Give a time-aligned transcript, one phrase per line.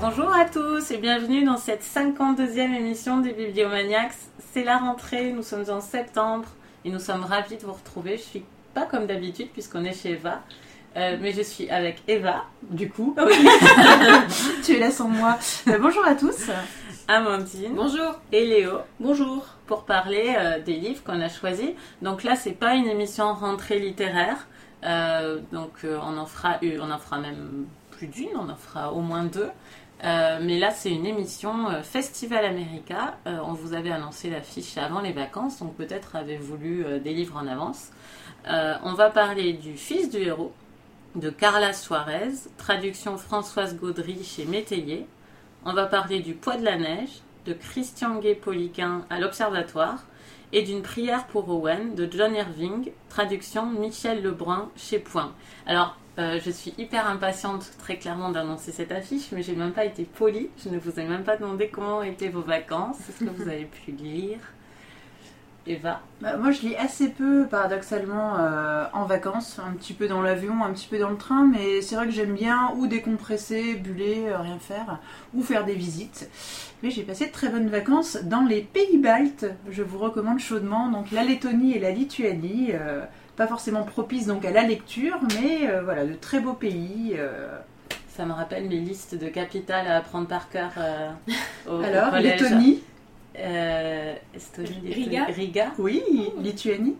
[0.00, 4.33] Bonjour à tous et bienvenue dans cette 52e émission des Bibliomaniacs.
[4.54, 6.46] C'est la rentrée, nous sommes en septembre
[6.84, 8.18] et nous sommes ravis de vous retrouver.
[8.18, 10.42] Je suis pas comme d'habitude puisqu'on est chez Eva,
[10.96, 13.16] euh, mais je suis avec Eva, du coup.
[14.64, 15.40] tu es là sans moi.
[15.66, 16.50] Euh, bonjour à tous.
[17.08, 17.74] Amandine.
[17.74, 18.20] Bonjour.
[18.30, 18.78] Et Léo.
[19.00, 19.44] Bonjour.
[19.66, 21.70] Pour parler euh, des livres qu'on a choisis.
[22.00, 24.46] Donc là, c'est pas une émission rentrée littéraire.
[24.84, 28.92] Euh, donc euh, on en fera on en fera même plus d'une, on en fera
[28.92, 29.50] au moins deux.
[30.04, 33.16] Euh, mais là, c'est une émission euh, Festival America.
[33.26, 37.36] Euh, on vous avait annoncé l'affiche avant les vacances, donc peut-être avez-vous lu des livres
[37.36, 37.90] en avance.
[38.46, 40.52] On va parler du Fils du héros
[41.14, 45.06] de Carla Suarez, traduction Françoise Gaudry chez Métayer.
[45.64, 50.04] On va parler du Poids de la neige de Christian Gay-Poliquin à l'Observatoire
[50.52, 55.32] et d'une prière pour Owen de John Irving, traduction Michel Lebrun chez Point.
[55.66, 59.84] Alors, euh, je suis hyper impatiente très clairement d'annoncer cette affiche, mais j'ai même pas
[59.84, 60.48] été polie.
[60.62, 62.98] Je ne vous ai même pas demandé comment étaient vos vacances.
[63.08, 64.38] Est-ce que vous avez pu lire
[65.66, 69.58] Eva Bah, moi, je lis assez peu, paradoxalement, euh, en vacances.
[69.58, 71.48] Un petit peu dans l'avion, un petit peu dans le train.
[71.48, 75.00] Mais c'est vrai que j'aime bien ou décompresser, buller, euh, rien faire,
[75.34, 76.30] ou faire des visites.
[76.84, 79.46] Mais j'ai passé de très bonnes vacances dans les pays baltes.
[79.68, 82.72] Je vous recommande chaudement donc la Lettonie et la Lituanie.
[83.36, 87.14] Pas forcément propices donc à la lecture, mais euh, voilà, de très beaux pays.
[87.16, 87.56] euh.
[88.16, 91.10] Ça me rappelle mes listes de capitales à apprendre par cœur euh,
[91.68, 92.40] au, au Alors, collège.
[92.40, 92.82] Lettonie,
[93.36, 96.00] Euh, Estonie, Lettonie- Riga Riga oui,
[96.38, 96.94] Lituanie.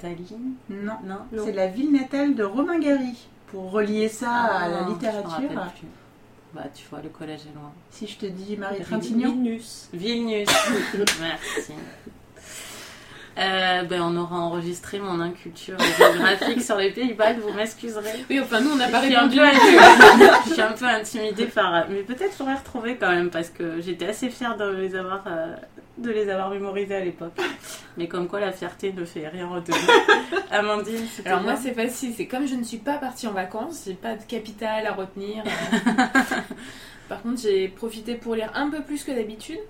[0.00, 1.42] Tallinn Non, Non Non.
[1.44, 3.28] c'est la ville natale de Romain Gary.
[3.48, 5.50] Pour relier ça à Ah, la me littérature.
[6.54, 7.70] Bah, tu vois, le collège est loin.
[7.90, 9.88] si je te dis Marie Trintignant, Vilnius.
[9.92, 10.48] Vilnius.
[11.20, 11.72] Merci.
[13.38, 18.24] Euh, ben, on aura enregistré mon inculture géographique sur les Pays-Bas, vous m'excuserez.
[18.28, 19.36] Oui, enfin, nous, on n'a pas répondu.
[20.46, 21.88] je suis un peu intimidée par.
[21.88, 25.54] Mais peut-être j'aurais retrouvé quand même parce que j'étais assez fière de les avoir, euh,
[25.98, 27.38] de les avoir mémorisés à l'époque.
[27.96, 29.78] Mais comme quoi la fierté ne fait rien retenir.
[30.50, 32.14] Amandine, Alors, moi, c'est facile.
[32.16, 35.44] C'est comme je ne suis pas partie en vacances, j'ai pas de capitale à retenir.
[37.08, 39.60] Par contre, j'ai profité pour lire un peu plus que d'habitude.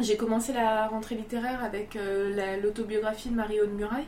[0.00, 4.06] J'ai commencé la rentrée littéraire avec euh, la- l'autobiographie de Marie-Aude Muraille.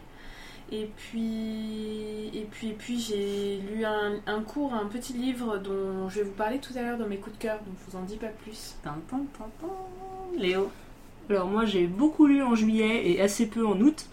[0.72, 6.08] Et puis, et puis, et puis j'ai lu un, un cours, un petit livre dont
[6.08, 7.98] je vais vous parler tout à l'heure dans mes coups de cœur, donc je vous
[7.98, 8.76] en dis pas plus.
[8.84, 10.38] Tin, tin, tin, tin.
[10.38, 10.70] Léo.
[11.28, 14.06] Alors moi j'ai beaucoup lu en juillet et assez peu en août.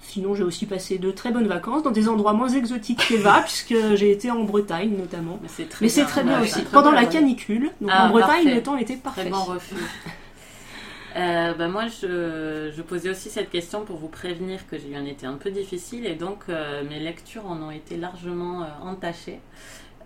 [0.00, 3.74] Sinon j'ai aussi passé de très bonnes vacances dans des endroits moins exotiques qu'Eva puisque
[3.94, 5.38] j'ai été en Bretagne notamment.
[5.42, 6.04] Mais c'est très bien.
[6.06, 6.64] très bien Ouais, aussi.
[6.64, 8.54] très Pendant bien, la canicule, donc Ah, en Bretagne parfait.
[8.54, 9.20] le temps était parfait.
[9.22, 9.74] Très bon refus.
[11.16, 14.96] Euh, bah, moi, je, je posais aussi cette question pour vous prévenir que j'ai eu
[14.96, 18.66] un été un peu difficile et donc euh, mes lectures en ont été largement euh,
[18.82, 19.40] entachées.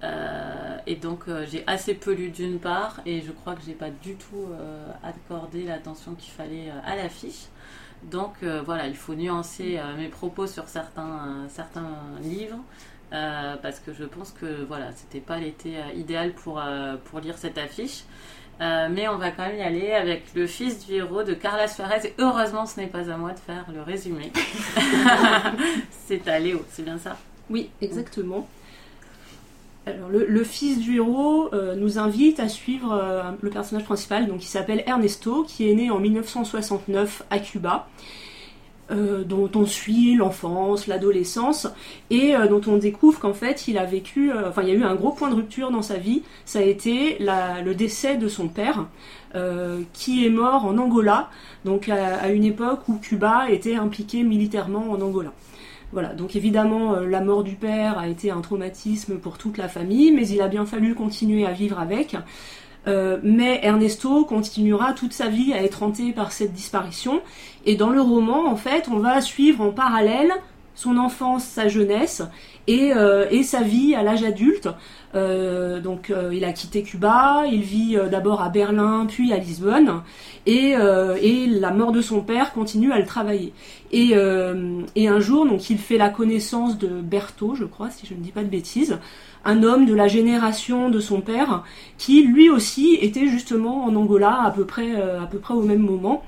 [0.03, 3.89] Euh, et donc j'ai assez peu lu d'une part et je crois que j'ai pas
[3.89, 4.49] du tout
[5.03, 7.47] accordé l'attention qu'il fallait à l'affiche.
[8.03, 12.59] Donc voilà, il faut nuancer mes propos sur certains, certains livres
[13.11, 16.63] parce que je pense que voilà, c'était pas l'été idéal pour,
[17.07, 18.05] pour lire cette affiche.
[18.61, 21.69] Euh, mais on va quand même y aller avec le fils du héros de Carla
[21.69, 22.07] Suarez.
[22.07, 24.33] Et heureusement, ce n'est pas à moi de faire le résumé.
[26.07, 27.19] c'est à Léo, c'est bien ça?
[27.51, 28.49] Oui, exactement.
[29.85, 34.27] Alors, le, le fils du héros euh, nous invite à suivre euh, le personnage principal,
[34.27, 37.89] donc qui s'appelle Ernesto, qui est né en 1969 à Cuba,
[38.91, 41.67] euh, dont on suit l'enfance, l'adolescence,
[42.11, 44.75] et euh, dont on découvre qu'en fait il a vécu, euh, enfin il y a
[44.75, 48.29] eu un gros point de rupture dans sa vie, ça a été le décès de
[48.29, 48.87] son père,
[49.93, 51.29] qui est mort en Angola,
[51.67, 55.33] donc à, à une époque où Cuba était impliqué militairement en Angola.
[55.93, 60.11] Voilà, donc évidemment, la mort du père a été un traumatisme pour toute la famille,
[60.13, 62.17] mais il a bien fallu continuer à vivre avec.
[62.87, 67.21] Euh, mais Ernesto continuera toute sa vie à être hanté par cette disparition.
[67.65, 70.33] Et dans le roman, en fait, on va suivre en parallèle
[70.75, 72.23] son enfance, sa jeunesse
[72.67, 74.69] et, euh, et sa vie à l'âge adulte.
[75.15, 80.03] Euh, donc euh, il a quitté Cuba, il vit d'abord à Berlin, puis à Lisbonne,
[80.47, 83.53] et, la mort de son père continue à le travailler.
[83.93, 88.21] Et, un jour, donc il fait la connaissance de Berthaud, je crois, si je ne
[88.21, 88.99] dis pas de bêtises,
[89.45, 91.63] un homme de la génération de son père,
[91.99, 95.83] qui lui aussi était justement en Angola à peu près, à peu près au même
[95.83, 96.25] moment.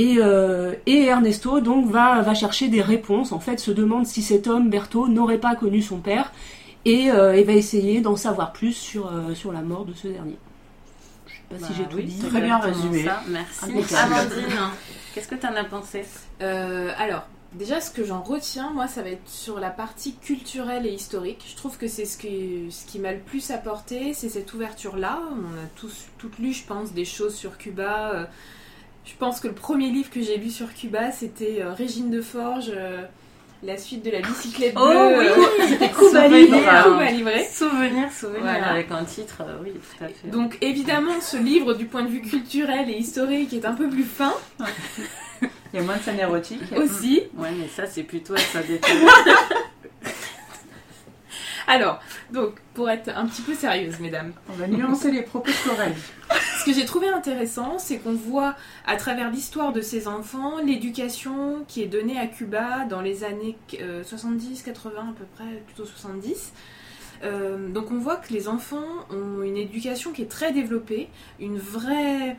[0.00, 4.22] Et, euh, et Ernesto donc va, va chercher des réponses, en fait se demande si
[4.22, 6.32] cet homme, Berthaud, n'aurait pas connu son père,
[6.84, 10.06] et, euh, et va essayer d'en savoir plus sur, euh, sur la mort de ce
[10.06, 10.38] dernier.
[11.26, 12.18] Je sais pas si j'ai Bah tout oui, dit.
[12.28, 13.04] Très bien résumé.
[13.04, 13.22] ça.
[13.28, 13.64] Merci.
[13.64, 14.14] Impeccable.
[14.14, 14.56] Amandine,
[15.14, 16.04] qu'est-ce que tu en as pensé?
[16.42, 20.86] Euh, alors, déjà, ce que j'en retiens, moi, ça va être sur la partie culturelle
[20.86, 21.44] et historique.
[21.50, 25.18] Je trouve que c'est ce qui, ce qui m'a le plus apporté, c'est cette ouverture-là.
[25.32, 28.28] On a tous, toutes lu, je pense, des choses sur Cuba.
[29.08, 32.20] Je pense que le premier livre que j'ai lu sur Cuba, c'était euh, Régine de
[32.20, 33.02] Forge, euh,
[33.62, 35.18] la suite de la bicyclette Oh bleue.
[35.18, 36.30] oui, euh, c'était Cuba souvenir.
[36.30, 37.44] livré, Cuba livré.
[37.50, 38.66] Souvenir, souvenir, Voilà.
[38.72, 40.28] avec un titre, oui, tout à fait.
[40.28, 44.04] Donc évidemment, ce livre, du point de vue culturel et historique, est un peu plus
[44.04, 44.34] fin
[45.40, 46.60] Il y a moins de scènes érotiques.
[46.76, 47.22] aussi.
[47.36, 48.90] Ouais, mais ça, c'est plutôt défense.
[51.66, 52.00] Alors,
[52.32, 55.94] donc, pour être un petit peu sérieuse, mesdames, On va nuancer les propos de Coralie.
[56.58, 58.54] Ce que j'ai trouvé intéressant, c'est qu'on voit
[58.86, 63.56] à travers l'histoire de ces enfants l'éducation qui est donnée à Cuba dans les années
[63.80, 66.52] euh, 70, 80 à peu près, plutôt 70.
[67.24, 71.08] Euh, donc on voit que les enfants ont une éducation qui est très développée,
[71.40, 72.36] une vraie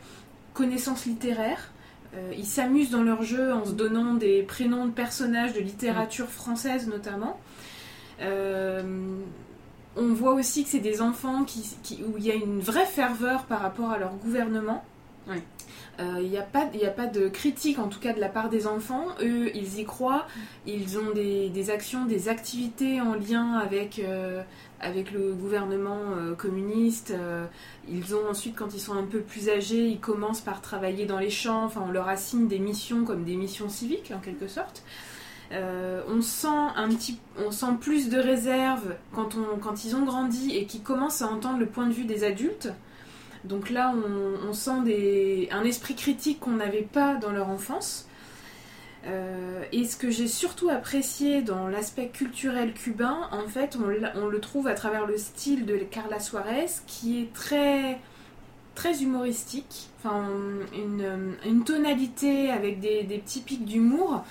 [0.54, 1.72] connaissance littéraire.
[2.16, 6.30] Euh, ils s'amusent dans leur jeu en se donnant des prénoms de personnages de littérature
[6.30, 7.40] française notamment.
[8.22, 8.82] Euh,
[9.98, 12.86] on voit aussi que c'est des enfants qui, qui- où il y a une vraie
[12.86, 14.84] ferveur par rapport à leur gouvernement.
[15.28, 15.38] Oui.
[16.00, 18.30] Euh, Il n'y a, pas- y a pas de critique, en tout cas de la
[18.30, 19.06] part des enfants.
[19.22, 20.26] Eux, ils y croient.
[20.66, 24.42] Ils ont des, des actions, des activités en lien avec, euh,
[24.80, 27.12] avec le gouvernement euh, communiste.
[27.12, 27.46] Euh,
[27.90, 31.20] ils ont ensuite, quand ils sont un peu plus âgés, ils commencent par travailler dans
[31.20, 31.66] les champs.
[31.66, 34.84] Enfin, on leur assigne des missions comme des missions civiques, en quelque sorte.
[35.52, 40.04] Euh, on sent un petit, on sent plus de réserve quand, on, quand ils ont
[40.04, 42.70] grandi et qu'ils commencent à entendre le point de vue des adultes.
[43.46, 43.94] Donc là,
[44.48, 48.08] on, sent des, un esprit critique qu'on n'avait pas dans leur enfance.
[49.06, 53.78] Euh, et ce que j'ai surtout apprécié dans l'aspect culturel cubain, en fait,
[54.16, 58.00] on le trouve à travers le style de Carla Suarez, qui est très,
[58.80, 60.30] très humoristique, enfin,
[60.74, 64.24] une, tonalité avec des, des petits pics d'humour.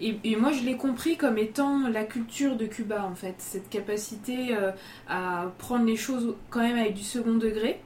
[0.00, 4.54] Et, moi, je l'ai compris comme étant la culture de Cuba, en fait, cette capacité
[4.56, 4.70] euh,
[5.08, 7.80] à prendre les choses quand même avec du second degré.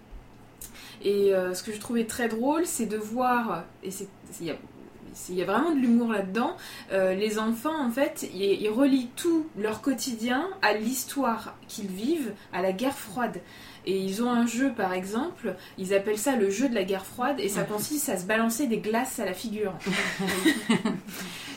[1.02, 3.88] Et euh, ce que je trouvais très drôle, c'est de voir, et
[4.40, 4.50] il y
[5.28, 6.56] il y a vraiment de l'humour là-dedans,
[6.92, 12.32] euh, les enfants, en fait, ils, ils relient tout leur quotidien à l'histoire qu'ils vivent,
[12.52, 13.40] à la guerre froide.
[13.86, 17.06] Et ils ont un jeu, par exemple, ils appellent ça le jeu de la guerre
[17.06, 19.72] froide, et ça consiste à se balancer des glaces à la figure.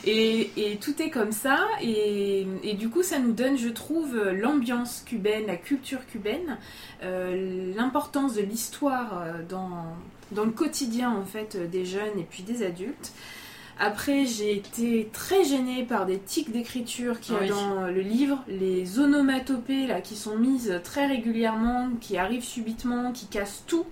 [0.06, 4.14] Et, et tout est comme ça, et, et du coup, ça nous donne, je trouve,
[4.32, 6.58] l'ambiance cubaine, la culture cubaine,
[7.02, 9.96] euh, l'importance de l'histoire euh, dans,
[10.32, 13.12] dans le quotidien, en fait, des jeunes et puis des adultes.
[13.78, 17.48] Après, j'ai été très gênée par des tics d'écriture qu'il y a Oui.
[17.48, 23.26] dans le livre, les onomatopées là, qui sont mises très régulièrement, qui arrivent subitement, qui
[23.26, 23.84] cassent tout.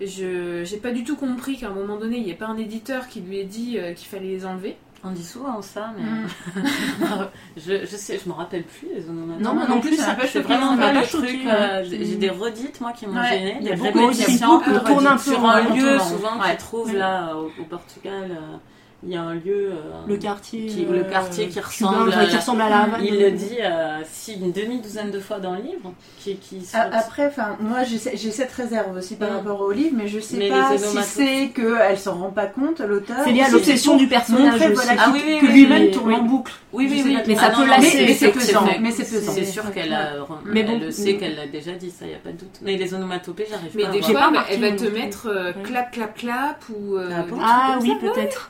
[0.00, 2.56] Je j'ai pas du tout compris qu'à un moment donné, il n'y ait pas un
[2.56, 4.76] éditeur qui lui ait dit euh, qu'il fallait les enlever.
[5.04, 6.26] On dit souvent ça, mais Mm.
[7.56, 9.44] je, je sais, je me rappelle plus les onomatopées.
[9.44, 11.40] Non, moi non plus, ça C'est vraiment pas le truc.
[11.46, 13.56] euh, j'ai des redites, moi, qui m'ont Ouais, gênée.
[13.60, 14.58] il y a des beaucoup répétitions.
[14.58, 16.04] de tourne un peu sur en un lieu, tournant.
[16.04, 16.50] souvent, Ouais.
[16.52, 18.30] tu trouves là au, au Portugal.
[18.30, 18.56] euh,
[19.02, 19.70] il y a un lieu.
[19.72, 19.74] euh,
[20.06, 23.00] Le quartier, Qui- euh, le quartier qui ressemble qui la- ressemble à la Havane.
[23.04, 25.92] Il le dit euh, si une demi-douzaine de fois dans le livre.
[26.18, 26.66] Qui, qui.
[26.74, 29.36] Après, enfin, moi j'ai cette réserve aussi par Mm.
[29.36, 32.80] rapport au livre, mais je sais Mais pas si c'est qu'elle s'en rend pas compte,
[32.80, 33.16] l'auteur.
[33.24, 34.72] C'est lié à si l'obsession du personnage aussi.
[34.74, 36.14] voilà, Ah oui, oui, que lui-même oui, tourne oui.
[36.16, 36.52] en boucle.
[36.72, 37.16] Oui, oui, oui.
[37.26, 38.78] Mais ça Ah peut non, non, lasser, mais mais c'est pesant, fait.
[38.78, 39.32] mais c'est pesant.
[39.32, 39.96] C'est sûr qu'elle
[40.44, 41.18] Mais elle sait mm.
[41.18, 42.58] qu'elle l'a déjà dit, ça, y a pas de doute.
[42.62, 44.08] Mais les onomatopées, j'arrive Mais pas à des voir.
[44.10, 46.96] J'ai fois, elle- va te mettre euh, clap, clap, clap ou.
[46.96, 48.12] euh, Ah des Ah oui, ça.
[48.12, 48.48] peut-être.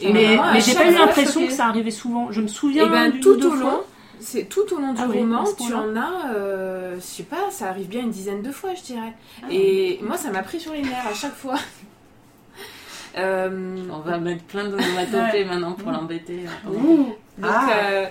[0.00, 2.30] Mais, vraiment, à mais j'ai pas eu l'impression que ça arrivait souvent.
[2.30, 3.80] Je me souviens Et ben d'une ou tout au long,
[4.20, 7.68] c'est tout au long du Ah roman, tu en as, euh, je sais pas, ça
[7.68, 9.14] arrive bien une dizaine de fois, je dirais.
[9.42, 9.46] Ah.
[9.50, 11.56] Et moi, ça m'a pris sur les nerfs à chaque fois.
[13.16, 16.44] Euh, On va mettre plein d'onomatopées maintenant pour l'embêter.
[16.64, 17.68] Donc, Ah.
[17.72, 18.06] euh,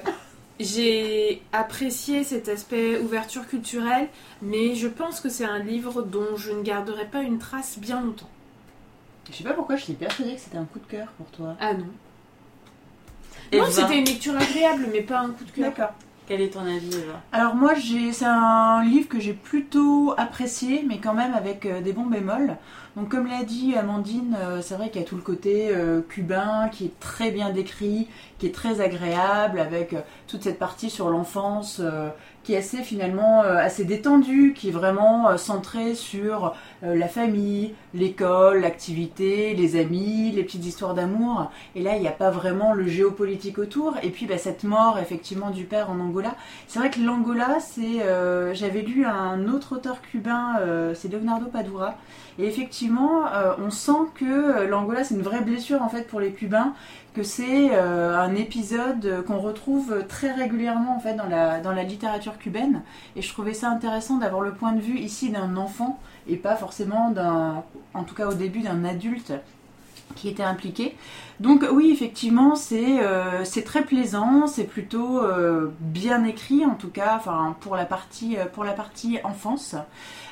[0.59, 4.07] j'ai apprécié cet aspect ouverture culturelle,
[4.41, 8.01] mais je pense que c'est un livre dont je ne garderai pas une trace bien
[8.01, 8.29] longtemps.
[9.29, 11.55] Je sais pas pourquoi je suis persuadée que c'était un coup de cœur pour toi.
[11.59, 11.87] Ah non.
[13.51, 15.65] Et non, c'était une lecture agréable, mais pas un coup de cœur.
[15.69, 15.93] D'accord.
[16.27, 17.21] Quel est ton avis Eva?
[17.31, 21.79] Alors moi, j'ai, c'est un livre que j'ai plutôt apprécié, mais quand même avec euh,
[21.79, 22.57] des bons bémols.
[22.97, 26.01] Donc comme l'a dit Amandine, euh, c'est vrai qu'il y a tout le côté euh,
[26.01, 30.89] cubain qui est très bien décrit, qui est très agréable, avec euh, toute cette partie
[30.89, 32.09] sur l'enfance euh,
[32.47, 37.09] qui est assez finalement euh, assez détendue, qui est vraiment euh, centrée sur euh, la
[37.09, 41.51] famille, l'école, l'activité, les amis, les petites histoires d'amour.
[41.75, 43.97] Et là, il n'y a pas vraiment le géopolitique autour.
[44.01, 46.37] Et puis bah, cette mort effectivement du père en Angola.
[46.69, 47.99] C'est vrai que l'Angola, c'est,
[48.53, 50.55] j'avais lu un autre auteur cubain,
[50.93, 51.97] c'est Leonardo Padura.
[52.39, 56.19] Et effectivement, euh, on sent que euh, l'Angola, c'est une vraie blessure en fait pour
[56.19, 56.73] les Cubains,
[57.15, 62.83] que c'est euh, un épisode qu'on retrouve très régulièrement dans la, dans la littérature cubaine.
[63.15, 66.55] Et je trouvais ça intéressant d'avoir le point de vue ici d'un enfant et pas
[66.55, 67.63] forcément d'un,
[67.95, 69.33] en tout cas au début, d'un adulte
[70.15, 70.95] qui était impliqué.
[71.39, 76.89] Donc oui, effectivement, c'est euh, c'est très plaisant, c'est plutôt euh, bien écrit en tout
[76.89, 79.75] cas, enfin pour la partie euh, pour la partie enfance.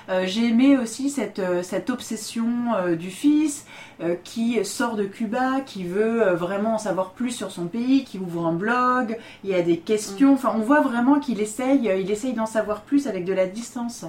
[0.08, 2.46] Euh, J'ai aimé aussi cette, cette obsession
[2.78, 3.66] euh, du fils
[4.02, 8.20] euh, qui sort de Cuba, qui veut vraiment en savoir plus sur son pays, qui
[8.20, 12.12] ouvre un blog, il y a des questions, enfin on voit vraiment qu'il essaye, il
[12.12, 14.06] essaye d'en savoir plus avec de la distance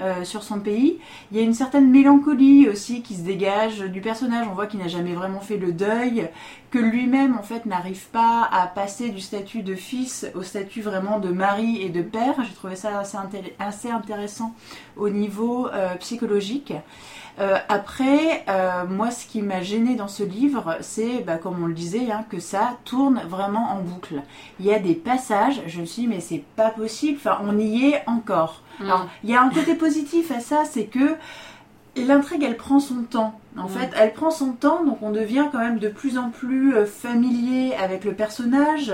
[0.00, 0.98] euh, sur son pays.
[1.32, 4.78] Il y a une certaine mélancolie aussi qui se dégage du personnage, on voit qu'il
[4.78, 6.28] n'a jamais vraiment fait le deuil,
[6.70, 11.18] que lui-même en fait n'arrive pas à passer du statut de fils au statut vraiment
[11.18, 12.34] de mari et de père.
[12.46, 14.54] J'ai trouvé ça assez, inté- assez intéressant
[14.96, 16.72] au niveau euh, psychologique.
[17.38, 21.66] Euh, après, euh, moi, ce qui m'a gêné dans ce livre, c'est, bah, comme on
[21.66, 24.20] le disait, hein, que ça tourne vraiment en boucle.
[24.58, 27.58] Il y a des passages, je me suis dit, mais c'est pas possible, enfin, on
[27.58, 28.62] y est encore.
[28.78, 28.84] Mm.
[28.84, 31.16] Alors, il y a un côté positif à ça, c'est que
[31.96, 33.38] l'intrigue, elle prend son temps.
[33.56, 33.68] En Mm.
[33.68, 36.86] fait, elle prend son temps, donc on devient quand même de plus en plus euh,
[36.86, 38.92] familier avec le personnage.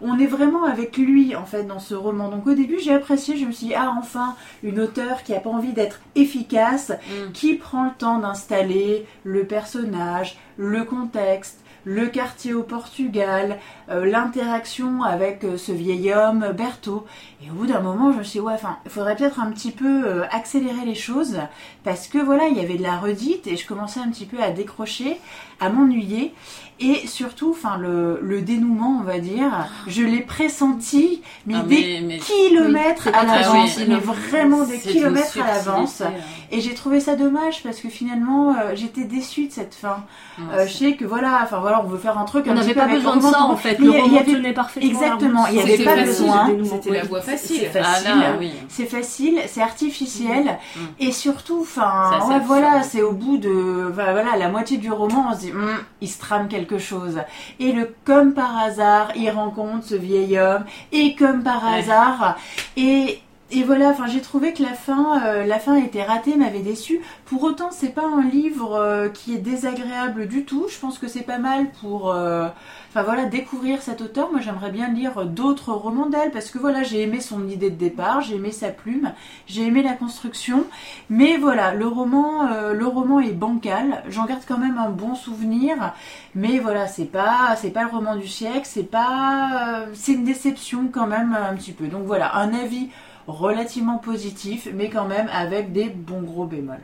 [0.00, 2.28] On est vraiment avec lui, en fait, dans ce roman.
[2.30, 5.40] Donc au début, j'ai apprécié, je me suis dit, ah, enfin, une auteure qui a
[5.40, 7.32] pas envie d'être efficace, Mm.
[7.32, 15.02] qui prend le temps d'installer le personnage, le contexte, le quartier au Portugal, euh, l'interaction
[15.02, 17.06] avec euh, ce vieil homme, Berthaud.
[17.42, 19.50] Et au bout d'un moment, je me suis dit, ouais, enfin, il faudrait peut-être un
[19.50, 21.38] petit peu euh, accélérer les choses,
[21.84, 24.38] parce que voilà, il y avait de la redite, et je commençais un petit peu
[24.42, 25.18] à décrocher,
[25.60, 26.34] à m'ennuyer,
[26.80, 32.00] et surtout, enfin, le, le dénouement, on va dire, je l'ai pressenti, mais Ah, des
[32.00, 36.02] mais- mais- kilomètres Oui, à c'est l'avance, mais vraiment des C'est kilomètres d'une à l'avance.
[36.50, 40.04] Et j'ai trouvé ça dommage parce que finalement euh, j'étais déçue de cette fin.
[40.38, 40.42] hein.
[40.54, 42.46] Euh, je sais que voilà, enfin voilà, on veut faire un truc.
[42.48, 43.78] On n'avait pas avec besoin de ça en fait.
[43.78, 44.88] Mais Le il y roman avait- tenait parfaitement.
[44.90, 46.50] Exactement, il y avait pas facile, besoin.
[46.64, 47.60] C'était la voie facile.
[47.72, 48.08] C'est Ah facile.
[48.20, 48.50] là, oui.
[48.68, 50.80] C'est facile, c'est artificiel Mm.
[51.00, 55.34] et surtout, C'est enfin, voilà, c'est au bout de, voilà, la moitié du roman, on
[55.34, 57.20] se dit, Hum, il se trame quelque chose.
[57.58, 62.36] Et le comme par hasard, il rencontre ce vieil homme et comme par hasard
[62.76, 63.20] et
[63.50, 67.00] et voilà, enfin j'ai trouvé que la fin, euh, la fin était ratée, m'avait déçu.
[67.24, 70.66] Pour autant, c'est pas un livre euh, qui est désagréable du tout.
[70.68, 72.48] Je pense que c'est pas mal pour, euh,
[72.90, 74.30] enfin voilà, découvrir cet auteur.
[74.30, 77.76] Moi, j'aimerais bien lire d'autres romans d'elle parce que voilà, j'ai aimé son idée de
[77.76, 79.12] départ, j'ai aimé sa plume,
[79.46, 80.64] j'ai aimé la construction.
[81.08, 84.02] Mais voilà, le roman, euh, le roman est bancal.
[84.10, 85.94] J'en garde quand même un bon souvenir.
[86.34, 88.64] Mais voilà, c'est pas, c'est pas le roman du siècle.
[88.64, 91.86] C'est pas, euh, c'est une déception quand même un petit peu.
[91.86, 92.90] Donc voilà, un avis
[93.28, 96.80] relativement positif, mais quand même avec des bons gros bémols.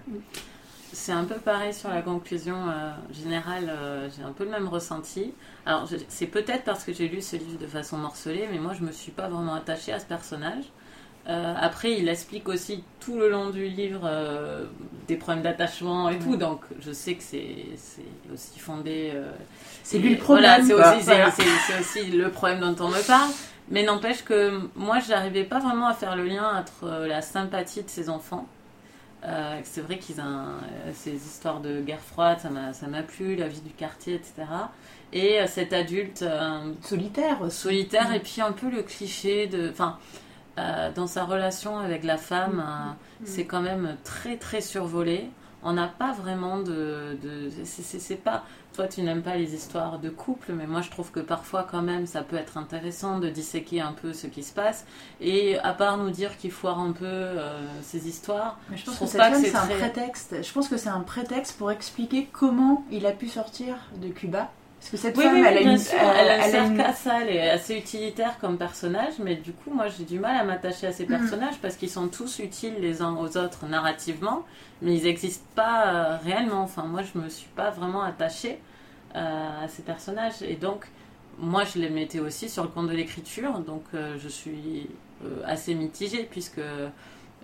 [0.93, 4.69] C'est un peu pareil sur la conclusion euh, générale, euh, j'ai un peu le même
[4.69, 5.33] ressenti.
[5.67, 8.85] Alors, c'est peut-être parce que j'ai lu ce livre de façon morcelée, mais moi, je
[8.85, 10.65] me suis pas vraiment attachée à ce personnage.
[11.27, 14.67] Euh, après, il explique aussi tout le long du livre euh,
[15.09, 17.65] des problèmes d'attachement et tout, donc je sais que c'est
[18.33, 19.11] aussi fondé.
[19.15, 19.33] euh,
[19.83, 20.63] C'est lui le problème.
[20.67, 23.31] Voilà, aussi, c'est aussi le problème dont on me parle.
[23.71, 27.83] Mais n'empêche que moi, j'arrivais pas vraiment à faire le lien entre euh, la sympathie
[27.83, 28.47] de ces enfants.
[29.25, 33.49] Euh, c'est vrai qu'ils ont euh, ces histoires de guerre froide, ça m'a plu, la
[33.49, 34.35] vie du quartier, etc.
[35.13, 36.25] Et euh, cet adulte
[36.83, 38.15] Solitaire solitaire Mm.
[38.15, 39.99] et puis un peu le cliché de, enfin,
[40.95, 42.93] dans sa relation avec la femme, euh,
[43.25, 45.29] c'est quand même très très survolé.
[45.63, 48.45] On n'a pas vraiment de, de c'est pas.
[48.75, 51.83] Toi, tu n'aimes pas les histoires de couple, mais moi, je trouve que parfois, quand
[51.83, 54.85] même, ça peut être intéressant de disséquer un peu ce qui se passe.
[55.21, 58.97] Et à part nous dire qu'il foire un peu euh, ces histoires, Mais je pense
[58.97, 60.43] Je que c'est un prétexte.
[60.43, 64.51] Je pense que c'est un prétexte pour expliquer comment il a pu sortir de Cuba.
[64.85, 66.93] Parce que cette Oui, femme, oui, elle, a une, sûr, elle- elle, elle a une-
[66.95, 70.45] ça, elle est assez utilitaire comme personnage, mais du coup, moi, j'ai du mal à
[70.45, 71.09] m'attacher à ces Mhm.
[71.19, 74.45] personnages parce qu'ils sont tous utiles les uns aux autres narrativement,
[74.83, 76.61] mais ils n'existent pas euh, réellement.
[76.63, 78.59] Enfin, moi, je me suis pas vraiment attachée
[79.17, 80.85] euh, à ces personnages, et donc,
[81.39, 84.89] moi, je les mettais aussi sur le compte de l'écriture, donc euh, je suis
[85.47, 86.61] assez mitigée puisque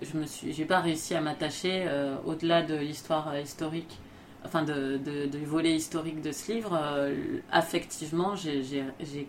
[0.02, 1.86] je me suis, j'ai pas réussi à m'attacher
[2.26, 3.98] au-delà de l'histoire historique,
[4.44, 6.78] enfin de, de- du volet historique de ce livre.
[6.80, 7.14] euh,
[7.52, 8.62] affectivement, j'ai,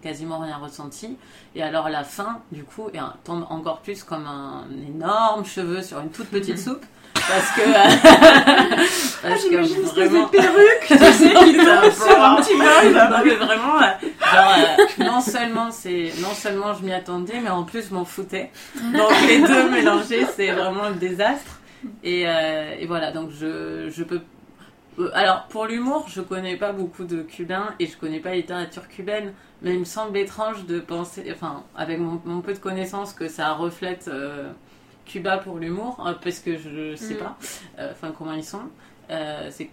[0.01, 1.17] quasiment rien ressenti.
[1.55, 2.89] Et alors la fin, du coup,
[3.23, 6.83] tombe encore plus comme un énorme cheveu sur une toute petite soupe.
[7.13, 7.61] Parce que,
[9.21, 12.53] parce que Ah, une espèce vraiment- de perruque, tu sais, qui tombe sur un petit
[12.53, 12.93] vol.
[12.93, 15.69] non mais vraiment, euh, genre, euh, non seulement
[16.21, 18.51] non seulement je m'y attendais, mais en plus je m'en foutais.
[18.75, 21.59] Donc les deux mélangés, c'est vraiment le désastre.
[22.03, 24.21] Et, euh, et voilà, donc je, je peux.
[24.99, 28.35] Euh, Alors pour l'humour, je connais pas beaucoup de cubains et je connais pas la
[28.37, 32.59] littérature cubaine, mais il me semble étrange de penser, enfin avec mon, mon peu de
[32.59, 34.51] connaissances, que ça reflète euh,
[35.05, 37.17] Cuba pour l'humour, euh, parce que je sais Mm.
[37.17, 37.37] pas,
[37.79, 38.61] euh, enfin comment ils sont.
[39.09, 39.69] Euh, c'est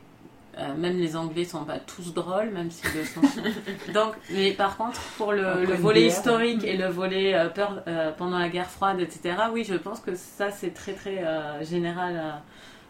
[0.59, 3.21] euh, même les Anglais sont pas tous drôles, même s'ils le sont.
[3.95, 6.09] Donc, mais par contre, pour le, volet guerre.
[6.11, 10.01] historique et le volet euh, peur euh, pendant la guerre froide, etc., oui, je pense
[10.01, 12.31] que ça, c'est très, très euh, général euh,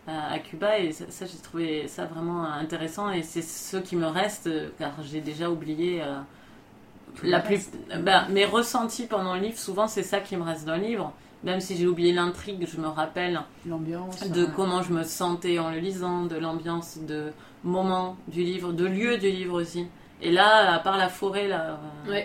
[0.08, 0.78] à, Cuba.
[0.78, 3.10] Et ça, ça, j'ai trouvé ça vraiment intéressant.
[3.10, 6.18] Et c'est ce qui me reste, euh, car j'ai déjà oublié euh,
[7.22, 7.68] la plus.
[8.00, 11.12] Ben, mes ressentis pendant le livre, souvent, c'est ça qui me reste dans le livre.
[11.44, 14.28] Même si j'ai oublié l'intrigue, je me rappelle L'ambiance.
[14.28, 18.72] de euh, comment je me sentais en le lisant, de l'ambiance, de moments du livre,
[18.72, 19.86] de lieux du livre aussi.
[20.20, 22.20] Et là, à part la forêt, là, euh.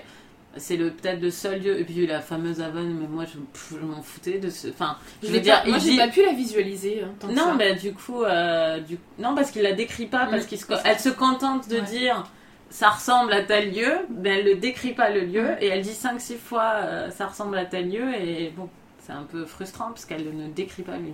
[0.57, 1.79] C'est le peut-être le seul lieu.
[1.79, 4.67] Et puis la fameuse Havane, mais moi je, m'en foutais de ce.
[4.69, 7.01] Enfin, je Je veux dire, pas- moi, j'ai dit- pas pu la visualiser.
[7.03, 8.97] hein, tant non, mais du coup, euh, du...
[9.19, 10.47] non parce qu'il la décrit pas, parce Mm.
[10.47, 10.65] qu'il se...
[10.85, 11.81] elle se contente de Ouais.
[11.83, 12.23] dire
[12.69, 15.57] ça ressemble à tel lieu, mais elle ne décrit pas le lieu Mm.
[15.61, 18.69] et elle dit 5-6 fois euh, ça ressemble à tel lieu et bon,
[18.99, 21.13] c'est un peu frustrant parce qu'elle ne décrit pas le lieu.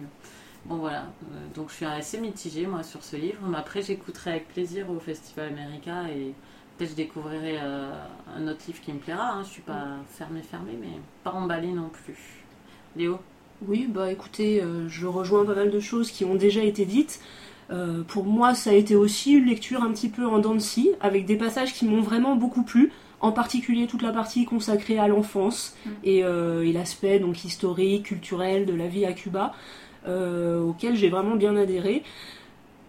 [0.65, 4.31] Bon voilà, Euh, donc je suis assez mitigée moi sur ce livre, mais après j'écouterai
[4.31, 6.33] avec plaisir au Festival America et
[6.79, 7.91] peut-être je découvrirai euh,
[8.37, 9.33] un autre livre qui me plaira.
[9.33, 9.43] Hein.
[9.43, 10.87] Je suis pas fermée fermée, mais
[11.23, 12.45] pas emballée non plus.
[12.95, 13.19] Léo?
[13.67, 17.19] Oui, bah écoutez, euh, je rejoins pas mal de choses qui ont déjà été dites.
[17.71, 20.59] Euh, pour moi, ça a été aussi une lecture un petit peu en dents de
[20.59, 24.97] scie, avec des passages qui m'ont vraiment beaucoup plu, en particulier toute la partie consacrée
[24.97, 25.89] à l'enfance Mm.
[26.05, 29.53] et, et l'aspect donc historique, culturel de la vie à Cuba,
[30.07, 32.03] auquel j'ai vraiment bien adhéré.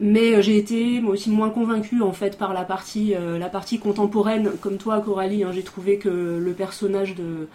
[0.01, 3.51] Mais euh, j'ai été moi aussi moins convaincue en fait par la partie, euh, la
[3.51, 5.45] partie contemporaine, comme toi Coralie.
[5.45, 7.49] hein, j'ai trouvé que le personnage de,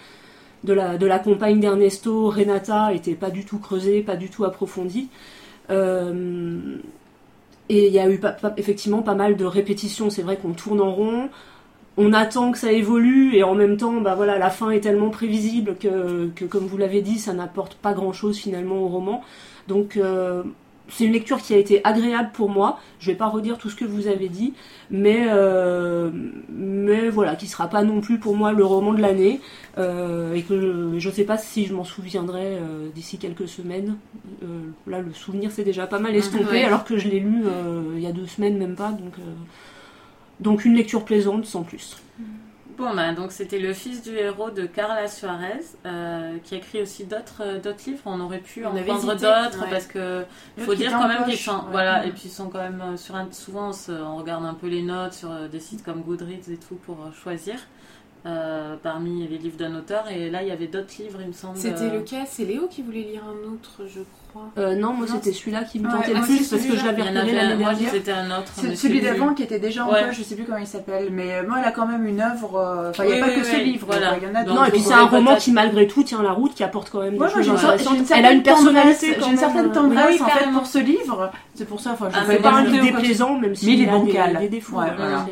[0.64, 4.46] de la, de la compagne d'Ernesto, Renata, était pas du tout creusé, pas du tout
[4.46, 5.10] approfondi.
[5.72, 6.78] Euh,
[7.70, 8.22] et il y a eu
[8.58, 10.12] effectivement pas mal de répétitions.
[10.12, 11.30] C'est vrai qu'on tourne en rond,
[11.98, 15.10] on attend que ça évolue, et en même temps, bah voilà, la fin est tellement
[15.10, 19.24] prévisible que, que comme vous l'avez dit, ça n'apporte pas grand-chose finalement au roman.
[19.68, 19.98] Donc
[20.88, 22.80] c'est une lecture qui a été agréable pour moi.
[23.00, 24.54] Je vais pas redire tout ce que vous avez dit,
[24.92, 26.12] mais euh,
[26.50, 29.42] mais voilà, qui sera pas non plus pour moi le roman de l'année
[29.78, 33.96] euh, et que je, je sais pas si je m'en souviendrai euh, d'ici quelques semaines.
[34.88, 36.64] Là, le souvenir c'est déjà pas mal estompé, Ouais.
[36.64, 37.44] alors que je l'ai lu
[37.96, 39.14] il y a deux semaines même pas, donc
[40.40, 41.98] donc une lecture plaisante sans plus.
[42.78, 46.82] Bon, bah, donc c'était le fils du héros de Carla Suarez, euh, qui a écrit
[46.82, 48.02] aussi d'autres euh, d'autres livres.
[48.06, 49.70] On aurait pu On en prendre d'autres ouais.
[49.70, 50.26] parce que
[50.58, 51.72] faut dire quand même qu'ils sont ouais.
[51.72, 52.08] voilà Mm.
[52.08, 54.54] et puis ils sont quand même euh, sur un souvent on, se- on regarde un
[54.54, 57.56] peu les notes sur des sites comme Goodreads et tout pour choisir
[58.82, 61.58] parmi les livres d'un auteur et là il y avait d'autres livres il me semble.
[61.58, 64.25] C'était le cas, c'est Léo qui voulait lire un autre, je crois.
[64.58, 66.86] Euh, non, moi c'était celui-là qui me Ouais, tentait ah, le plus parce que je
[66.86, 67.90] l'avais avait l'année dernière.
[67.92, 68.52] c'était un autre.
[68.56, 70.06] C'est celui d'avant qui était déjà en Ouais.
[70.08, 72.20] poche, je sais plus comment il s'appelle, mais euh, moi elle a quand même une
[72.20, 72.58] œuvre.
[72.58, 74.18] euh, Enfin, il n'y Oui, a pas oui, que oui, ce livre, voilà.
[74.18, 76.22] il y en a Donc, Non, et puis c'est un roman qui malgré tout tient
[76.22, 77.98] la route, qui apporte quand même des choses intéressantes.
[77.98, 81.32] une Elle a une personnalité j'ai une certaine tendresse Oui, en fait pour ce livre.
[81.54, 83.82] C'est pour ça, enfin, je Ah, mais C'est pas un livre déplaisant, même si il
[83.82, 84.80] est il a des, défauts.
[84.80, 85.26] Hein,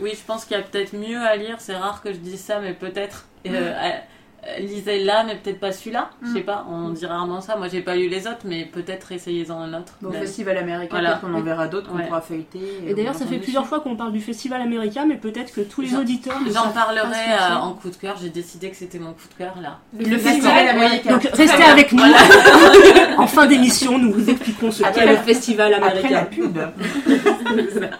[0.00, 1.56] Oui, je pense qu'il y a peut-être mieux à lire.
[1.58, 3.72] C'est rare que je dise ça, mais peut-être euh,
[4.44, 6.10] euh, lisez là, mais peut-être pas celui-là.
[6.22, 6.44] Je sais Mm.
[6.44, 6.66] pas.
[6.68, 7.56] On dit rarement ça.
[7.56, 9.92] Moi, j'ai pas lu les autres, mais peut-être essayez-en un autre.
[10.04, 11.10] Au Mais- Festival américain, Voilà.
[11.10, 12.06] peut-être qu'on en verra d'autres qu'on Ouais.
[12.06, 12.60] pourra feuilleter.
[12.86, 15.80] Et d'ailleurs, ça fait plusieurs fois qu'on parle du festival américain, mais peut-être que tous
[15.80, 17.06] les auditeurs J'en parlerai
[17.40, 18.16] euh, en coup de cœur.
[18.20, 19.78] J'ai décidé que c'était mon coup de cœur là.
[19.98, 21.10] Le Festival américain.
[21.12, 22.02] Donc restez avec nous.
[23.18, 26.28] en fin d'émission, nous vous expliquerons ce qu'est le festival Après la américain.
[26.30, 26.58] pub.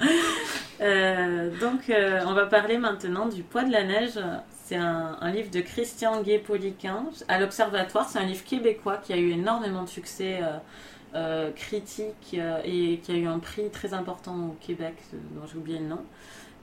[0.81, 4.19] Euh, donc, euh, on va parler maintenant du Poids de la neige.
[4.73, 8.09] C'est un, livre de Christian Gué-Poliquin à l'Observatoire.
[8.09, 10.57] C'est un livre québécois qui a eu énormément de succès euh,
[11.15, 15.59] euh, critique euh, et qui a eu un prix très important au Québec, dont j'ai
[15.59, 16.01] oublié le nom.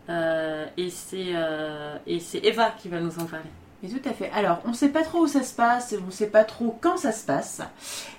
[0.10, 3.46] Euh, et c'est Eva qui va nous en parler.
[3.84, 4.32] Mais tout à fait.
[4.32, 6.76] Alors, on ne sait pas trop où ça se passe, on ne sait pas trop
[6.82, 7.62] quand ça se passe,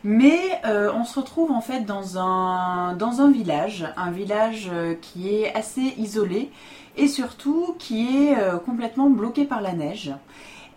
[0.04, 4.70] mais on se retrouve en fait dans un, dans un village, un village
[5.02, 6.52] qui est assez isolé
[7.00, 10.12] et surtout qui est euh, complètement bloqué par la neige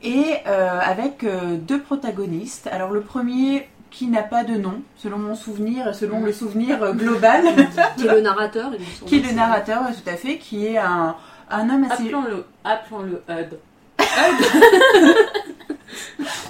[0.02, 2.68] et euh, avec euh, deux protagonistes.
[2.72, 7.44] Alors le premier qui n'a pas de nom, selon mon souvenir selon le souvenir global,
[7.98, 8.72] Qui est le narrateur
[9.06, 11.16] qui est le narrateur, tout à fait, qui est un,
[11.52, 12.04] un homme assez...
[12.04, 13.60] Appelons-le appelons-le Hud.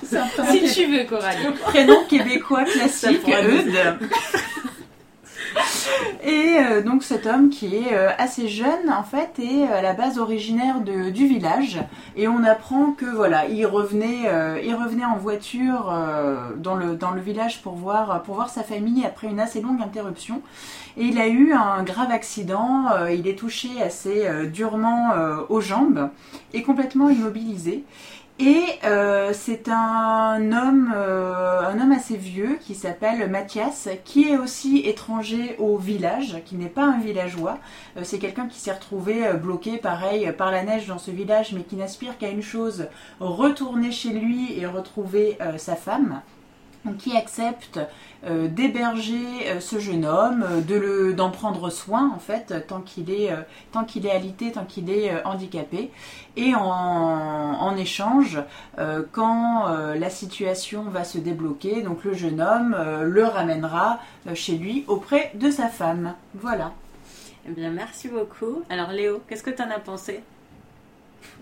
[0.04, 1.52] c'est un prénom, Si tu veux, Coralie.
[1.66, 3.98] prénom québécois classique, Eudes.
[6.24, 9.94] Et euh, donc cet homme qui est euh, assez jeune en fait est à la
[9.94, 11.80] base originaire du village.
[12.16, 17.22] Et on apprend que voilà il revenait euh, il revenait en voiture euh, dans le
[17.22, 20.42] village pour voir sa famille après une assez longue interruption.
[20.96, 25.38] Et il a eu un grave accident euh, il est touché assez euh, durement euh,
[25.50, 26.10] aux jambes
[26.54, 27.84] et complètement immobilisé
[28.40, 34.38] et euh, c'est un homme, euh, un homme assez vieux qui s'appelle Mathias, qui est
[34.38, 37.60] aussi étranger au village, qui n'est pas un villageois.
[37.96, 41.62] Euh, c'est quelqu'un qui s'est retrouvé bloqué, pareil, par la neige dans ce village, mais
[41.62, 42.88] qui n'aspire qu'à une chose
[43.20, 46.22] retourner chez lui et retrouver sa femme.
[46.86, 47.80] Donc, qui accepte
[48.26, 52.82] euh, d'héberger euh, ce jeune homme, euh, de le d'en prendre soin en fait tant
[52.82, 53.38] qu'il est euh,
[53.72, 55.92] tant qu'il est alité, tant qu'il est euh, handicapé.
[56.36, 58.42] Et en, en échange,
[58.80, 64.00] euh, quand euh, la situation va se débloquer, donc le jeune homme euh, le ramènera
[64.28, 66.16] euh, chez lui auprès de sa femme.
[66.36, 66.74] Voilà.
[67.48, 68.64] Eh bien, merci beaucoup.
[68.70, 70.22] Alors, Léo, qu'est-ce que t'en as pensé?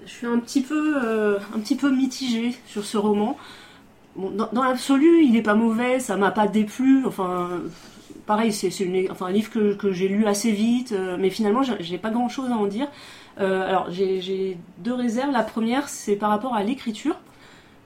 [0.05, 3.37] Je suis un petit peu, euh, un petit peu mitigée sur ce roman.
[4.15, 7.05] Dans l'absolu, il n'est pas mauvais, ça m'a pas déplu.
[7.05, 7.61] Enfin,
[8.25, 8.69] pareil, c'est
[9.21, 12.65] un livre que, j'ai lu assez vite, euh, mais finalement, j'ai- pas grand-chose à en
[12.65, 12.87] dire.
[13.39, 15.31] Euh, alors, j'ai deux réserves.
[15.31, 17.15] La première, c'est par rapport à l'écriture.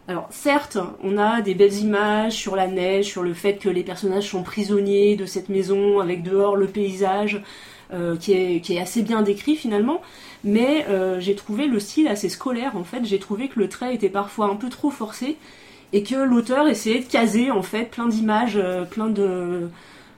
[0.08, 3.84] Alors, certes, on a des belles images sur la neige, sur le fait que les
[3.84, 7.42] personnages sont prisonniers de cette maison, avec dehors le paysage,
[7.94, 10.02] euh, qui, est, qui est assez bien décrit finalement.
[10.44, 10.86] Mais
[11.20, 13.04] j'ai trouvé le style assez scolaire en fait.
[13.04, 15.38] J'ai trouvé que le trait était parfois un peu trop forcé
[15.96, 19.70] et que l'auteur essayait de caser en fait plein d'images, euh, plein de.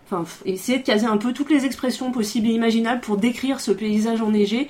[0.10, 3.70] Enfin, essayait de caser un peu toutes les expressions possibles et imaginables pour décrire ce
[3.70, 4.70] paysage enneigé.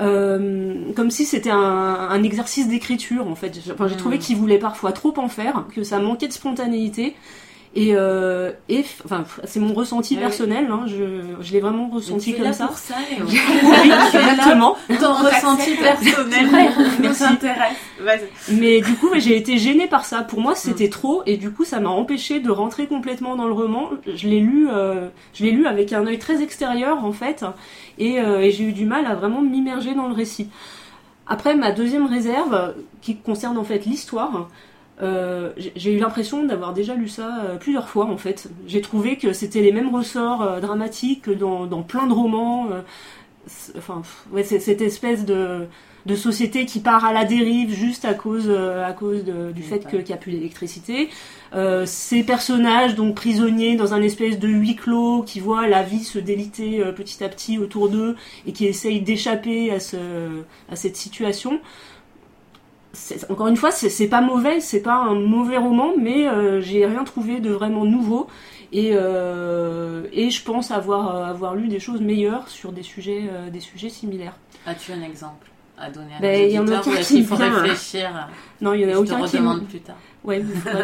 [0.00, 3.60] Euh, comme si c'était un, un exercice d'écriture en fait.
[3.70, 7.14] Enfin, j'ai trouvé qu'il voulait parfois trop en faire, que ça manquait de spontanéité.
[7.76, 10.20] Et, euh, et enfin, c'est mon ressenti Ouais.
[10.22, 12.66] personnel, hein, je, je l'ai vraiment ressenti tu es comme là ça.
[12.66, 13.24] pour ça, Léo.
[13.28, 13.38] Oui,
[13.84, 14.76] exactement.
[14.88, 16.48] Ton ressenti personnel
[16.98, 17.22] nous Merci.
[17.22, 17.76] intéresse.
[18.50, 20.22] Mais du coup, j'ai été gênée par ça.
[20.22, 23.52] Pour moi, c'était trop, et du coup, ça m'a empêché de rentrer complètement dans le
[23.52, 23.90] roman.
[24.16, 27.44] Je l'ai lu, euh, je l'ai lu avec un œil très extérieur en fait,
[27.98, 30.48] et, euh, et j'ai eu du mal à vraiment m'immerger dans le récit.
[31.28, 34.48] Après, ma deuxième réserve, qui concerne en fait l'histoire,
[35.02, 38.48] euh, j'ai- eu l'impression d'avoir déjà lu ça euh, plusieurs fois en fait.
[38.66, 42.68] J'ai trouvé que c'était les mêmes ressorts euh, dramatiques que dans, dans plein de romans.
[43.76, 45.66] enfin, ouais, c'est cette espèce de,
[46.06, 49.86] de société qui part à la dérive juste à cause, à cause de- du fait
[49.88, 51.08] qu'il n'y a plus d'électricité.
[51.84, 56.18] Ces personnages donc prisonniers dans un espèce de huis clos qui voient la vie se
[56.18, 58.14] déliter petit à petit autour d'eux
[58.46, 59.96] et qui essayent d'échapper à, ce,
[60.70, 61.60] à cette situation.
[63.28, 67.04] Encore une fois, c'est pas mauvais, c'est pas un mauvais roman, mais euh, j'ai rien
[67.04, 68.26] trouvé de vraiment nouveau.
[68.72, 73.24] Et, euh, et je pense avoir, euh, avoir lu des choses meilleures sur des sujets,
[73.30, 74.34] euh, des sujets similaires.
[74.66, 76.94] As-tu un exemple à donner à Ben, nos il y en a auditeurs aucun ou
[77.00, 77.60] est-ce qu'il faut hein.
[77.62, 78.28] réfléchir
[78.60, 79.36] Non, il y en a Je te qui.
[79.36, 79.96] redemande plus tard.
[80.22, 80.42] Ouais,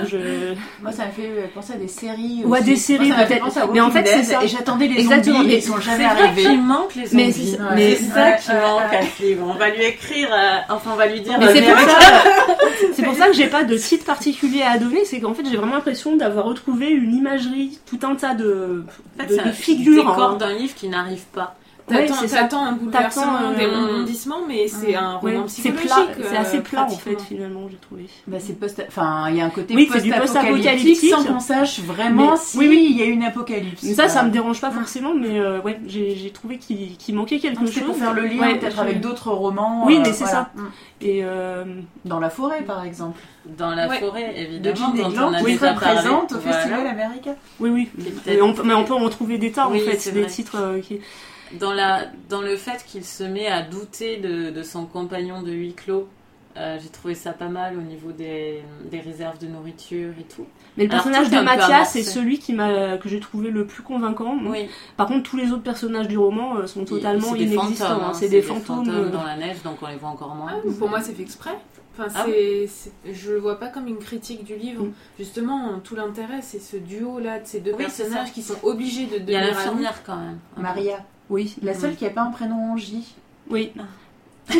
[0.09, 0.17] je.
[0.83, 2.43] Moi, ça me fait penser à des séries.
[2.47, 2.71] Ouais, aussi.
[2.71, 3.59] des séries, m'a peut-être.
[3.59, 4.43] à Mais en fait, c'est ça.
[4.43, 6.43] Et j'attendais les Exactement, zombies, mais ils sont jamais C'est vrai arrivés.
[6.43, 7.51] qu'il manque les Mais zombies.
[7.53, 7.69] c'est- Ouais.
[7.75, 9.47] mais C'est ça qui manque à ce livre.
[9.55, 11.37] On va lui écrire, euh, enfin on va lui dire.
[11.39, 11.99] Mais euh, c'est mais pour ça,
[12.95, 15.57] c'est pour ça que j'ai pas de titre particulier à donner, c'est qu'en fait j'ai
[15.59, 18.85] vraiment l'impression d'avoir retrouvé une imagerie, tout un tas de,
[19.19, 19.97] En fait, de, c'est un figures.
[20.07, 20.37] décor hein.
[20.39, 21.55] d'un livre qui n'arrive pas.
[21.89, 22.37] Ouais, T'attends ça.
[22.41, 25.87] t'attends un bouleversement, T'attends, des euh, rebondissements, mais c'est un Ouais, roman c'est psychologique.
[26.17, 28.07] plat, c'est euh, assez plat en fait finalement j'ai trouvé.
[28.27, 31.11] Bah, c'est post enfin il y a un côté Oui, c'est du post-apocalyptique post-apocalyptique.
[31.11, 32.87] sans qu'on sache vraiment Mais- si oui, oui.
[32.91, 33.85] il y a une apocalypse.
[33.85, 37.15] Mais ça, ça me dérange pas forcément, mais euh, ouais, j'ai j'ai trouvé qu'il qu'il
[37.15, 37.85] manquait quelque c'est chose.
[37.85, 39.85] pour faire le lien Ouais, peut-être avec d'autres romans.
[39.87, 40.51] Oui, euh, mais c'est voilà.
[40.57, 40.61] Mm.
[41.03, 41.65] Et euh,
[42.05, 43.21] Dans la forêt par exemple.
[43.57, 44.01] Dans la Ouais.
[44.01, 44.39] forêt, De
[44.71, 45.77] évidemment, Jean Egland a qui parlé.
[45.77, 46.39] présente au.
[46.41, 47.37] Festival américain.
[47.61, 47.89] oui, oui.
[48.27, 50.81] Est Mais on, peut- mais on peut en trouver des tas en fait, des titres
[50.83, 50.99] qui.
[51.61, 55.53] Dans, la, dans le fait qu'il se met à douter de, de son compagnon de
[55.53, 56.09] huis clos,
[56.57, 60.47] euh, j'ai trouvé ça pas mal au niveau des, des réserves de nourriture et tout.
[60.77, 61.99] Mais le Alors, personnage de Mathias amorcé.
[62.01, 64.37] est celui qui m'a que j'ai trouvé le plus convaincant.
[64.47, 67.87] Oui, Par contre, tous les autres personnages du roman euh, sont totalement c'est des inexistants.
[67.87, 68.09] fantômes, hein.
[68.11, 68.89] hein, C'est des fantômes.
[68.89, 70.53] euh, dans la neige, donc on les voit encore moins.
[70.55, 71.57] Ah, pour moi, c'est fait exprès.
[71.99, 74.85] Enfin, Ah c'est, c'est- je le vois pas comme une critique du livre.
[74.85, 74.93] Mm.
[75.19, 79.07] Justement, tout l'intérêt, c'est ce duo-là de ces deux Oui, c'est personnages qui sont obligés
[79.07, 80.39] de Il y a devenir l'infirmière quand même.
[80.57, 81.05] Maria.
[81.31, 81.55] Oui.
[81.63, 83.15] La seule qui n'a pas un prénom en J.
[83.51, 83.73] Oui.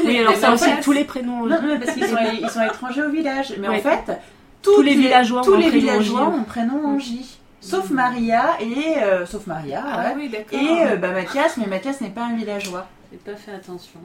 [0.05, 1.47] Oui, alors Mais ça en aussi, tous les prénoms.
[1.47, 3.55] Non, non, parce qu'ils sont, ils sont étrangers au village.
[3.59, 3.79] Mais Ouais.
[3.79, 4.19] en fait,
[4.63, 6.27] Tous les villageois tous ont un les prénom en villageois J.
[6.27, 7.39] ont un prénom en J.
[7.61, 8.99] Sauf Maria et.
[9.03, 10.15] euh, sauf Maria, Ah ouais.
[10.17, 10.59] oui, d'accord.
[10.59, 12.87] Et euh, bah, Mathias, mais Mathias n'est pas un villageois.
[13.13, 14.01] J'ai pas fait attention.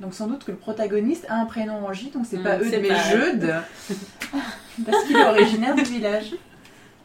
[0.00, 2.58] Donc sans doute que le protagoniste a un prénom en J, donc c'est Hmm, pas
[2.58, 2.94] eux c'est mais pas.
[3.10, 3.54] Jeude.
[4.86, 6.34] parce qu'il est originaire du village.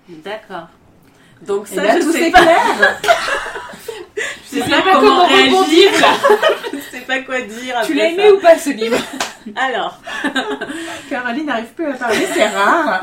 [0.10, 0.68] D'accord.
[1.42, 3.00] Donc ça, là, je tout sais pas, clair.
[4.52, 5.92] je sais sais pas pas comment, comment réagir.
[6.74, 7.82] je sais pas quoi dire.
[7.86, 8.98] Tu l'as aimé ou pas ce livre?
[9.56, 10.00] Alors,
[11.10, 13.02] Caroline n'arrive plus à parler, c'est rare.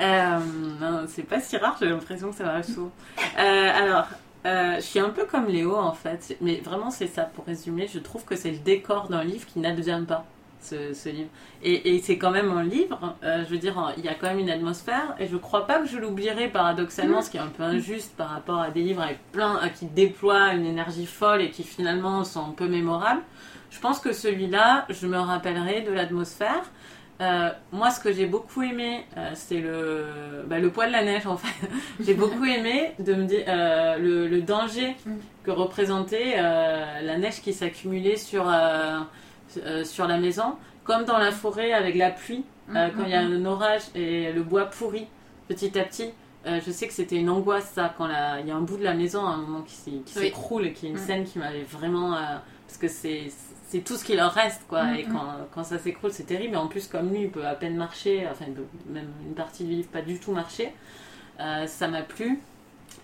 [0.00, 0.38] euh,
[0.80, 1.76] non, c'est pas si rare.
[1.80, 2.92] J'ai l'impression que ça va souvent.
[3.38, 4.06] Euh, alors.
[4.46, 7.88] euh, je suis un peu comme Léo en fait, mais vraiment c'est ça pour résumer.
[7.92, 10.24] Je trouve que c'est le décor d'un livre qui n'advient pas
[10.62, 11.28] ce, ce livre.
[11.62, 14.28] Et, et c'est quand même un livre, euh, je veux dire, il y a quand
[14.28, 17.48] même une atmosphère, et je crois pas que je l'oublierai paradoxalement, ce qui est un
[17.48, 21.42] peu injuste par rapport à des livres avec plein, euh, qui déploient une énergie folle
[21.42, 23.22] et qui finalement sont un peu mémorables.
[23.70, 26.62] Je pense que celui-là, je me rappellerai de l'atmosphère.
[27.20, 31.04] Euh, moi, ce que j'ai beaucoup aimé, euh, c'est le, bah, le poids de la
[31.04, 31.68] neige en fait.
[32.00, 35.16] j'ai beaucoup aimé de me dire euh, le, le danger Mm.
[35.44, 38.44] que représentait la neige qui s'accumulait sur,
[39.58, 43.14] euh, sur la maison, comme dans la forêt avec la pluie, euh, quand il y
[43.14, 45.06] a un orage et le bois pourri
[45.48, 46.10] petit à petit.
[46.46, 48.06] Euh, je sais que c'était une angoisse ça, quand
[48.40, 50.02] il y a un bout de la maison à un moment qui, Oui.
[50.06, 51.06] s'écroule et qui est une Mm.
[51.06, 52.16] scène qui m'avait vraiment...
[52.66, 55.12] parce que c'est tout ce qui leur reste quoi Mm, et mm.
[55.12, 57.76] quand, quand ça s'écroule c'est terrible et en plus comme lui il peut à peine
[57.76, 60.72] marcher enfin il peut même une partie du livre pas du tout marcher
[61.66, 62.40] ça m'a plu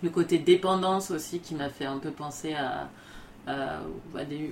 [0.03, 2.89] le côté dépendance aussi qui m'a fait un peu penser à,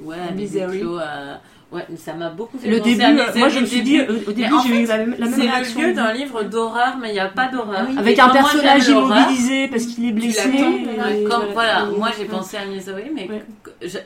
[0.04, 0.74] ouais à des Misery.
[0.78, 1.40] huis clos, à-
[1.72, 3.66] ouais mais ça m'a beaucoup fait Le penser début, à euh, Misery, moi je me
[3.66, 5.34] suis dit, au, début j'ai eu la, même- la même
[5.66, 7.98] c'est le lieu d'un livre d'horreur mais il n'y a pas d'horreur Oui.
[7.98, 10.50] Avec un personnage immobilisé parce qu'il est blessé.
[10.50, 13.44] et Ouais, comme, voilà, moi j'ai pensé à Misery, mais Ouais.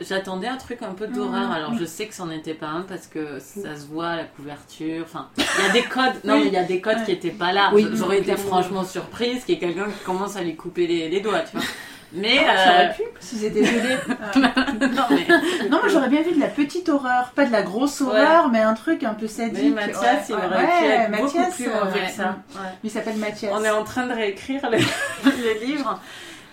[0.00, 1.46] j'attendais un truc un peu d'horreur.
[1.48, 1.52] Mhm.
[1.52, 5.04] Alors je sais que c'en était pas un parce que ça se voit, la couverture.
[5.04, 6.20] Enfin, il y a des codes.
[6.24, 7.04] Non, mais il y a des codes Ouais.
[7.04, 7.70] qui étaient pas là.
[7.72, 11.08] Oui, J'aurais été franchement surprise qu'il y ait quelqu'un qui commence à lui couper les,
[11.08, 11.66] les doigts, tu vois.
[12.14, 12.38] Mais.
[12.38, 13.96] Ça euh, aurait pu, si c'était gelé.
[14.36, 15.68] non, mais.
[15.68, 18.60] Non, moi j'aurais bien vu de la petite horreur, pas de la grosse horreur, mais
[18.60, 19.74] un truc un peu sadique.
[19.74, 22.36] Mais Mathias, il Ouais, aurait ouais, pu être beaucoup Mathias, plus euh, que ça.
[22.84, 23.52] Il s'appelle Mathias.
[23.54, 24.78] On est en train de réécrire le,
[25.24, 26.00] le livre.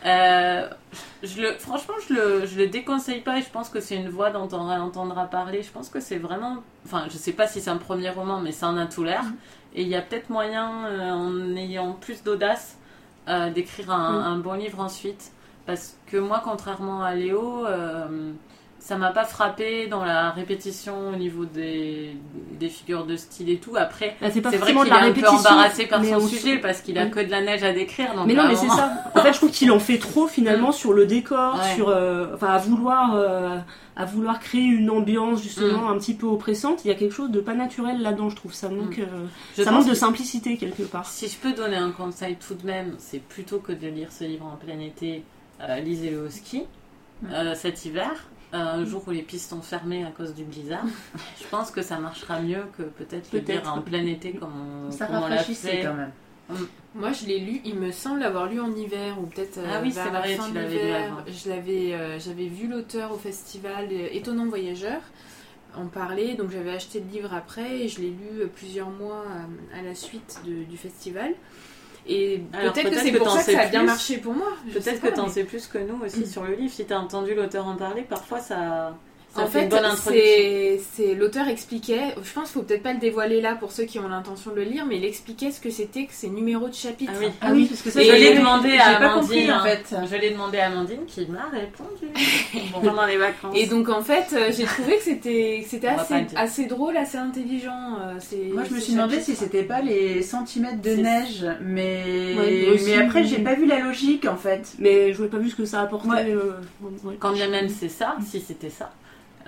[0.05, 0.69] Euh,
[1.23, 4.09] je le, franchement, je le, je le déconseille pas et je pense que c'est une
[4.09, 5.61] voix dont on entendra parler.
[5.63, 6.57] Je pense que c'est vraiment.
[6.85, 9.23] Enfin, je sais pas si c'est un premier roman, mais ça en a tout l'air.
[9.75, 12.77] Et il y a peut-être moyen, euh, en ayant plus d'audace,
[13.27, 15.31] euh, d'écrire un, un bon livre ensuite.
[15.69, 18.31] Parce que moi, contrairement à Léo, euh,
[18.79, 22.15] ça m'a pas frappé dans la répétition au niveau des,
[22.59, 23.75] des figures de style et tout.
[23.75, 26.97] Après, Bah, c'est vrai qu'il est un peu embarrassé par son on- sujet parce qu'il
[26.97, 27.11] a Oui.
[27.11, 28.15] que de la neige à décrire.
[28.15, 28.91] Donc Mais non, mais c'est ça.
[29.13, 31.75] En fait, je trouve qu'il en fait trop finalement sur le décor, Ouais.
[31.75, 33.57] sur, euh, enfin, à vouloir, euh,
[33.95, 36.83] à vouloir créer une ambiance justement un petit peu oppressante.
[36.83, 38.53] Il y a quelque chose de pas naturel là-dedans, je trouve.
[38.55, 41.05] Ça manque, euh, Je ça manque de simplicité quelque part.
[41.05, 44.23] Si je peux donner un conseil tout de même, c'est plutôt que de lire ce
[44.23, 45.19] livre en plein été, euh,
[45.83, 46.63] lisez-le au ski
[47.31, 48.11] euh, cet hiver.
[48.53, 50.85] euh, un jour où les pistes sont fermées à cause du blizzard,
[51.39, 54.53] je pense que ça marchera mieux que peut-être le lire en plein été comme
[54.87, 55.81] on, Ça comme on l'a fait.
[55.83, 56.11] quand même.
[56.95, 59.79] Moi, je l'ai lu, il me semble l'avoir lu en hiver ou peut-être euh, Ah
[59.83, 61.13] oui, vers c'est la vrai, fin de l'hiver.
[61.13, 61.21] avant.
[61.27, 64.99] Je l'avais, euh, j'avais vu l'auteur au festival euh, Étonnant Voyageur
[65.75, 69.23] en parler, donc j'avais acheté le livre après et je l'ai lu euh, plusieurs mois
[69.27, 71.33] euh, à la suite de- du festival.
[72.11, 73.85] Et peut-être que c'est pour ça que ça a bien plus.
[73.87, 74.47] marché pour moi.
[74.73, 76.73] Peut-être que tu en mais- sais plus que nous aussi sur le livre.
[76.73, 78.97] Si tu as entendu l'auteur en parler, parfois ça,
[79.35, 79.69] ça en fait,
[80.95, 83.99] c'est, l'auteur expliquait, je pense qu'il faut peut-être pas le dévoiler là pour ceux qui
[83.99, 86.73] ont l'intention de le lire, mais il expliquait ce que c'était que ces numéros de
[86.73, 87.11] chapitres.
[87.15, 87.27] Ah oui.
[87.41, 89.21] Ah oui, parce que ça, je l'ai demandé j'ai à pas Amandine.
[89.21, 89.95] compris en fait.
[90.09, 92.07] Je l'ai demandé à Amandine qui m'a répondu
[92.73, 93.55] pendant les vacances.
[93.55, 97.97] Et donc en fait, euh, j'ai trouvé que c'était, pas assez, drôle, assez intelligent.
[98.01, 102.69] euh, Moi, je me suis demandé si c'était pas les centimètres de neige, mais Ouais,
[102.73, 102.85] aussi.
[102.85, 104.73] mais après, j'ai pas vu la logique en fait.
[104.79, 106.07] Mais je n'ai pas vu ce que ça apportait.
[106.09, 106.25] Ouais.
[106.31, 106.53] euh,
[107.03, 107.15] ouais.
[107.19, 108.91] Quand bien même c'est ça, si c'était ça,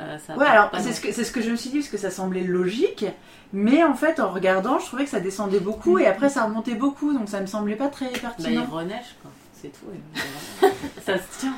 [0.01, 1.89] euh, ça Ouais, alors c'est ce que c'est ce que je me suis dit parce
[1.89, 3.05] que ça semblait logique,
[3.53, 6.75] mais en fait, en regardant, je trouvais que ça descendait beaucoup et après ça remontait
[6.75, 8.65] beaucoup, donc ça me semblait pas très Bah, il pertinent.
[8.71, 9.31] reneige, quoi.
[9.61, 9.85] C'est tout.
[9.93, 10.67] et
[11.05, 11.53] ça se tient.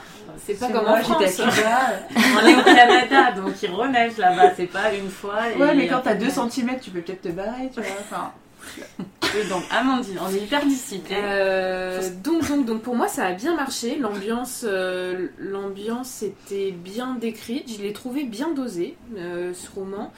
[0.46, 1.48] C'est pas comme moi, en j'étais France.
[1.48, 1.80] à Cuba.
[2.42, 4.52] On est au Canada, donc il reneige là-bas.
[4.58, 5.50] C'est pas une fois.
[5.52, 7.90] et- Ouais, mais quand t'as 2 cm, tu peux peut-être te barrer, tu vois.
[8.02, 8.32] Enfin,
[9.36, 11.16] Oui, donc, Amandine, on est hyper dissipés.
[11.18, 13.98] Euh, donc, donc, donc pour moi ça a bien marché.
[13.98, 17.72] L'ambiance, euh, l'ambiance était bien décrite.
[17.78, 20.12] Je l'ai trouvé bien dosé euh, ce roman.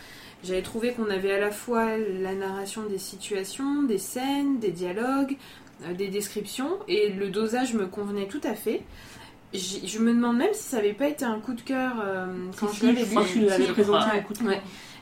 [0.44, 5.38] J'avais trouvé qu'on avait à la fois la narration des situations, des scènes, des dialogues,
[5.88, 8.82] euh, des descriptions, et le dosage me convenait tout à fait.
[9.54, 12.28] je me demande même si ça avait pas été un coup de cœur euh,
[12.60, 12.86] quand Si, je
[13.48, 14.20] l'avais Si, présenté ouais.
[14.20, 14.62] un coup de Ouais.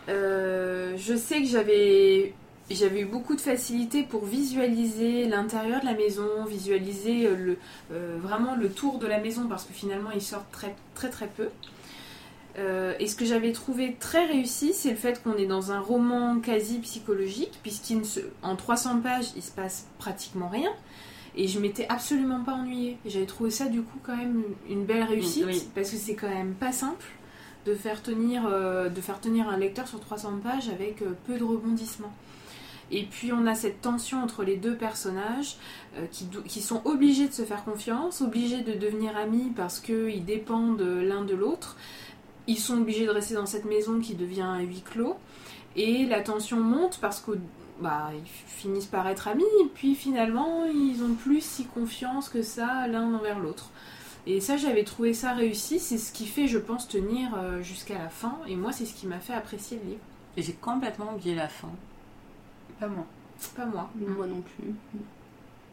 [0.09, 2.33] Euh, je sais que j'avais
[2.71, 7.57] j'avais eu beaucoup de facilité pour visualiser l'intérieur de la maison, visualiser euh, le,
[7.91, 11.27] euh, vraiment le tour de la maison parce que finalement ils sortent très très très
[11.27, 11.49] peu.
[12.59, 15.79] Euh, et ce que j'avais trouvé très réussi, c'est le fait qu'on est dans un
[15.79, 20.69] roman quasi psychologique, puisqu'en 300 pages, il se passe pratiquement rien.
[21.35, 22.97] Et je m'étais absolument pas ennuyée.
[23.07, 25.67] J'avais trouvé ça du coup quand même une belle réussite, Oui.
[25.73, 27.07] parce que c'est quand même pas simple
[27.65, 31.43] de faire tenir, euh, de faire tenir un lecteur sur 300 pages avec peu de
[31.43, 32.13] rebondissements.
[32.91, 35.57] Et puis on a cette tension entre les deux personnages
[35.97, 40.25] euh, qui, qui sont obligés de se faire confiance, obligés de devenir amis parce qu'ils
[40.25, 41.77] dépendent l'un de l'autre.
[42.47, 45.15] Ils sont obligés de rester dans cette maison qui devient un huis clos.
[45.75, 47.31] Et la tension monte parce que
[47.81, 52.43] bah, ils finissent par être amis, et puis finalement ils ont plus si confiance que
[52.43, 53.71] ça l'un envers l'autre.
[54.25, 55.79] Et ça, j'avais trouvé ça réussi.
[55.79, 58.37] C'est ce qui fait, je pense, tenir euh, jusqu'à la fin.
[58.47, 60.01] Et moi, c'est ce qui m'a fait apprécier le livre.
[60.37, 61.69] J'ai complètement oublié la fin.
[62.83, 63.05] Pas moi.
[63.55, 63.89] Pas moi.
[63.95, 64.73] Moi non plus.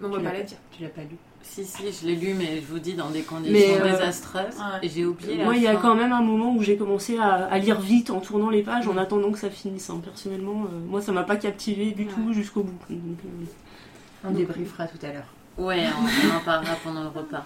[0.03, 0.59] On va Tu pas l'as la dire.
[0.71, 1.17] Tu l'as pas lu.
[1.43, 4.57] Si, si, je l'ai lu, mais je vous dis dans des conditions euh, désastreuses.
[4.57, 4.79] ouais.
[4.83, 7.19] Et j'ai oublié la Moi, il y a quand même un moment où j'ai commencé
[7.19, 9.89] à, à lire vite en tournant les pages en attendant que ça finisse.
[9.91, 10.01] hein.
[10.05, 12.11] Personnellement, euh, moi, ça m'a pas captivé du Ouais.
[12.15, 12.79] tout jusqu'au bout.
[12.91, 15.33] Donc, euh, On débriefera tout à l'heure.
[15.59, 17.45] Ouais, on, on en parlera pendant le repas.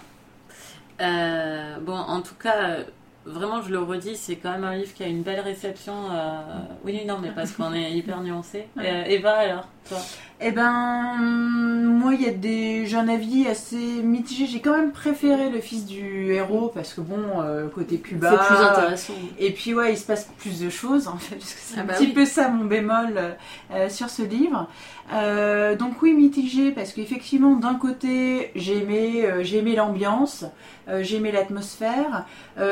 [1.01, 2.79] Euh, bon, en tout cas,
[3.25, 6.11] vraiment, je le redis, c'est quand même un livre qui a une belle réception.
[6.11, 6.41] euh,
[6.83, 8.67] Oui, non, mais parce qu'on est hyper nuancé.
[8.77, 9.99] Euh, Eva, alors, toi
[10.41, 14.45] Eh ben, moi, il y a des, j'ai un avis assez mitigé.
[14.47, 18.31] J'ai quand même préféré le fils du héros parce que bon, euh, côté Cuba.
[18.31, 19.13] c'est plus intéressant.
[19.39, 21.81] Et puis ouais, il se passe plus de choses en fait, parce que c'est Ah
[21.81, 22.13] un bah petit oui.
[22.13, 23.37] peu ça mon bémol
[23.71, 24.67] euh, sur ce livre.
[25.13, 30.45] Euh, donc oui, mitigé parce qu'effectivement, d'un côté, j'ai aimé, j'ai aimé l'ambiance,
[31.01, 32.25] j'ai aimé l'atmosphère,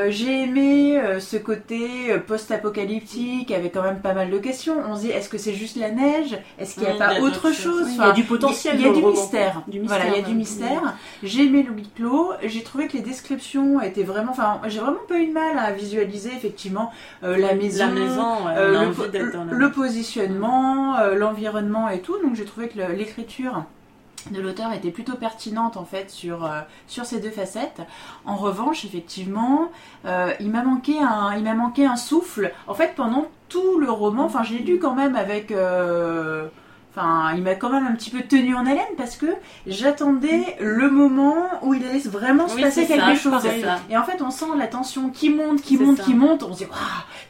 [0.10, 4.78] j'ai aimé ce côté post-apocalyptique avec quand même pas mal de questions.
[4.88, 6.36] On se dit, est-ce que c'est juste la neige?
[6.58, 7.88] Est-ce qu'il a pas il y a autre chose.
[7.92, 9.62] Il y a du potentiel Il y a, du mystère.
[9.68, 10.94] Du mystère, Voilà, il y a du mystère.
[11.24, 12.32] J'ai aimé le huis clos.
[12.44, 14.32] J'ai trouvé que les descriptions étaient vraiment.
[14.32, 16.92] Enfin, j'ai vraiment pas eu de mal à visualiser effectivement
[17.24, 22.00] euh, la maison, La maison, ouais, euh, on a le, la positionnement, euh, l'environnement et
[22.00, 22.18] tout.
[22.22, 23.64] Donc j'ai trouvé que l'écriture
[24.32, 27.82] de l'auteur était plutôt pertinente en fait sur, euh, sur ces deux facettes.
[28.26, 29.72] En revanche, effectivement,
[30.06, 32.52] euh, il m'a manqué un il m'a manqué un souffle.
[32.68, 36.48] En fait, pendant tout le roman, enfin, j'ai lu quand même avec euh,
[36.96, 39.26] Enfin, il m'a quand même un petit peu tenu en haleine parce que
[39.66, 43.44] j'attendais le moment où il allait vraiment se Oui, passer quelque ça, chose.
[43.90, 46.04] Et en fait, on sent la tension qui monte, qui monte, ça.
[46.04, 46.44] qui monte.
[46.44, 46.80] On se dit, Waouh,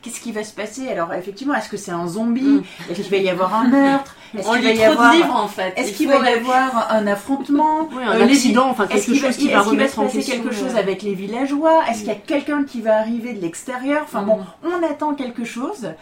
[0.01, 0.89] qu'est-ce qui va se passer?
[0.89, 2.41] Alors, effectivement, est-ce que c'est un zombie?
[2.41, 2.63] Mm.
[2.91, 4.15] Est-ce qu'il va y avoir un meurtre?
[4.37, 5.73] Est-ce On qu'il va y trop avoir de livres en fait.
[5.77, 7.87] Est-ce Il qu'il va y avoir un affrontement?
[7.95, 9.99] Ouais, un Euh, accident, enfin Est-ce quelque qu'il va, chose qui va va remettre se
[10.01, 10.33] en question.
[10.41, 11.83] quelque chose avec les villageois?
[11.89, 14.01] Est-ce qu'il y a quelqu'un qui va arriver de l'extérieur?
[14.03, 14.67] Enfin bon, Mm.
[14.81, 15.93] on attend quelque chose.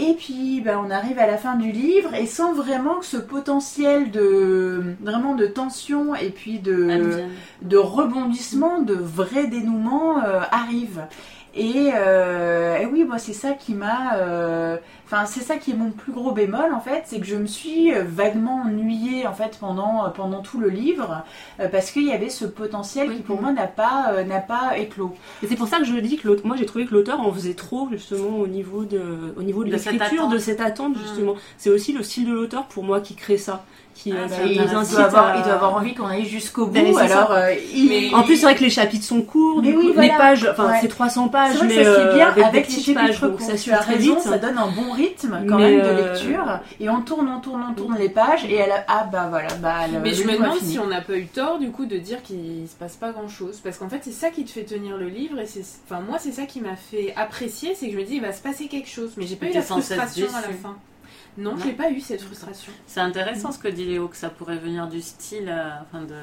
[0.00, 3.16] Et puis, ben, on arrive à la fin du livre et sans vraiment que ce
[3.16, 11.02] potentiel de vraiment de tension et puis de rebondissement, de vrai dénouement euh, arrive.
[11.54, 15.74] Et, euh, et oui, moi c'est ça qui m'a, euh, enfin c'est ça qui est
[15.74, 19.32] mon plus gros bémol en fait, c'est que je me suis euh, vaguement ennuyée en
[19.32, 21.24] fait pendant pendant tout le livre
[21.60, 23.16] euh, parce qu'il y avait ce potentiel Oui.
[23.16, 25.14] qui pour moi n'a pas euh, n'a pas éclos.
[25.42, 27.54] Et c'est pour ça que je dis que moi j'ai trouvé que l'auteur en faisait
[27.54, 31.34] trop justement au niveau de, au niveau de, l'écriture, de cette attente justement.
[31.56, 33.64] C'est aussi le style de l'auteur pour moi qui crée ça,
[33.98, 34.78] qui, Ah, euh, c'est qui il, nous intéressant.
[34.80, 36.98] incite doit avoir, à- il doit avoir envie qu'on aille jusqu'au bout.
[36.98, 39.76] Alors euh, il- Mais- En plus, c'est vrai que les chapitres sont courts, Mais du
[39.76, 40.12] oui, coup, voilà.
[40.12, 40.78] les pages, enfin Ouais.
[40.80, 43.36] c'est 300 pages, C'est vrai que mais ça euh, bien avec avec les pages, donc
[43.36, 43.46] courts.
[43.46, 44.22] ça suit très raison, vite.
[44.22, 46.60] ça donne un bon rythme quand Mais, même de euh, lecture.
[46.80, 48.84] Et on tourne, on tourne, on tourne les pages et elle a...
[48.88, 51.26] ah bah voilà, bah le, Mais le je me demande si on n'a pas eu
[51.26, 53.60] tort du coup de dire qu'il se passe pas grand chose.
[53.62, 55.38] Parce qu'en fait, c'est ça qui te fait tenir le livre.
[55.40, 57.74] Et c'est, enfin, moi, c'est ça qui m'a fait apprécier.
[57.74, 59.10] C'est que je me dis, il va se passer quelque chose.
[59.16, 60.76] Mais j'ai pas eu la frustration à la fin.
[61.38, 61.58] Non, Non.
[61.58, 62.72] je n'ai pas eu cette frustration.
[62.86, 66.14] C'est intéressant ce que dit Léo, que ça pourrait venir du style, euh, enfin de.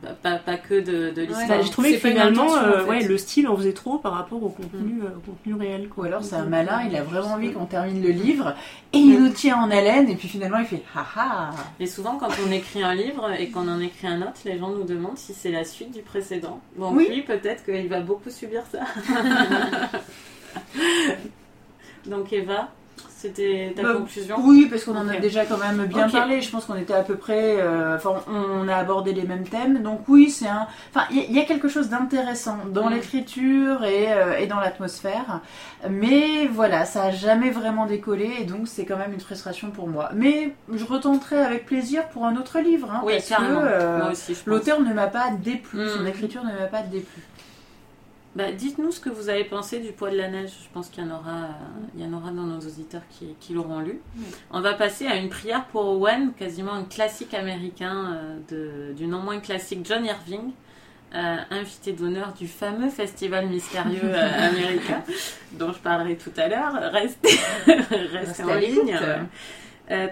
[0.00, 1.48] Pas, pas, pas que de, de l'histoire.
[1.48, 2.88] Bah, j'ai trouvé C'est que finalement, en euh, fait.
[2.88, 5.88] ouais, le style en faisait trop par rapport au contenu, euh, au contenu réel.
[5.96, 8.54] Ou alors c'est un malin, euh, il a vraiment envie qu'on termine le livre
[8.92, 11.50] et il nous tient en haleine et puis finalement il fait haha.
[11.80, 14.70] Et souvent, quand on écrit un livre et qu'on en écrit un autre, les gens
[14.70, 16.60] nous demandent si c'est la suite du précédent.
[16.78, 17.08] Donc Oui.
[17.10, 18.82] lui, peut-être qu'il va beaucoup subir ça.
[22.06, 22.68] Donc Eva,
[23.20, 26.40] C'était ta Bah, conclusion Oui, parce qu'on en a déjà quand même bien parlé.
[26.40, 27.56] Je pense qu'on était à peu près.
[27.58, 29.82] euh, Enfin, on a abordé les mêmes thèmes.
[29.82, 30.68] Donc, oui, c'est un.
[30.94, 32.92] Enfin, il y, a- il y a quelque chose d'intéressant dans Mm.
[32.94, 35.40] l'écriture et, euh, et dans l'atmosphère.
[35.90, 38.30] Mais voilà, ça a jamais vraiment décollé.
[38.40, 40.10] Et donc, c'est quand même une frustration pour moi.
[40.14, 42.88] Mais je retenterai avec plaisir pour un autre livre.
[42.92, 44.12] hein, Oui, parce que euh,
[44.46, 45.80] l'auteur ne m'a pas déplu.
[45.80, 45.88] Mm.
[45.88, 47.20] Son écriture ne m'a pas déplu.
[48.38, 50.52] Bah, Dites-nous ce que vous avez pensé du poids de la neige.
[50.62, 51.48] Je pense qu'il y en aura, euh,
[51.96, 54.00] il y en aura dans nos auditeurs qui, qui l'auront lu.
[54.16, 54.26] Oui.
[54.52, 59.08] On va passer à une prière pour Owen, quasiment un classique américain euh, de, du
[59.08, 60.52] non moins classique John Irving,
[61.16, 65.02] euh, invité d'honneur du fameux festival mystérieux américain,
[65.54, 66.74] dont je parlerai tout à l'heure.
[66.92, 67.40] Restez,
[68.12, 69.00] restez en ligne.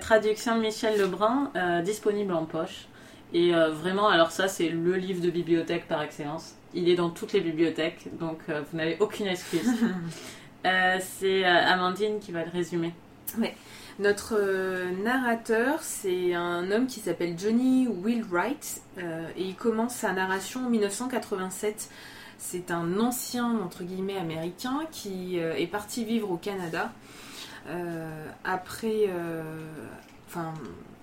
[0.00, 1.52] traduction de Michel Lebrun,
[1.84, 2.88] disponible en poche.
[3.32, 6.55] Et vraiment, alors ça, c'est le livre de bibliothèque par excellence.
[6.74, 9.68] Il est dans toutes les bibliothèques, donc euh, vous n'avez aucune excuse.
[10.66, 12.92] Euh, c'est euh, Amandine qui va le résumer.
[13.98, 20.66] Notre euh, narrateur, c'est un homme qui s'appelle Johnny Wheelwright et il commence sa narration
[20.66, 21.88] en 1987.
[22.38, 26.92] C'est un ancien, entre guillemets, américain qui est parti vivre au Canada
[28.44, 29.08] après,
[30.28, 30.52] enfin,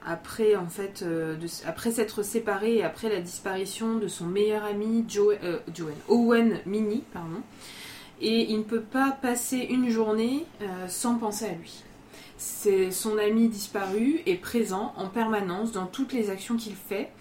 [0.06, 1.36] après, en fait, euh,
[1.66, 5.60] après s'être séparé et après la disparition de son meilleur ami Joe, euh,
[6.08, 7.41] Owen Minnie, pardon.
[8.22, 11.84] Et il ne peut pas passer une journée euh, sans penser à lui.
[12.38, 17.12] C'est son ami disparu est présent en permanence dans toutes les actions qu'il fait.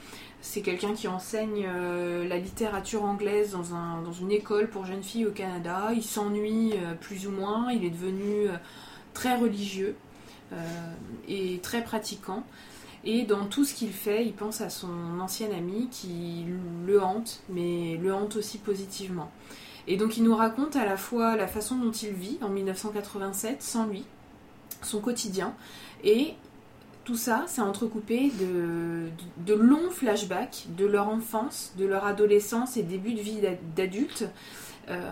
[0.40, 1.64] C'est quelqu'un qui enseigne
[2.28, 5.90] la littérature anglaise dans, un- dans une école pour jeunes filles au Canada.
[5.94, 7.70] Il s'ennuie plus ou moins.
[7.70, 8.48] Il est devenu
[9.14, 9.94] très religieux
[11.28, 12.42] et très pratiquant.
[13.04, 16.44] Et dans tout ce qu'il fait, il pense à son ancien ami qui
[16.86, 19.30] le hante, mais le hante aussi positivement.
[19.88, 23.60] Et donc il nous raconte à la fois la façon dont il vit en 1987
[23.62, 24.04] sans lui,
[24.82, 25.54] son quotidien,
[26.04, 26.34] et
[27.04, 29.08] tout ça, c'est entrecoupé de,
[29.44, 34.28] de longs flashbacks de leur enfance, de leur adolescence et début de vie d'ad- d'adulte,
[34.88, 35.10] euh,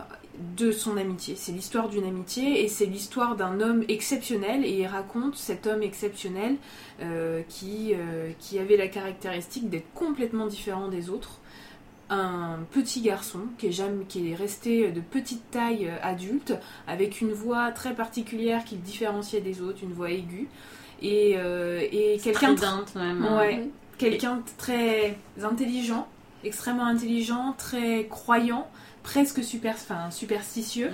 [0.57, 1.35] de son amitié.
[1.37, 5.83] C'est l'histoire d'une amitié et c'est l'histoire d'un homme exceptionnel et il raconte cet homme
[5.83, 6.57] exceptionnel
[7.01, 11.39] euh, qui, euh, qui avait la caractéristique d'être complètement différent des autres.
[12.13, 16.55] Un petit garçon qui est, jamais, qui est resté de petite taille adulte,
[16.89, 20.49] avec une voix très particulière qui le différenciait des autres, une voix aiguë,
[21.03, 22.57] et, euh, et quelqu'un.
[23.37, 23.69] Ouais,
[23.99, 26.09] quelqu'un très intelligent,
[26.45, 28.69] extrêmement intelligent, très croyant,
[29.03, 30.91] presque super, enfin, superstitieux,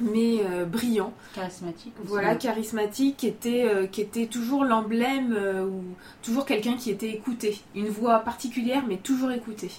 [0.00, 1.12] mais euh, brillant.
[1.34, 1.92] Charismatique.
[1.98, 2.08] aussi.
[2.08, 5.82] Voilà, charismatique, qui était, euh, qui était toujours l'emblème euh, ou
[6.22, 7.60] toujours quelqu'un qui était écouté.
[7.74, 9.70] Une voix particulière, mais toujours écoutée.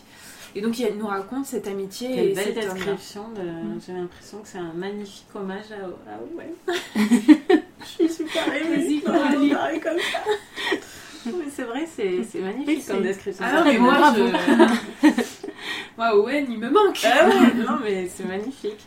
[0.55, 3.25] Et donc, il nous raconte cette amitié Quelle et belle description.
[3.35, 3.41] De...
[3.41, 3.81] Mm.
[3.85, 6.53] J'ai l'impression que c'est un magnifique hommage à, à Owen.
[7.79, 9.01] Je suis super émue.
[9.01, 10.19] Comme ça.
[11.25, 13.45] Mais c'est vrai, c'est magnifique Oui, comme description.
[13.47, 15.03] Ah non, mais moi, je...
[15.97, 16.99] moi, Owen, il me manque.
[17.05, 18.85] Ah ouais, non, mais c'est magnifique.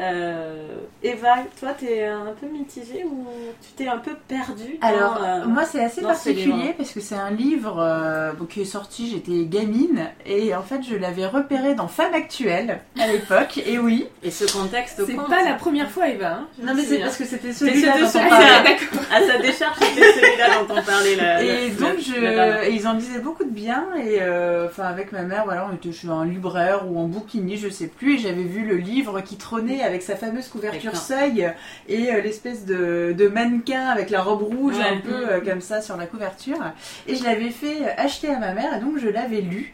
[0.00, 0.66] Euh,
[1.02, 3.26] Eva, toi, t'es un peu mitigée ou
[3.62, 7.00] tu t'es un peu perdue dans, Alors, euh, moi, c'est assez ce particulier parce que
[7.00, 11.74] c'est un livre euh, qui est sorti, j'étais gamine, et en fait, je l'avais repéré
[11.74, 14.06] dans Femme Actuelle à l'époque, et oui.
[14.22, 15.28] Et ce contexte C'est compte.
[15.28, 16.32] pas la première fois, Eva.
[16.32, 16.48] hein.
[16.62, 17.04] Non, mais c'est souviens.
[17.06, 18.76] parce que c'était celui-là dont celui on parlait.
[19.14, 21.14] À sa décharge, c'était celui-là dont on parlait.
[21.16, 22.62] La, Et la- donc, la- je, la dernière.
[22.64, 23.84] et ils en disaient beaucoup de bien.
[24.04, 27.56] Et euh, enfin, avec ma mère, voilà, on était chez un libraire ou en bouquinier,
[27.56, 28.14] je sais plus.
[28.14, 31.52] Et j'avais vu le livre qui trônait avec sa fameuse couverture seuil
[31.88, 34.84] et euh, l'espèce de, de mannequin avec la robe rouge Ouais.
[34.84, 36.58] un peu euh, comme ça sur la couverture.
[37.06, 38.76] Et je l'avais fait acheter à ma mère.
[38.76, 39.72] Et donc, je l'avais lu.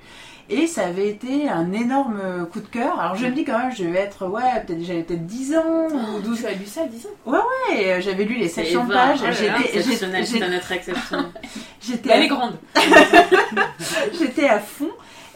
[0.53, 2.21] Et ça avait été un énorme
[2.53, 2.99] coup de cœur.
[2.99, 5.87] Alors je me dis quand même, je vais être, ouais, peut-être j'avais peut-être 10 ans
[6.17, 7.37] ou 12 Tu as lu ça à 10 ans
[7.79, 8.95] Et euh, j'avais lu les C'est 700 Eva.
[8.95, 9.19] pages.
[9.23, 11.27] Oh J'étais- exceptionnel, j'étais- c'est un être exceptionnel.
[11.81, 12.57] j'étais Elle est grande.
[14.19, 14.91] J'étais à fond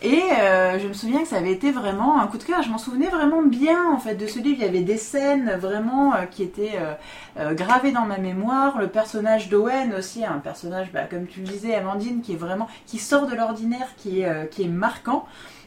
[0.04, 2.62] et euh, je me souviens que ça avait été vraiment un coup de cœur.
[2.62, 4.58] Je m'en souvenais vraiment bien en fait de ce livre.
[4.58, 6.78] Il y avait des scènes vraiment euh, qui étaient
[7.38, 8.78] euh, gravées dans ma mémoire.
[8.78, 12.68] Le personnage d'Owen aussi, un personnage bah, comme tu le disais, Amandine, qui est vraiment
[12.86, 15.24] qui sort de l'ordinaire, qui est qui est marquant.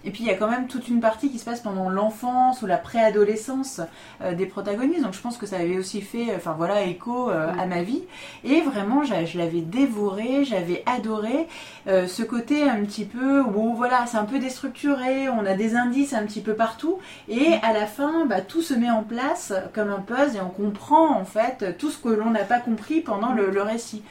[0.08, 2.62] Et puis il y a quand même toute une partie qui se passe pendant l'enfance
[2.62, 3.82] ou la préadolescence
[4.22, 5.04] euh, des protagonistes.
[5.04, 8.04] Donc je pense que ça avait aussi fait, enfin voilà, écho euh, à ma vie.
[8.46, 11.50] Et vraiment, je l'avais dévoré, j'avais adoré
[11.88, 15.76] euh, ce côté un petit peu où voilà, c'est un peu déstructuré, on a des
[15.76, 17.00] indices un petit peu partout.
[17.28, 20.50] Et à la fin, bah, tout se met en place comme un puzzle et on
[20.50, 24.04] comprend en fait tout ce que l'on n'a pas compris pendant le, le récit.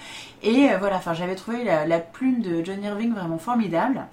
[0.43, 4.05] Et voilà, enfin j'avais trouvé la, la plume de John Irving vraiment formidable.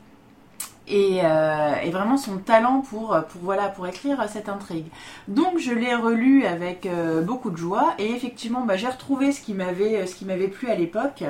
[0.88, 4.86] Et, euh, et vraiment son talent pour, voilà, pour écrire cette intrigue.
[5.28, 9.42] Donc je l'ai relu avec euh, beaucoup de joie et effectivement bah, j'ai retrouvé ce
[9.42, 11.24] qui m'avait ce qui m'avait plu à l'époque.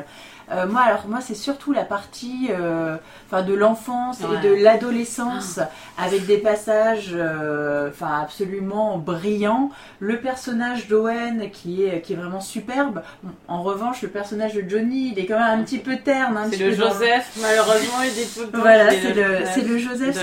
[0.54, 2.97] Euh, moi alors moi c'est surtout la partie euh,
[3.32, 5.60] de l'enfance et de l'adolescence
[5.97, 9.72] avec des passages euh, absolument brillants.
[9.99, 13.01] Le personnage d'Owen qui est qui est vraiment superbe.
[13.47, 16.38] En revanche le personnage de Johnny il est quand même un petit peu terne.
[16.38, 18.60] un C'est le dans- Joseph, malheureusement, il dit tout le temps.
[18.60, 20.18] voilà, est c'est le, c'est le Joseph.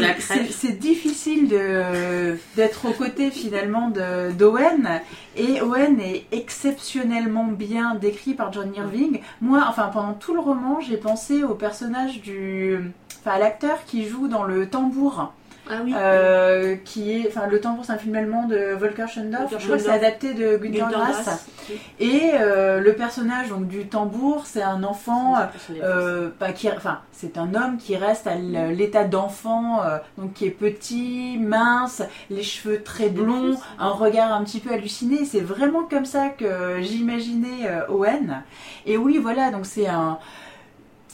[0.52, 1.48] C'est- difficile
[2.56, 3.90] d'être aux côtés finalement
[4.38, 4.88] d'Owen.
[5.36, 9.20] Et Owen est exceptionnellement bien décrit par John Irving.
[9.40, 12.78] Moi, enfin pendant tout le roman, j'ai pensé au personnage du,
[13.20, 15.32] enfin à l'acteur qui joue dans le tambour.
[15.68, 15.92] Ah oui.
[15.96, 19.50] Euh, qui est, enfin, le tambour, c'est un film allemand de Volker Schendorf.
[19.58, 21.46] Je crois que c'est adapté de Günter Grass.
[22.00, 25.36] Et euh, le personnage donc du tambour, c'est un enfant
[25.82, 30.50] euh, qui, enfin, c'est un homme qui reste à l'état d'enfant, euh, donc qui est
[30.50, 35.24] petit, mince, les cheveux très blonds, un regard un petit peu halluciné.
[35.24, 38.42] C'est vraiment comme ça que j'imaginais euh, Owen.
[38.86, 40.18] Et oui, voilà, donc c'est un.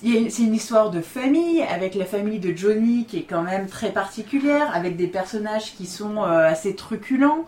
[0.07, 3.91] C'est une histoire de famille, avec la famille de Johnny qui est quand même très
[3.91, 7.45] particulière, avec des personnages qui sont euh, assez truculents,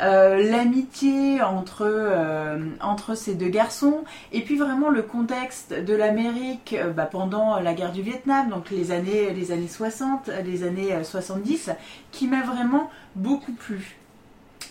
[0.00, 6.74] euh, l'amitié entre, euh, entre ces deux garçons, et puis vraiment le contexte de l'Amérique
[6.96, 11.04] bah, pendant la guerre du Vietnam, donc les années, les années 60, les années euh,
[11.04, 11.70] 70,
[12.10, 13.96] qui m'a vraiment beaucoup plu.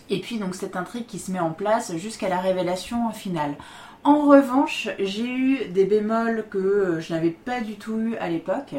[0.10, 3.56] Et puis donc cette intrigue qui se met en place jusqu'à la révélation finale.
[4.04, 8.30] En revanche, j'ai eu des bémols que euh, je n'avais pas du tout eu à
[8.30, 8.74] l'époque.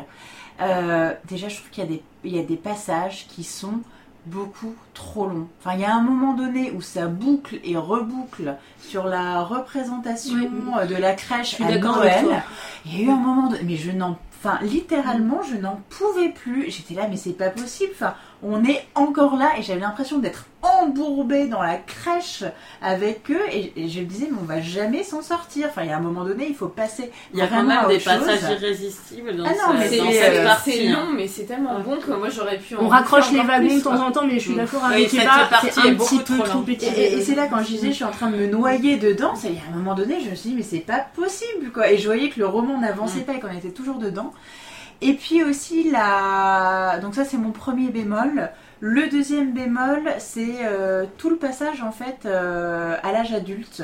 [0.60, 3.80] Euh, déjà, je trouve qu'il y, a des- il y a des passages qui sont
[4.26, 5.48] beaucoup trop longs.
[5.60, 10.34] Enfin, il y a un moment donné où ça boucle et reboucle sur la représentation
[10.34, 10.88] Oui.
[10.88, 12.42] de la crèche à Noël.
[12.84, 13.58] Il y a eu un moment de...
[13.64, 14.16] Mais je n'en...
[14.44, 16.68] Enfin, littéralement, je n'en pouvais plus.
[16.70, 17.92] J'étais là, mais c'est pas possible.
[17.94, 18.14] Enfin,
[18.44, 22.44] on est encore là et j'avais l'impression d'être embourbée dans la crèche
[22.80, 25.68] avec eux et, et je me disais, mais on va jamais s'en sortir.
[25.70, 27.88] Enfin, il y a un moment donné, il faut passer Il y a quand même
[27.88, 30.72] des passages irrésistibles dans, Ah non, ce- mais C'est dans cette euh, partie.
[30.72, 30.92] c'est hein.
[31.06, 33.80] long, mais c'est tellement bon que moi j'aurais pu en On raccroche les wagons de
[33.80, 34.56] temps en temps, mais je suis Mm.
[34.56, 35.10] d'accord avec
[35.50, 36.64] partie c'est un est beaucoup petit peu trop trop.
[36.68, 37.02] Et, étiré.
[37.02, 39.34] et- et c'est là quand je disais je suis en train de me noyer dedans,
[39.36, 41.90] c'est à un moment donné je me suis dit mais c'est pas possible quoi.
[41.90, 43.24] Et je voyais que le roman n'avançait Mm.
[43.24, 44.32] pas et qu'on était toujours dedans.
[45.02, 48.50] Et puis aussi la donc ça c'est mon premier bémol.
[48.80, 53.82] Le deuxième bémol c'est euh, tout le passage en fait euh, à l'âge adulte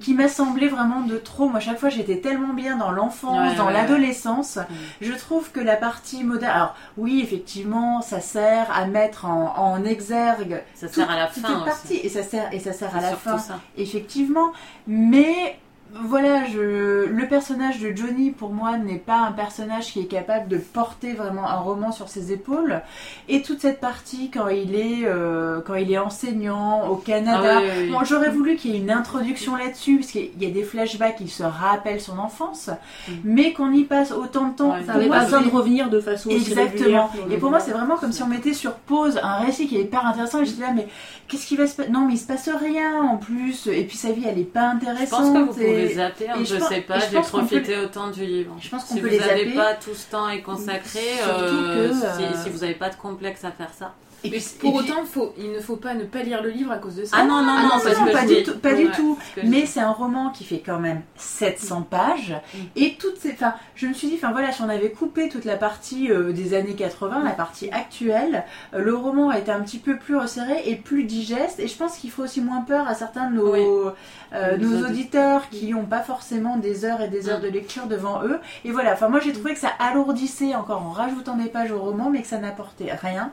[0.00, 1.48] qui m'a semblé vraiment de trop.
[1.48, 4.58] Moi chaque fois j'étais tellement bien dans l'enfance, Ouais, dans ouais, l'adolescence.
[5.00, 9.84] Je trouve que la partie moderne, alors oui effectivement ça sert à mettre en, en
[9.84, 12.06] exergue Ça sert à la fin cette partie aussi.
[12.06, 13.60] et ça sert et ça sert à la fin ça.
[13.76, 14.52] effectivement
[14.88, 15.58] mais
[15.94, 20.48] voilà je le personnage de Johnny pour moi n'est pas un personnage qui est capable
[20.48, 22.82] de porter vraiment un roman sur ses épaules
[23.28, 27.60] et toute cette partie quand il est euh, quand il est enseignant au Canada Ah
[27.62, 27.90] oui, oui, oui.
[27.92, 31.16] Bon, j'aurais voulu qu'il y ait une introduction là-dessus, parce qu'il y a des flashbacks
[31.16, 32.70] qui se rappellent son enfance,
[33.08, 33.12] Mm.
[33.24, 34.72] mais qu'on y passe autant de temps.
[34.72, 37.10] Ouais, Ça n'avait pas besoin de revenir de façon Exactement.
[37.30, 39.82] Et pour moi, c'est vraiment comme si on mettait sur pause un récit qui est
[39.82, 40.42] hyper intéressant.
[40.42, 40.88] Et j'étais là, mais
[41.28, 43.66] qu'est-ce qui va se passer Non, mais il se passe rien en plus.
[43.68, 45.46] Et puis sa vie, elle est pas Je intéressante.
[45.46, 48.56] pense pouvez zapper, et pense qu'on peut profité autant du livre.
[48.60, 51.94] Je pense qu'on si vous les n'avez pas tout ce temps consacrer, Surtout euh, que,
[51.94, 53.94] si, euh, si vous n'avez pas de complexe à faire ça.
[54.24, 56.42] Et Mais puis- pour et puis- autant, faut, il ne faut pas ne pas lire
[56.42, 57.16] le livre à cause de ça.
[57.20, 58.42] Ah non, non, Ah non, pas du dis.
[58.42, 58.88] tout, pas du
[59.44, 62.34] Mais c'est un roman qui fait quand même 700 pages.
[62.54, 62.58] Mm.
[62.76, 63.32] Et toutes ces.
[63.32, 66.32] Enfin, je me suis dit, enfin voilà, si on avait coupé toute la partie euh,
[66.32, 68.44] des années 80, la partie actuelle,
[68.74, 71.60] euh, le roman a été un petit peu plus resserré et plus digeste.
[71.60, 73.60] Et je pense qu'il faut aussi moins peur à certains de nos, Oui.
[74.32, 75.48] euh, Nos nos auditeurs.
[75.50, 77.42] qui n'ont pas forcément des heures et des heures Mm.
[77.42, 78.40] de lecture devant eux.
[78.64, 81.78] Et voilà, enfin moi j'ai trouvé que ça alourdissait encore en rajoutant des pages au
[81.78, 83.30] roman, mais que ça n'apportait rien.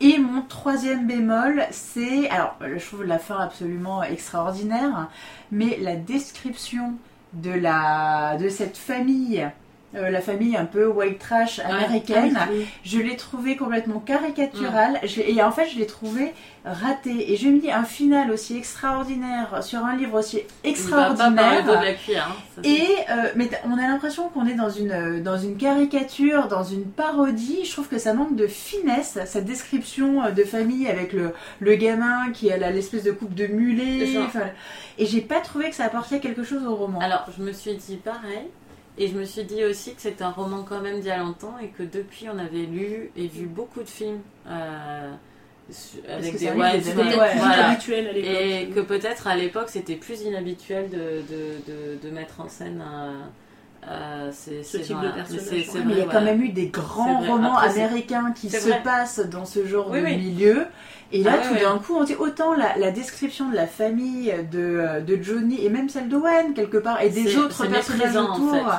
[0.00, 2.28] Et mon troisième bémol, c'est.
[2.30, 5.08] Alors, je trouve la fin absolument extraordinaire,
[5.50, 6.94] mais la description
[7.34, 9.48] de, la, de cette famille,
[9.94, 12.66] euh, la famille un peu white trash américaine, Ah oui.
[12.84, 14.98] je l'ai trouvée complètement caricaturale.
[15.04, 16.32] Je l'ai- et en fait, je l'ai trouvée
[16.64, 17.32] ratée.
[17.32, 21.64] Et je me dis, un final aussi extraordinaire sur un livre aussi extraordinaire.
[22.04, 22.28] cuillère.
[22.30, 26.48] hein, Et euh, mais on a l'impression qu'on est dans une euh, dans une caricature,
[26.48, 27.64] dans une parodie.
[27.64, 32.30] Je trouve que ça manque de finesse cette description de famille avec le, le gamin
[32.32, 34.06] qui a l'espèce de coupe de mulet.
[34.98, 37.00] Et j'ai pas trouvé que ça apportait quelque chose au roman.
[37.00, 38.46] Alors, je me suis dit pareil.
[38.98, 41.18] Et je me suis dit aussi que c'était un roman quand même d'il y a
[41.18, 45.10] longtemps et que depuis on avait lu et vu beaucoup de films euh,
[46.08, 46.98] avec des wild des films.
[47.18, 47.70] Ouais, plus voilà.
[47.70, 48.30] habituel à l'époque.
[48.40, 52.82] Et que peut-être à l'époque c'était plus inhabituel de, de, de, de mettre en scène
[52.82, 53.30] un,
[53.90, 55.12] euh, c'est Ce ces type de gens-là.
[55.12, 55.84] personnage, Mais c'est- c'est ouais.
[55.86, 58.50] Mais il y a quand même eu des grands C'est romans Après, c'est- américains qui
[58.50, 58.82] c'est se vrai.
[58.82, 60.16] passent dans ce genre Oui, de oui.
[60.18, 60.66] milieu.
[61.14, 61.60] Et là, Ah ouais, tout ouais.
[61.60, 65.68] d'un coup, on dit autant la, la description de la famille de, de Johnny et
[65.68, 68.72] même celle d'Owen, quelque part, et des autres personnages méprisant, en autour,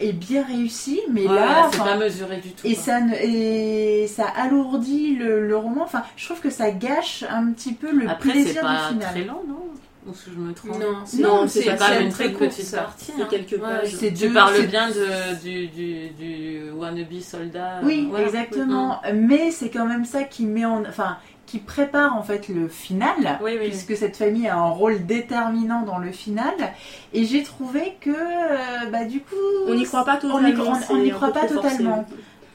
[0.00, 1.00] est bien réussi.
[1.12, 2.66] Mais Ouais, là, c'est pas mesuré du tout.
[2.66, 5.82] et ça, ne- et ça alourdit le, le roman.
[5.84, 9.10] Enfin, je trouve que ça gâche un petit peu le Après, plaisir pas du final.
[9.12, 9.64] très long, non
[10.08, 12.32] Ou si je me trompe Non, c'est- Non, c'est c'est pas c'est une très très
[12.32, 13.12] court, petite partie.
[13.16, 13.26] C'est hein.
[13.30, 14.14] quelques Ouais, pages.
[14.18, 17.80] Tu parles bien de, du, du, du wannabe soldat.
[17.84, 18.26] Oui, euh, voilà.
[18.26, 19.00] exactement.
[19.14, 21.18] Mais c'est quand même ça qui met en, enfin,
[21.48, 23.68] qui prépare en fait le final, Oui, oui.
[23.70, 26.52] puisque cette famille a un rôle déterminant dans le final.
[27.14, 29.34] Et j'ai trouvé que, euh, bah, du coup,
[29.66, 30.78] On n'y croit pas totalement.
[30.90, 32.06] on n'y croit pas totalement.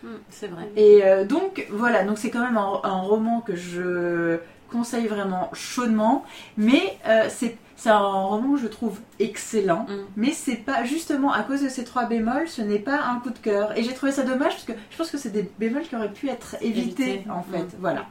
[0.03, 0.69] Mm, C'est vrai.
[0.75, 4.37] Et euh, donc voilà, donc c'est quand même un, un roman que je
[4.71, 6.23] conseille vraiment chaudement,
[6.57, 9.85] mais euh, c'est c'est un roman que je trouve excellent.
[9.89, 9.93] Mm.
[10.17, 13.31] Mais c'est pas justement à cause de ces trois bémols, ce n'est pas un coup
[13.31, 13.75] de cœur.
[13.77, 16.11] Et j'ai trouvé ça dommage parce que je pense que c'est des bémols qui auraient
[16.13, 17.23] pu être évités Évité.
[17.31, 17.63] en fait.
[17.63, 17.69] Mm.
[17.79, 18.05] Voilà.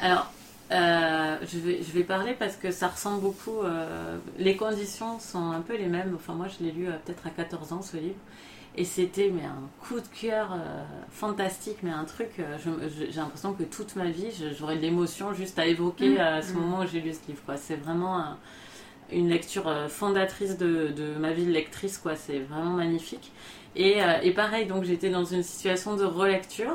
[0.00, 0.30] Alors,
[0.72, 3.60] euh, je, vais, je vais parler parce que ça ressemble beaucoup.
[3.62, 6.12] euh, les conditions sont un peu les mêmes.
[6.16, 8.16] Enfin, moi, je l'ai lu euh, peut-être à 14 ans, ce livre.
[8.78, 12.28] Et c'était mais un coup de cœur euh, fantastique, mais un truc.
[12.98, 14.28] j'ai l'impression que toute ma vie,
[14.58, 16.20] j'aurais de l'émotion juste à évoquer Mm.
[16.20, 16.56] à ce Mm.
[16.56, 17.40] moment où j'ai lu ce livre.
[17.56, 18.36] C'est vraiment un-
[19.10, 21.96] une lecture fondatrice de, de ma vie de lectrice.
[21.96, 22.16] quoi.
[22.16, 23.32] C'est vraiment magnifique.
[23.76, 26.74] Et, et pareil, donc j'étais dans une situation de relecture.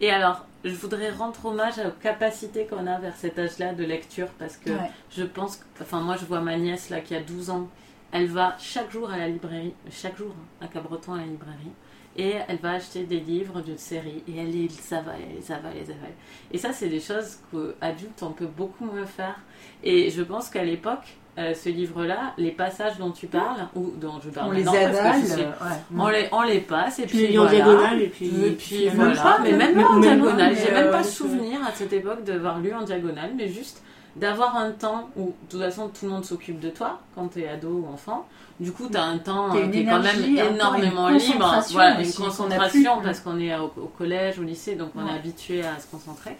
[0.00, 4.28] Et alors, je voudrais rendre hommage aux capacités qu'on a vers cet âge-là de lecture
[4.38, 4.90] parce que Ouais.
[5.10, 7.68] je pense, que- enfin moi je vois ma nièce là qui a 12 ans,
[8.12, 11.72] elle va chaque jour à la librairie, chaque jour hein, à Cabreton à la librairie,
[12.16, 15.72] et elle va acheter des livres d'une série et elle les avale, elle les avale,
[15.74, 16.14] elle les avale.
[16.50, 19.38] Et ça c'est des choses qu'adultes on peut beaucoup moins faire.
[19.82, 24.14] Et je pense qu'à l'époque, euh, ce livre-là, les passages dont tu parles, ou dont
[24.24, 25.46] je parle On les maintenant, parce que avale.
[25.60, 25.76] ouais.
[25.98, 27.56] on les, on les passe et puis les lis en voilà.
[27.64, 28.26] diagonale et puis.
[28.44, 30.54] Et puis voilà, pas, mais même- pas en diagonale.
[30.54, 33.82] pas, J'ai même pas euh, souvenir à cette époque d'avoir lu en diagonale, mais juste
[34.16, 37.46] d'avoir un temps où, de toute façon, tout le monde s'occupve de toi quand t'es
[37.48, 38.26] ado ou enfant.
[38.58, 41.54] Du coup, t'as un temps euh, est quand même énormément une libre.
[41.72, 43.04] Voilà, une concentration plus.
[43.04, 45.10] parce qu'on est au, au collège, au lycée, donc on Ouais.
[45.12, 46.38] est habitué à se concentrer.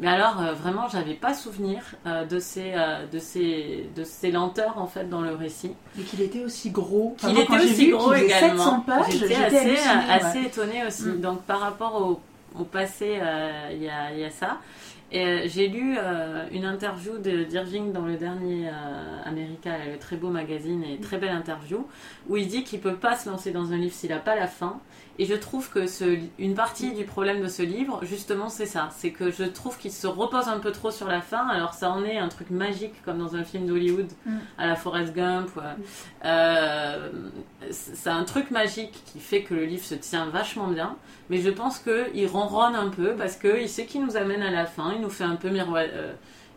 [0.00, 4.32] Mais alors, euh, vraiment, j'avais pas souvenir euh, de, ces, euh, de, ces, de ces
[4.32, 5.72] lenteurs en fait dans le récit.
[5.98, 7.14] Et qu'il était aussi gros.
[7.16, 8.64] Enfin, Qu'il était aussi gros également.
[8.64, 10.10] 700 pages, J'étais assez, hallucinée, ouais.
[10.10, 11.04] assez étonnée aussi.
[11.04, 11.20] Mm.
[11.20, 12.20] Donc par rapport au,
[12.60, 14.58] au passé, euh, il y, a, il y a ça.
[15.12, 15.96] Et j'ai lu
[16.50, 18.68] une interview de d'Irving dans le dernier
[19.24, 21.86] America, le très beau magazine et très belle interview,
[22.28, 24.48] où il dit qu'il peut pas se lancer dans un livre s'il n'a pas la
[24.48, 24.80] fin.
[25.18, 28.88] Et je trouve que ce, une partie du problème de ce livre, justement, c'est ça.
[28.96, 31.46] C'est que je trouve qu'il se repose un peu trop sur la fin.
[31.48, 34.36] Alors ça en est un truc magique comme dans un film d'Hollywood, Mm.
[34.58, 35.54] à la Forrest Gump.
[35.56, 35.62] ouais.
[36.24, 37.10] Euh,
[37.70, 40.96] c'est un truc magique qui fait que le livre se tient vachement bien.
[41.30, 44.66] Mais je pense qu'il ronronne un peu parce qu'il sait qu'il nous amène à la
[44.66, 44.92] fin.
[44.94, 45.90] Il nous fait un peu miroiter.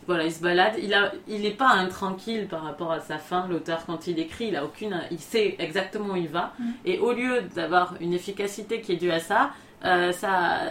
[0.08, 0.74] Voilà, il se balade.
[0.82, 3.48] Il a, il est pas intranquille par rapport à sa fin.
[3.48, 6.54] L'auteur, quand il écrit, il a aucune, il sait exactement où il va.
[6.60, 6.64] Mm.
[6.86, 9.52] Et au lieu d'avoir une efficacité qui est due à ça,
[9.86, 10.62] euh, ça,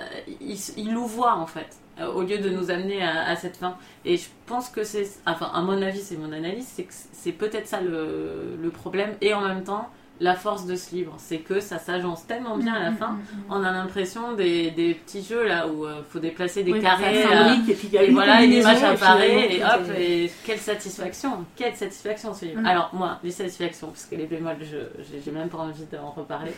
[0.41, 1.69] il, il nous voit en fait.
[2.01, 3.77] euh, Au lieu de nous amener à, à cette fin.
[4.05, 7.33] Et je pense que c'est, enfin, à mon avis, c'est mon analyse, c'est que c'est
[7.33, 9.15] peut-être ça le, le problème.
[9.21, 9.89] Et en même temps,
[10.19, 13.19] la force de ce livre, c'est que ça s'agence tellement bien à la fin.
[13.51, 17.23] On a l'impression des, des petits jeux là où il faut déplacer des Oui, carrés.
[17.23, 19.75] ça euh, et puis il y a et voilà, une image et apparaît et finalement,
[19.75, 22.61] hop, et quelle satisfaction, quelle satisfaction ce livre.
[22.63, 22.67] Mm.
[22.67, 24.79] Alors moi, les satisfactions, parce que les bémols, je
[25.23, 26.53] j'ai- même pas envie d'en reparler.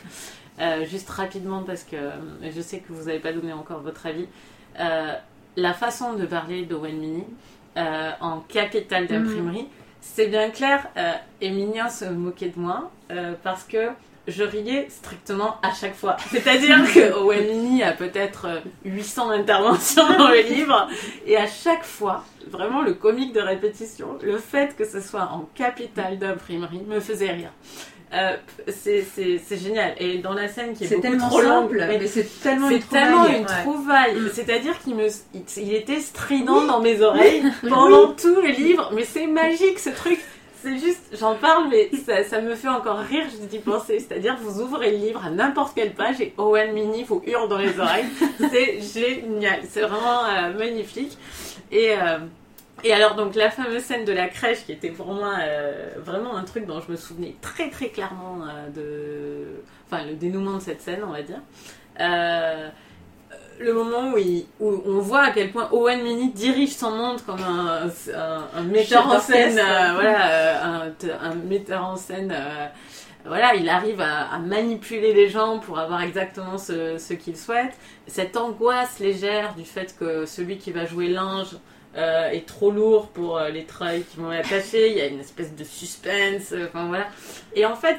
[0.60, 2.10] Euh, juste rapidement, parce que euh,
[2.54, 4.26] je sais que vous n'avez pas donné encore votre avis.
[4.78, 5.14] Euh,
[5.56, 7.24] la façon de parler d'Owen Mini
[7.76, 9.66] euh, en capitale d'imprimerie,
[10.00, 10.88] c'est bien clair.
[10.96, 13.88] Euh, Emilia se moquait de moi euh, parce que
[14.26, 16.16] je riais strictement à chaque fois.
[16.30, 20.88] C'est-à-dire que Owen Mini a peut-être euh, 800 interventions dans le livre
[21.26, 25.48] et à chaque fois, vraiment le comique de répétition, le fait que ce soit en
[25.54, 27.52] capitale d'imprimerie me faisait rire.
[28.14, 28.36] Euh,
[28.68, 29.94] c'est génial.
[29.98, 32.70] Et dans la scène qui est, C'est beaucoup trop longue, simple, mais mais c'est tellement
[32.70, 33.36] une c'est tellement trouvaille.
[33.38, 33.62] une Ouais.
[33.62, 34.14] trouvaille.
[34.16, 34.30] Mm.
[34.32, 35.06] C'est-à-dire qu'il me,
[35.56, 38.90] il, était strident dans mes oreilles pendant tout le livre.
[38.94, 40.18] Mais c'est magique ce truc.
[40.60, 44.00] C'est juste, j'en parle, mais ça, ça me fait encore rire juste d'y penser.
[44.00, 47.58] C'est-à-dire, vous ouvrez le livre à n'importe quelle page et Owen Mini vous hurle dans
[47.58, 48.06] les oreilles.
[48.50, 49.60] C'est génial.
[49.68, 51.16] C'est vraiment euh, magnifique.
[51.70, 52.18] Et, euh,
[52.84, 56.36] et alors, donc, la fameuse scène de la crèche qui était pour moi euh, vraiment
[56.36, 59.46] un truc dont je me souvenais très très clairement euh, de.
[59.90, 61.40] Enfin, le dénouement de cette scène, on va dire.
[62.00, 62.68] Euh,
[63.60, 67.20] le moment où, il- où on voit à quel point Owen Mini dirige son monde
[67.26, 72.32] comme un, un- un metteur en scène, voilà, un, un metteur en scène
[73.26, 77.72] voilà, il arrive à, à manipuler les gens pour avoir exactement ce, ce qu'il souhaite.
[78.06, 81.56] Cette angoisse légère du fait que celui qui va jouer l'ange
[81.96, 84.90] euh, est trop lourd pour euh, les treuils qui vont l'attacher.
[84.90, 86.52] Il y a une espèce de suspense.
[86.52, 87.06] euh, Enfin voilà.
[87.54, 87.98] Et en fait,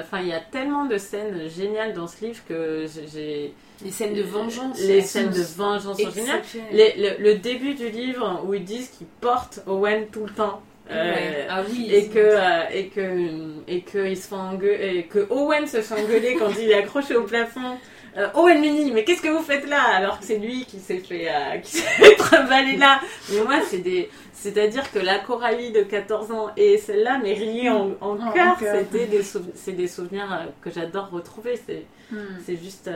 [0.00, 4.14] enfin il y a tellement de scènes géniales dans ce livre que j'ai- Les scènes
[4.14, 4.78] de vengeance.
[4.80, 6.42] les scènes de vengeance sont géniales.
[6.72, 10.60] Les- le, le début du livre où ils disent qu'ils portent Owen tout le temps.
[10.90, 11.46] Ouais.
[11.48, 11.88] Ah oui.
[11.94, 13.28] et que et que
[13.68, 17.14] et que il se engueuler et que Owen se fait engueuler quand il est accroché
[17.14, 17.78] au plafond.
[18.16, 20.98] Euh, Owen Mini, mais qu'est-ce que vous faites là Alors que c'est lui qui s'est
[20.98, 23.00] fait euh, qui s'est là?
[23.32, 27.70] Mais moi c'est des c'est-à-dire que la Coralie de 14 ans et celle-là mais riée
[27.70, 27.90] en,
[28.32, 31.58] cœur, c'était des c'est des souvenirs euh, que j'adore retrouver.
[31.66, 32.40] C'est Hmm.
[32.44, 32.90] c'est juste,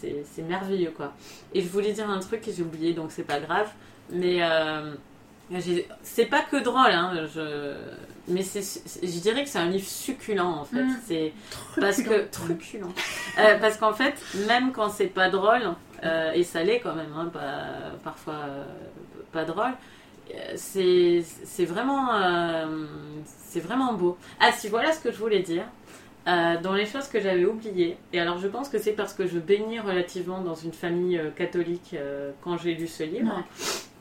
[0.00, 1.12] c'est- merveilleux quoi.
[1.52, 3.68] Et je voulais dire un truc que j'ai oublié, donc c'est pas grave.
[4.10, 4.94] Mais euh,
[6.02, 7.74] c'est pas que drôle, hein, je...
[8.28, 10.82] mais je dirais que c'est un livre succulent en fait.
[10.82, 10.96] Mm.
[11.06, 11.32] C'est
[11.80, 12.88] parce que truculent.
[13.36, 14.14] Euh, parce qu'en fait,
[14.46, 15.74] même quand c'est pas drôle,
[16.04, 18.64] euh, et ça l'est quand même, hein, pas, parfois euh,
[19.32, 19.72] pas drôle.
[20.54, 21.24] C'est,
[21.66, 22.10] vraiment
[23.26, 24.16] c'est vraiment beau.
[24.38, 25.64] Ah si voilà ce que je voulais dire.
[26.26, 29.38] Dans les choses que j'avais oubliées, et alors je pense que c'est parce que je
[29.38, 31.96] baignais relativement dans une famille catholique
[32.42, 33.44] quand j'ai lu ce livre.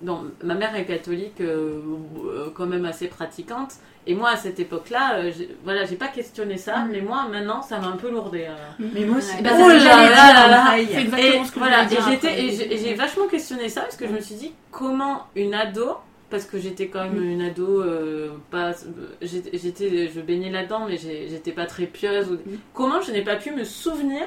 [0.04, 1.80] Donc, ma mère est catholique, euh,
[2.26, 3.72] euh, quand même assez pratiquante,
[4.06, 6.90] et moi à cette époque-là, euh, j'ai- voilà, j'ai pas questionné ça, Mm.
[6.92, 8.48] mais moi maintenant ça m'a un peu lourdé.
[8.50, 8.86] euh.
[8.94, 9.34] Mais moi aussi.
[9.38, 9.42] Ouais.
[9.42, 10.58] Bah, Oh là j'allais là dire, là là.
[10.66, 10.88] pareil.
[10.92, 14.20] C'est exactement Et ce que voilà, et j'ai- vachement questionné ça parce que je me
[14.20, 15.96] suis dit comment une ado,
[16.30, 18.72] parce que j'étais quand même une ado, euh, pas,
[19.22, 22.30] j'étais, je baignais là-dedans, mais j'étais pas très pieuse.
[22.32, 22.38] ou-
[22.74, 24.24] Comment je n'ai pas pu me souvenir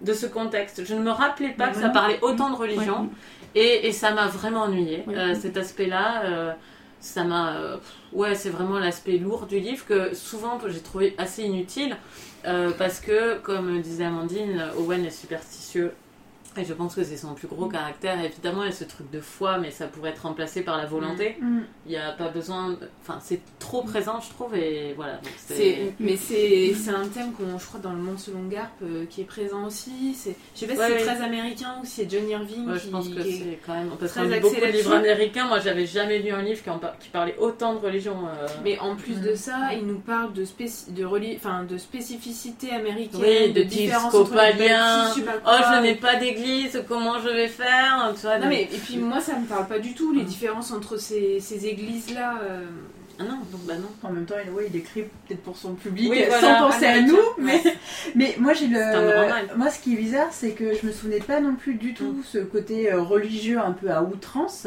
[0.00, 0.84] de ce contexte?
[0.84, 3.02] Je ne me rappelais pas Mais que ça parlait autant de religion.
[3.02, 3.08] Ouais.
[3.54, 5.14] Et, et ça m'a vraiment ennuyé, Oui.
[5.16, 6.24] euh, cet aspect-là.
[6.24, 6.52] euh,
[7.00, 7.56] ça m'a.
[7.56, 7.76] euh,
[8.12, 11.96] ouais, c'est vraiment l'aspect lourd du livre que souvent j'ai trouvé assez inutile.
[12.78, 15.92] parce que, comme disait Amandine, Owen est superstitieux.
[16.56, 18.18] Et je pense que c'est son plus gros caractère.
[18.24, 20.84] Évidemment, il y a ce truc de foi, mais ça pourrait être remplacé par la
[20.86, 21.36] volonté.
[21.40, 21.60] Hmm.
[21.86, 22.76] Il n'y a pas besoin.
[23.02, 24.56] Enfin, c'est trop présent, je trouve.
[24.56, 25.14] Et voilà.
[25.14, 29.04] donc mais c'est c'est un thème qu'on je crois dans le monde selon Garp euh,
[29.08, 31.04] qui est présent aussi c'est je sais pas si c'est ouais.
[31.04, 33.90] très américain ou si c'est John Irving Ouais, qui, je pense que c'est quand même.
[33.98, 35.46] Parce très qu'on lit beaucoup de livres américains.
[35.46, 38.16] Moi, j'avais jamais lu un livre qui, en par- qui parlait autant de religion.
[38.26, 38.46] euh.
[38.64, 39.22] mais en plus Mm.
[39.22, 43.62] de ça il nous parle de spéci- de, reli- enfin, de spécificité américaine Oui, de
[43.62, 44.40] différence entre les
[45.46, 46.39] Oh, je n'ai pas d'église,
[46.88, 49.66] comment je vais faire tu vois, non donc- mais et puis moi ça me parle
[49.66, 50.26] pas du tout les Mm.
[50.26, 52.34] différences entre ces, ces églises là
[53.18, 53.90] Ah non, donc bah non.
[54.08, 57.02] En même temps, il, ouais, il écrit peut-être pour son public, Oui, sans penser à
[57.02, 57.18] nous.
[57.36, 57.60] Mais,
[58.14, 58.80] mais moi, j'ai le.
[59.58, 62.12] Moi, ce qui est bizarre, c'est que je me souvenais pas non plus du tout
[62.12, 62.22] Mm.
[62.24, 64.66] ce côté euh, religieux un peu à outrance.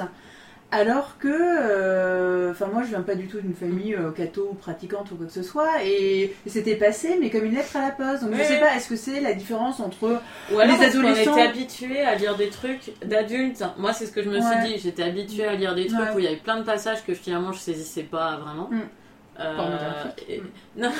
[0.75, 4.53] Alors que, euh, enfin moi je viens pas du tout d'une famille euh, catho ou
[4.55, 7.91] pratiquante ou quoi que ce soit, et, c'était passé, mais comme une lettre à la
[7.91, 8.23] poste.
[8.23, 10.19] Donc je sais pas, est-ce que c'est la différence entre
[10.51, 13.63] Ou alors Les adolescents- était habitués à lire des trucs d'adultes.
[13.77, 14.79] Moi, c'est ce que je me suis dit.
[14.79, 16.15] J'étais habituée à lire des trucs Ouais.
[16.15, 18.67] où il y avait plein de passages que finalement je saisissais pas vraiment.
[18.71, 18.81] Mm.
[19.39, 20.25] Euh, Pornographique.
[20.29, 20.43] et-
[20.75, 20.91] Non,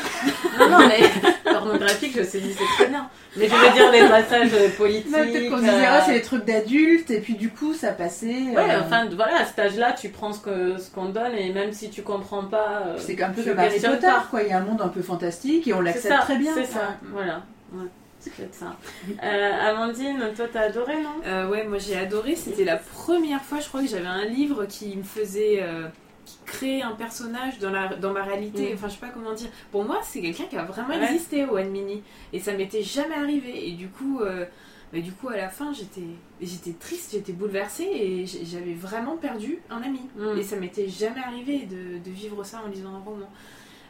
[0.60, 1.00] non, non, mais
[1.52, 3.08] pornographique, je saisissais très bien.
[3.38, 5.14] Mais je veux dire des passages politiques.
[5.16, 7.92] Ouais, peut-être qu'on disait euh, ah c'est des trucs d'adultes, et puis du coup ça
[7.92, 8.28] passait.
[8.56, 11.34] Ouais, euh, enfin voilà, à cet âge-là, tu prends ce que ce qu'on te donne
[11.36, 12.84] et même si tu comprends pas.
[12.88, 14.42] euh, c'est un peu comme Harry Potter, quoi.
[14.44, 16.54] Il y a un monde un peu fantastique et on l'accepte très bien.
[16.56, 17.42] C'est ça, voilà.
[17.72, 17.88] Ouais,
[18.20, 18.76] c'est peut-être ça.
[19.24, 21.10] Euh, Amandine, toi t'as adoré, non?
[21.26, 22.36] Euh, ouais, moi j'ai adoré.
[22.36, 25.60] C'était la première fois, je crois, que j'avais un livre qui me faisait.
[25.64, 25.88] euh,
[26.26, 28.72] qui créait un personnage dans, la, dans ma réalité.
[28.72, 28.74] Mm.
[28.76, 29.50] Enfin, je sais pas comment dire.
[29.72, 31.04] Pour moi, c'est quelqu'un qui a vraiment Ouais.
[31.12, 32.02] existé au One Mini.
[32.32, 33.68] Et ça m'était jamais arrivé.
[33.70, 34.20] Et du coup.
[34.22, 34.46] euh,
[34.94, 36.06] bah, du coup, à la fin, j'étais,
[36.40, 40.02] j'étais triste, j'étais bouleversée et j'avais vraiment perdu un ami.
[40.16, 40.38] Mm.
[40.38, 43.28] Et ça m'était jamais arrivé de, de vivre ça en lisant un roman.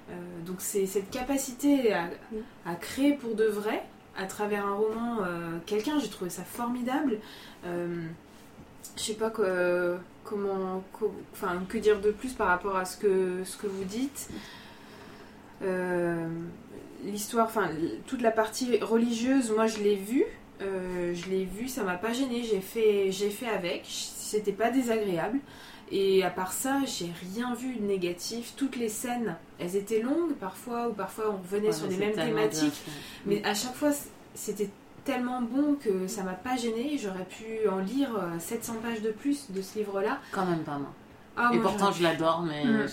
[0.10, 0.14] Euh,
[0.46, 2.10] donc c'est cette capacité à,
[2.66, 3.84] à créer pour de vrai
[4.18, 7.20] à travers un roman euh, quelqu'un, j'ai trouvé ça formidable.
[7.66, 12.98] Je sais pas que- comment, co- enfin que dire de plus par rapport à ce
[12.98, 14.30] que ce que vous dites.
[15.64, 16.28] Euh,
[17.06, 17.70] L'histoire, enfin
[18.08, 20.24] toute la partie religieuse, moi je l'ai vue.
[20.62, 22.44] Euh, je l'ai vue, ça m'a pas gêné.
[22.44, 23.84] J'ai fait, j'ai fait avec.
[23.86, 25.40] C'était pas désagréable.
[25.92, 28.54] Et à part ça, j'ai rien vu de négatif.
[28.56, 32.14] Toutes les scènes, elles étaient longues parfois, ou parfois on revenait Ouais, sur les mêmes
[32.14, 32.82] thématiques.
[33.26, 33.92] Mais à chaque fois,
[34.34, 34.70] c'était
[35.04, 36.98] tellement bon que ça m'a pas gêné.
[37.02, 40.20] J'aurais pu en lire euh, 700 pages de plus de ce livre-là.
[40.32, 40.92] Quand même pas moi.
[41.36, 42.88] Ah, Et moi, pourtant, je l'adore, mais Mm.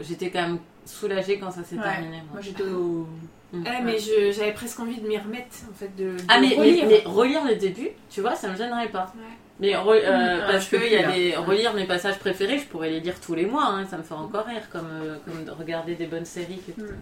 [0.00, 1.82] j'étais quand même soulagée quand ça s'est Ouais.
[1.82, 2.16] terminé.
[2.22, 2.24] moi.
[2.32, 3.06] Moi j'étais au.
[3.52, 3.64] Mm.
[3.66, 6.54] Eh, mais je- j'avais presque envie de m'y remettre, en fait, de, de Ah, mais,
[6.56, 6.86] relire.
[6.88, 9.12] mais relire les débuts, tu vois, ça me gênerait pas.
[9.14, 9.22] Ouais.
[9.60, 12.58] Mais re- euh, parce je peux que plus, il y a relire mes passages préférés,
[12.58, 15.16] je pourrais les lire tous les mois, hein, ça me ferait encore rire, comme, euh,
[15.24, 16.60] comme de regarder des bonnes séries.
[16.66, 16.96] que- Mm.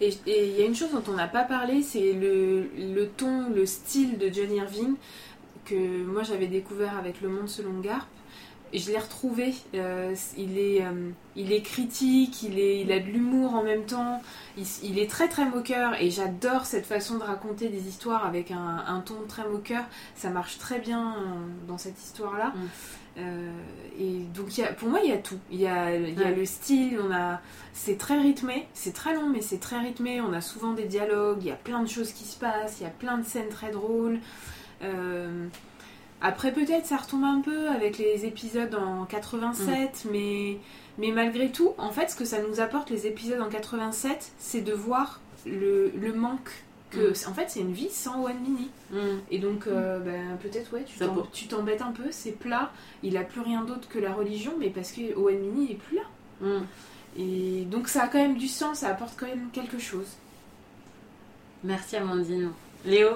[0.00, 3.50] Et il y a une chose dont on n'a pas parlé, c'est le, le ton,
[3.50, 4.94] le style de Johnny Irving
[5.64, 8.06] que moi j'avais découvert avec Le Monde selon Garp.
[8.78, 9.54] Je l'ai retrouvé.
[9.74, 13.84] euh, il, est, euh, il est critique, il, est, il a de l'humour en même
[13.84, 14.22] temps.
[14.82, 18.84] Il, est très très moqueur et j'adore cette façon de raconter des histoires avec un,
[18.86, 19.84] un ton très moqueur.
[20.14, 22.48] Ça marche très bien euh, dans cette histoire-là.
[22.54, 22.68] Mm.
[23.18, 23.50] Euh,
[23.98, 25.38] et donc y a, pour moi il y a tout.
[25.50, 26.34] Il y a, y a Ouais.
[26.34, 27.40] le style, on a,
[27.72, 30.20] c'est très rythmé, c'est très long mais c'est très rythmé.
[30.20, 32.84] On a souvent des dialogues, il y a plein de choses qui se passent, il
[32.84, 34.18] y a plein de scènes très drôles.
[34.82, 35.46] Euh,
[36.20, 40.58] après peut-être ça retombe un peu avec les épisodes en 87, mais,
[40.98, 44.62] mais malgré tout, en fait ce que ça nous apporte les épisodes en 87, c'est
[44.62, 46.50] de voir le, le manque.
[46.90, 48.70] Que, En fait c'est une vie sans One Mini.
[48.92, 49.18] Mm.
[49.32, 50.84] Et donc, euh, ben, peut-être, ouais,
[51.32, 52.70] tu t'embêtes un peu, c'est plat,
[53.02, 55.96] il a plus rien d'autre que la religion, mais parce que Owen Mini est plus
[55.96, 56.02] là.
[56.40, 56.64] Mm.
[57.18, 60.16] Et donc, ça a quand même du sens, ça apporte quand même quelque chose.
[61.64, 62.52] Merci Amandine.
[62.84, 63.10] Léo?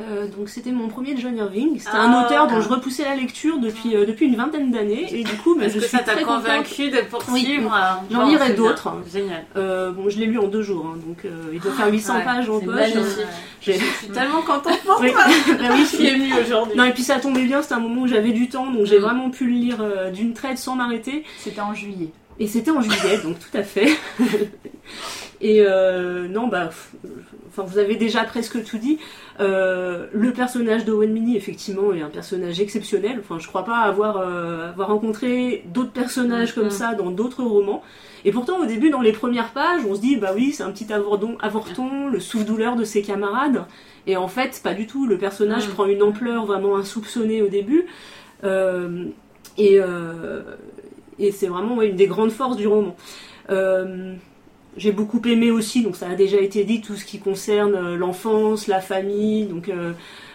[0.00, 1.78] Euh, donc c'était mon premier John Irving.
[1.78, 2.02] C'était Ah.
[2.02, 5.06] un auteur dont je repoussais la lecture depuis, euh, depuis une vingtaine d'années.
[5.14, 8.54] Et du coup, bah, je que suis ça t'a convaincu de poursuivre euh, J'en lirai
[8.54, 8.92] d'autres.
[9.12, 9.44] Génial.
[9.56, 12.16] Euh, bon, je l'ai lu en deux jours, hein, donc euh, il doit faire 800
[12.16, 12.76] Ouais, pages en c'est poche.
[13.60, 15.12] Je suis tellement contente pour Oui.
[15.12, 15.22] toi.
[15.58, 16.76] Bah oui, Je suis émue aujourd'hui.
[16.76, 18.98] Non, et puis ça tombait bien, c'était un moment où j'avais du temps, donc j'ai
[18.98, 19.02] Mm.
[19.02, 21.22] vraiment pu le lire euh, d'une traite sans m'arrêter.
[21.38, 22.08] C'était en juillet.
[22.40, 23.96] Et c'était en juillet, donc tout à fait.
[25.40, 26.70] et euh, non, bah,
[27.56, 28.98] enfin, vous avez déjà presque tout dit.
[29.40, 33.18] Euh, le personnage d'Owen Mini, effectivement, est un personnage exceptionnel.
[33.20, 36.70] Enfin, je crois pas avoir, euh, avoir rencontré d'autres personnages comme Mhm.
[36.70, 37.82] ça dans d'autres romans.
[38.24, 40.70] Et pourtant, au début, dans les premières pages, on se dit, bah oui, c'est un
[40.70, 43.64] petit avorton, avorton le souffle-douleur de ses camarades.
[44.06, 45.06] Et en fait, pas du tout.
[45.06, 45.74] Le personnage Mhm.
[45.74, 47.86] prend une ampleur vraiment insoupçonnée au début.
[48.44, 49.04] Euh,
[49.58, 49.78] et,
[51.18, 52.96] et c'est vraiment ouais, une des grandes forces du roman.
[53.50, 54.14] Euh,
[54.76, 57.96] j'ai beaucoup aimé aussi, donc ça a déjà été dit, tout ce qui concerne euh,
[57.96, 59.92] l'enfance, la famille, donc euh,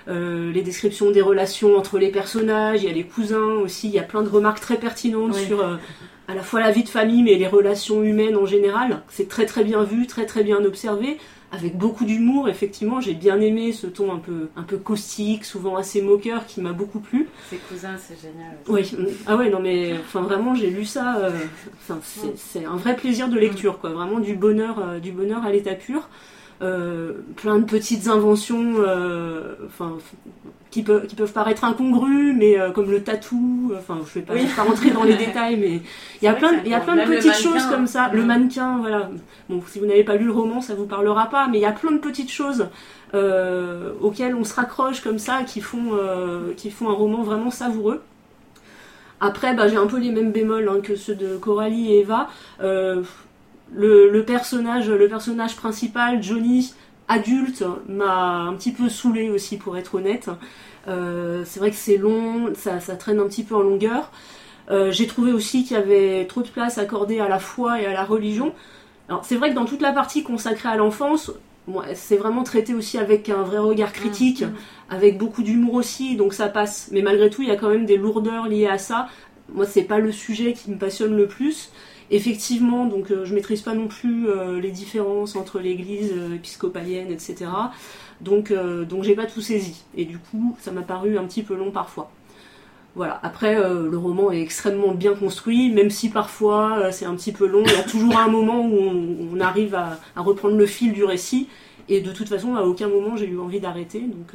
[0.07, 3.93] euh, les descriptions des relations entre les personnages, il y a les cousins aussi, il
[3.93, 5.45] y a plein de remarques très pertinentes Oui.
[5.45, 5.75] sur euh,
[6.27, 9.01] à la fois la vie de famille mais les relations humaines en général.
[9.09, 11.17] C'est très très bien vu, très très bien observé,
[11.51, 12.49] avec beaucoup d'humour.
[12.49, 16.61] Effectivement, j'ai bien aimé ce ton un peu un peu caustique, souvent assez moqueur, qui
[16.61, 17.27] m'a beaucoup plu.
[17.49, 18.57] Ses cousins, c'est génial.
[18.67, 18.95] aussi.
[18.95, 21.31] Oui, ah ouais, non mais enfin vraiment j'ai lu ça, euh,
[22.35, 25.75] c'est un vrai plaisir de lecture quoi, vraiment du bonheur, euh, du bonheur à l'état
[25.75, 26.09] pur.
[26.61, 29.93] Euh, plein de petites inventions, euh, enfin
[30.71, 34.33] qui, peuvent qui peuvent paraître incongrues, mais euh, comme le tatou, enfin je vais pas,
[34.33, 34.41] Oui.
[34.41, 35.79] je vais pas rentrer dans les détails, mais
[36.21, 37.09] il y a plein, de- il y a ça plein de compte.
[37.09, 38.09] Même le petites choses comme ça.
[38.13, 39.09] Le mannequin, voilà.
[39.49, 41.65] Bon, si vous n'avez pas lu le roman, ça vous parlera pas, mais il y
[41.65, 42.67] a plein de petites choses
[43.13, 47.51] euh, auxquelles on se raccroche comme ça, qui font, euh, qui font un roman vraiment
[47.51, 48.01] savoureux.
[49.21, 52.29] Après, bah, j'ai un peu les mêmes bémols hein, que ceux de Coralie et Eva.
[52.61, 53.01] Euh,
[53.73, 56.73] le, le personnage, le personnage principal, Johnny,
[57.07, 60.29] adulte, m'a un petit peu saoulé aussi, pour être honnête.
[60.87, 64.11] Euh, c'est vrai que c'est long, ça, ça traîne un petit peu en longueur.
[64.71, 67.85] Euh, j'ai trouvé aussi qu'il y avait trop de place accordée à la foi et
[67.85, 68.53] à la religion.
[69.07, 71.31] Alors c'est vrai que dans toute la partie consacrée à l'enfance,
[71.95, 74.53] c'est vraiment traité aussi avec un vrai regard critique, Mhm.
[74.91, 76.89] avec beaucoup d'humour aussi, donc ça passe.
[76.91, 79.07] Mais malgré tout, il y a quand même des lourdeurs liées à ça.
[79.51, 81.71] Moi, c'est pas le sujet qui me passionne le plus.
[82.11, 87.11] Effectivement, donc euh, je maîtrise pas non plus euh, les différences entre l'Église euh, épiscopalienne,
[87.11, 87.45] etc.
[88.21, 89.83] Donc, donc j'ai pas tout saisi.
[89.95, 92.11] Et du coup, ça m'a paru un petit peu long parfois.
[92.95, 93.17] Voilà.
[93.23, 97.63] Après, le roman est extrêmement bien construit, même si parfois c'est un petit peu long.
[97.65, 98.77] Il y a toujours un moment où
[99.33, 101.47] on, arrive à, reprendre le fil du récit.
[101.87, 104.01] Et de toute façon, à aucun moment j'ai eu envie d'arrêter.
[104.01, 104.33] Donc,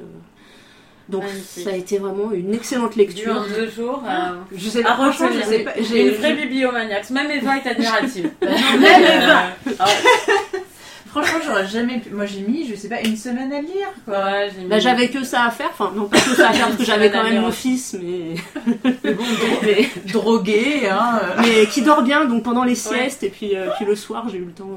[1.09, 1.65] donc Magnifique.
[1.65, 3.37] ça a été vraiment une excellente lecture.
[3.37, 4.03] en deux jours.
[4.09, 5.73] euh, Je sais à franchement, je sais pas.
[5.77, 7.11] J'ai J'ai une vraie bibliomaniaque.
[7.11, 8.31] Même Eva est admirative.
[8.43, 9.47] Même Eva.
[11.15, 12.11] Franchement, j'aurais jamais pu.
[12.11, 14.15] Moi, j'ai mis, je sais pas, une semaine à le lire, quoi.
[14.19, 16.53] ouais, j'ai mis- Bah, j'avais que ça à faire, enfin non pas que ça à
[16.53, 18.35] faire parce que j'avais quand même mon fils, mais,
[19.05, 19.23] Mais bon,
[19.63, 21.21] mais, drogué, hein.
[21.23, 21.41] euh.
[21.43, 24.39] mais qui dort bien donc pendant les siestes et puis, euh, puis le soir j'ai
[24.39, 24.77] eu le temps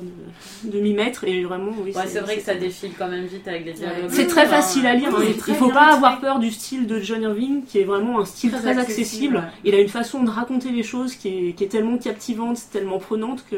[0.63, 1.91] de, de m'y mettre et vraiment oui.
[1.95, 4.09] Ouais, c'est vrai que ça défile quand même vite avec les dialogues.
[4.09, 5.09] C'est très facile à lire.
[5.17, 5.43] Oui, hein.
[5.47, 8.51] Il faut pas avoir peur du style de John Irving, qui est vraiment un style
[8.51, 9.35] Très très, accessible, accessible.
[9.37, 9.43] ouais.
[9.63, 12.99] Il a une façon de raconter les choses qui est, qui est tellement captivante, tellement
[12.99, 13.55] prenante que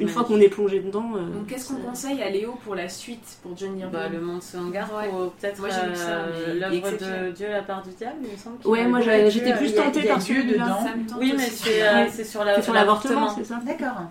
[0.00, 1.12] une fois qu'on est plongé dedans.
[1.16, 4.08] euh, Donc, qu'est-ce qu'on conseille conseil à Léo pour la suite, pour John Irving Bah,
[4.08, 5.08] le monde selon Garth, Ouais.
[5.08, 6.90] ou peut-être Moi, j'ai lu ça, euh, mais l'œuvre
[7.26, 7.30] de.
[7.32, 8.58] Dieu la part du diable, il me semble.
[8.58, 10.78] qu'il Ouais, moi j'étais plus tentée par Dieu dedans.
[10.82, 14.02] Ça me tente Oui, mais c'est euh, sur la- C'est sur l'avortement, c'est ça D'accord.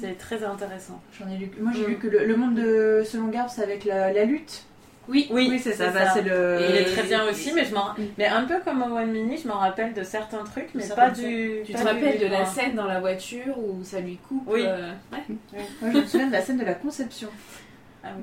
[0.00, 1.00] C'est très intéressant.
[1.18, 1.50] J'en ai lu.
[1.60, 1.88] Moi, j'ai Mm.
[1.88, 4.64] lu que le, le monde de selon Garth, c'est avec la, la lutte.
[5.08, 5.90] Oui, Oui, c'est ça.
[5.90, 6.60] bah, c'est le.
[6.60, 7.88] Et il est très bien aussi, mais je m'en,
[8.18, 11.62] mais un peu comme Owen Mini, je m'en rappelle de certains trucs, mais pas du.
[11.66, 14.44] Tu pas te du rappelles de la scène dans la voiture où ça lui coupe
[14.46, 14.62] Oui.
[14.64, 15.36] euh, ouais.
[15.82, 17.28] Moi, je me souviens de la scène de la conception.
[18.04, 18.22] Ah oui.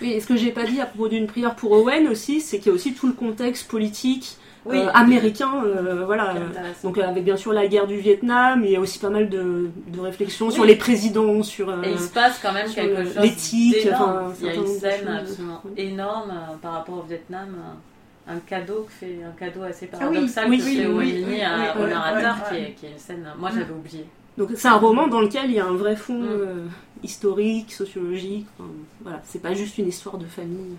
[0.00, 2.58] Oui, et ce que j'ai pas dit à propos d'une prière pour Owen aussi, c'est
[2.58, 4.78] qu'il y a aussi tout le contexte politique Oui.
[4.78, 6.34] euh, américain, euh, voilà.
[6.36, 6.88] Euh, intéressant.
[6.88, 9.28] Donc euh, avec bien sûr la guerre du Vietnam, il y a aussi pas mal
[9.28, 10.52] de, de réflexions Oui.
[10.52, 13.16] sur les présidents, sur euh, Et il se passe quand même sur quelque le- chose
[13.22, 15.70] l'éthique, enfin, Il y a un une scène absolument Oui.
[15.76, 17.48] énorme euh, par rapport au Vietnam.
[17.56, 21.12] euh, Un cadeau que fait un cadeau assez Ah oui, paradoxal que fait Owen oui,
[21.12, 23.26] Mini oui, à- oui, au narrateur, qui, est, qui est une scène.
[23.36, 23.54] Moi, Mm.
[23.58, 24.04] j'avais oublié.
[24.38, 26.26] Donc c'est un roman dans lequel il y a un vrai fond Mm.
[26.30, 26.64] euh,
[27.02, 28.46] historique, sociologique.
[28.60, 28.70] enfin,
[29.02, 30.76] voilà, c'est pas juste une histoire de famille.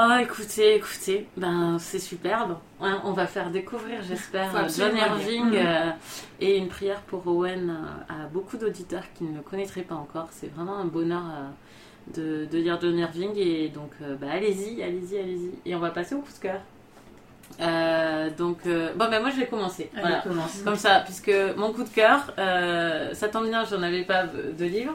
[0.00, 2.56] Oh, écoutez, écoutez, ben c'est superbe.
[2.80, 5.90] Hein, on va faire découvrir, j'espère, John Irving euh,
[6.38, 10.28] et une prière pour Owen euh, à beaucoup d'auditeurs qui ne le connaîtraient pas encore.
[10.30, 11.24] C'est vraiment un bonheur
[12.16, 13.90] euh, de, de lire John Irving et donc
[14.20, 15.68] bah, allez-y, allez-y, allez-y.
[15.68, 16.60] Et on va passer au coup de cœur.
[17.60, 19.90] Euh, donc, euh, bon, ben moi je vais commencer.
[19.94, 20.20] Allez, Voilà.
[20.20, 20.62] commence.
[20.62, 24.64] Comme ça, puisque mon coup de cœur, euh, ça tombe bien, j'en avais pas de
[24.64, 24.94] livre,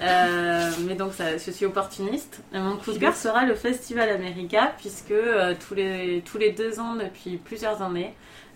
[0.00, 2.42] mais donc ça, je suis opportuniste.
[2.52, 5.14] Et mon coup de cœur sera le Festival America, puisque
[5.66, 8.14] tous, les, tous les deux ans, depuis plusieurs années,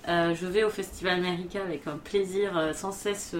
[0.08, 3.36] je vais au Festival America avec un plaisir sans cesse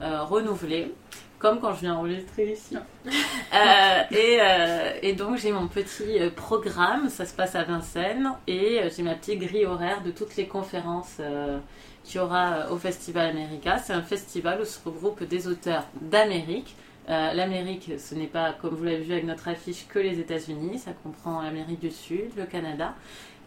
[0.00, 0.94] renouvelé,
[1.38, 2.76] comme quand je viens enregistrer ici.
[2.76, 8.32] Euh, et, euh, et donc j'ai mon petit euh, programme, ça se passe à Vincennes,
[8.46, 11.58] et euh, j'ai ma petite grille horaire de toutes les conférences euh,
[12.04, 13.78] qu'il y aura au Festival America.
[13.78, 16.74] C'est un festival où se regroupent des auteurs d'Amérique.
[17.08, 20.90] L'Amérique, ce n'est pas, comme vous l'avez vu avec notre affiche, que les États-Unis, ça
[21.04, 22.94] comprend l'Amérique du Sud, le Canada.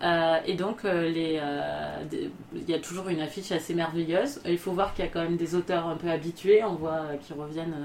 [0.02, 2.04] Euh, et donc, euh, euh,
[2.54, 4.40] il y a toujours une affiche assez merveilleuse.
[4.46, 7.02] Il faut voir qu'il y a quand même des auteurs un peu habitués, on voit
[7.02, 7.76] euh, qui reviennent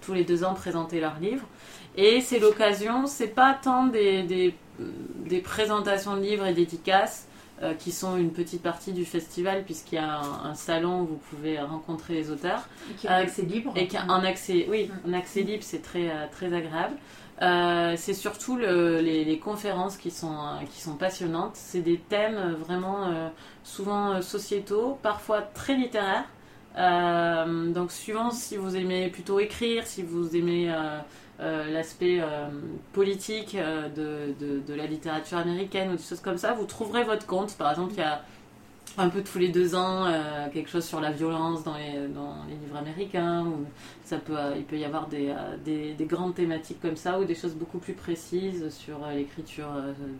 [0.00, 1.46] tous les deux ans présenter leurs livres.
[1.96, 4.54] Et c'est l'occasion, c'est pas tant des, des,
[5.26, 7.28] des présentations de livres et dédicaces
[7.78, 11.20] qui sont une petite partie du festival, puisqu'il y a un, un salon où vous
[11.30, 12.68] pouvez rencontrer les auteurs.
[12.90, 13.72] Et qui a un accès libre.
[13.76, 16.96] Et qu'en accès, oui, en accès libre, c'est très, très agréable.
[17.42, 21.52] Euh, c'est surtout le- les, conférences qui sont, euh, qui sont passionnantes.
[21.56, 23.08] C'est des thèmes euh, vraiment
[23.64, 26.24] souvent sociétaux, parfois très littéraires.
[26.76, 30.72] Donc suivant si vous aimez plutôt écrire, si vous aimez
[31.38, 32.20] l'aspect
[32.92, 34.34] politique de,
[34.66, 37.56] de la littérature américaine ou des choses comme ça, vous trouverez votre compte.
[37.56, 38.22] Par exemple, il y a
[38.96, 42.36] un peu tous les deux ans euh, quelque chose sur la violence dans les, dans
[42.48, 43.44] les livres américains.
[43.44, 43.64] Ou
[44.04, 47.18] ça peut, euh, il peut y avoir des, euh, des, des grandes thématiques comme ça
[47.18, 49.68] ou des choses beaucoup plus précises sur l'écriture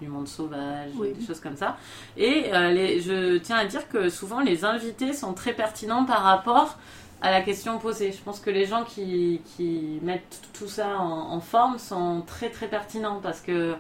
[0.01, 1.13] du monde sauvage, Oui.
[1.13, 1.77] des choses comme ça.
[2.17, 6.77] Et les, je tiens à dire que souvent les invités sont très pertinents par rapport
[7.23, 8.13] à la question posée.
[8.13, 12.51] Je pense que les gens qui, qui mettent tout ça en, en forme sont très
[12.51, 13.75] très pertinents parce que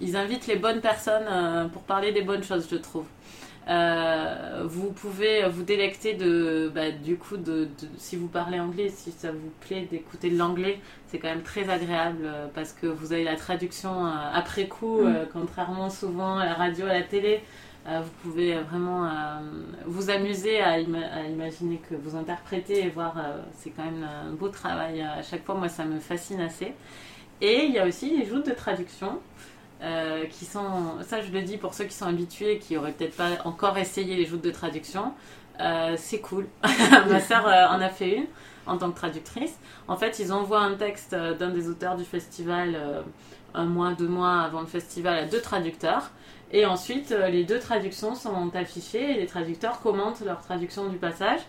[0.00, 3.04] ils invitent les bonnes personnes pour parler des bonnes choses, je trouve.
[3.70, 7.68] Euh, vous pouvez vous délecter de, bah, du coup, de, de-
[7.98, 11.68] si vous parlez anglais, si ça vous plaît d'écouter de l'anglais, c'est quand même très
[11.70, 16.46] agréable euh, parce que vous avez la traduction euh, après coup, euh, contrairement souvent à
[16.46, 17.40] la radio, à la télé.
[17.86, 19.10] Vous pouvez vraiment
[19.86, 23.16] vous amuser à, à imaginer que vous interprétez et voir,
[23.54, 25.54] c'est quand même un beau travail à chaque fois.
[25.54, 26.74] Moi, ça me fascine assez.
[27.40, 29.18] Et il y a aussi les joutes de traduction.
[29.82, 33.16] Euh, qui sont, ça je le dis pour ceux qui sont habitués, qui auraient peut-être
[33.16, 35.14] pas encore essayé les joutes de traduction,
[35.60, 36.46] euh, c'est cool.
[37.08, 38.26] Ma sœur euh, en a fait une
[38.66, 39.58] en tant que traductrice.
[39.88, 42.78] En fait, ils envoient un texte d'un des auteurs du festival
[43.54, 46.10] un mois, deux mois avant le festival à deux traducteurs.
[46.52, 51.40] Et ensuite, les deux traductions sont affichées et les traducteurs commentent leur traduction du passage.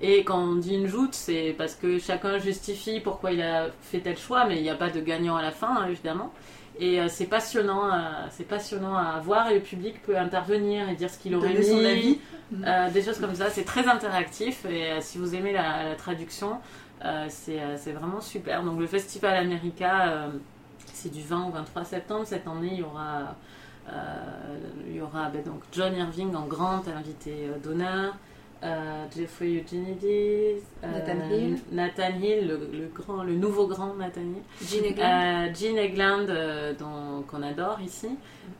[0.00, 4.00] Et quand on dit une joute, c'est parce que chacun justifie pourquoi il a fait
[4.00, 6.32] tel choix, mais il n'y a pas de gagnant à la fin, hein, évidemment.
[6.78, 7.98] Et euh, c'est passionnant, euh,
[8.30, 11.62] c'est passionnant à voir et le public peut intervenir et dire ce qu'il aurait Donner
[11.62, 12.18] son mis, avis.
[12.64, 13.48] euh, des choses comme ça.
[13.50, 16.58] C'est très interactif et si vous aimez la, la traduction,
[17.28, 18.62] c'est vraiment super.
[18.62, 20.28] Donc le Festival America,
[20.92, 22.26] c'est du 20 au 23 septembre.
[22.26, 23.36] Cette année, il y aura,
[24.88, 28.14] il y aura ben, donc John Irving en grand invité d'honneur.
[28.62, 31.58] Euh, Jeffrey Eugenides, euh, Nathan Hill.
[31.72, 36.26] Nathan Hill, le, le grand, le nouveau grand Nathan Hill, Jean Egland.
[36.28, 38.08] euh, euh, qu'on adore ici,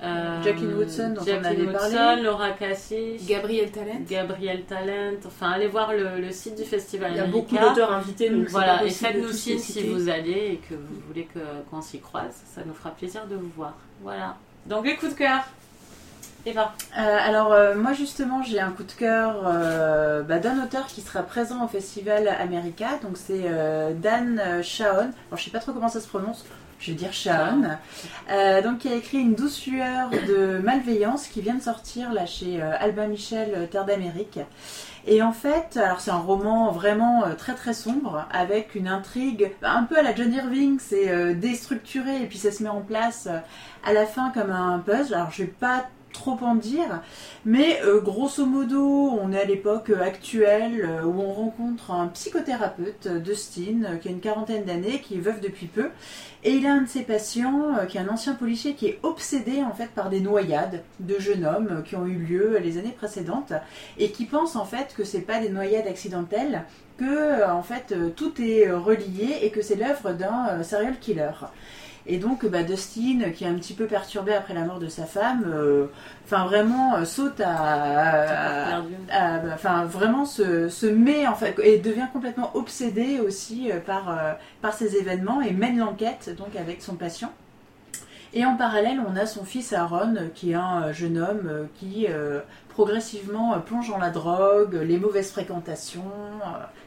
[0.03, 2.23] euh, Jacqueline Woodson, dont on avait Woodson, parlé.
[2.23, 4.01] Laura Cassis, Gabriel Talent.
[4.09, 7.41] Gabriel Talent, enfin allez voir le, le site du festival Il y a America.
[7.57, 11.25] beaucoup d'auteurs invités, donc Voilà, et faites-nous signe si vous allez et que vous voulez
[11.33, 11.39] que-
[11.71, 12.43] qu'on s'y croise.
[12.55, 13.75] Ça nous fera plaisir de vous voir.
[14.03, 14.37] Voilà.
[14.67, 15.43] Donc les coups de cœur.
[16.47, 16.73] Eva.
[16.97, 21.01] Euh, alors euh, moi justement j'ai un coup de cœur euh, bah, d'un auteur qui
[21.01, 23.51] sera présent au festival America, donc c'est
[24.01, 26.47] Dan Shaon, alors je sais pas trop comment ça se prononce,
[26.79, 27.63] je vais dire Shaon,
[28.63, 32.63] donc qui a écrit une douce lueur de malveillance qui vient de sortir là chez
[32.63, 34.39] Albin Michel Terre d'Amérique.
[35.09, 39.73] Et en fait, alors c'est un roman vraiment très très sombre avec une intrigue bah,
[39.73, 43.29] un peu à la John Irving, c'est déstructuré et puis ça se met en place
[43.85, 45.15] à la fin comme un puzzle.
[45.15, 47.03] Alors je vais pas trop en dire,
[47.45, 52.09] mais euh, grosso modo, on est à l'époque euh, actuelle euh, où on rencontre un
[52.09, 55.91] psychothérapeute, Dustin, qui a une quarantaine d'années, qui est veuf depuis peu,
[56.43, 59.63] et il a un de ses patients, qui est un ancien policier, qui est obsédé
[59.63, 63.53] en fait par des noyades de jeunes hommes qui ont eu lieu les années précédentes,
[63.99, 66.65] et qui pense en fait que c'est pas des noyades accidentelles,
[66.99, 71.31] que en fait tout est relié et que c'est l'œuvre d'un serial killer.
[72.09, 75.07] Et donc bah, Dustin, qui est un petit peu perturbé après la mort de sa
[75.07, 75.87] femme, euh,
[76.25, 78.83] enfin vraiment euh, saute à,
[79.53, 84.33] enfin vraiment se, met en fait et devient complètement obsédé aussi euh, par euh,
[84.63, 87.33] par ces événements et mène l'enquête donc avec son patient.
[88.37, 91.47] Et en parallèle, on a son fils Aaron, euh, qui est un euh, jeune homme
[91.47, 92.07] euh, qui
[92.69, 96.05] progressivement plonge dans la drogue, les mauvaises fréquentations,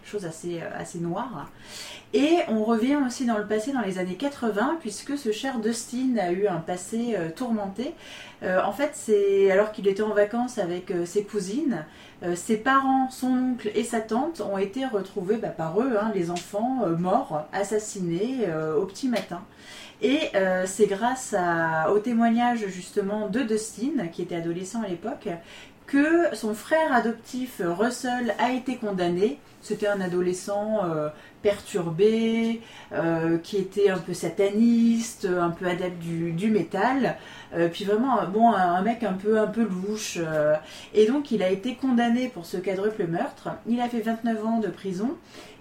[0.05, 1.49] choses assez, assez noires.
[2.13, 6.15] Et on revient aussi dans le passé, dans les années 80, puisque ce cher Dustin
[6.19, 7.95] a eu un passé tourmenté.
[8.43, 11.83] En fait, c'est alors qu'il était en vacances avec ses cousines,
[12.35, 16.29] ses parents, son oncle et sa tante ont été retrouvés bah, par eux, hein, les
[16.29, 18.47] enfants, morts, assassinés
[18.79, 19.41] au petit matin.
[20.01, 21.35] Et euh, c'est grâce
[21.91, 25.27] au témoignage justement de Dustin, qui était adolescent à l'époque,
[25.87, 29.39] que son frère adoptif Russell a été condamné.
[29.61, 31.09] C'était un adolescent euh,
[31.41, 32.61] perturbé,
[32.93, 37.17] euh, qui était un peu sataniste, un peu adepte du, métal,
[37.73, 40.17] puis vraiment bon un, un mec un peu un peu louche.
[40.93, 43.49] et donc il a été condamné pour ce quadruple meurtre.
[43.67, 45.17] Il a fait 29 ans de prison.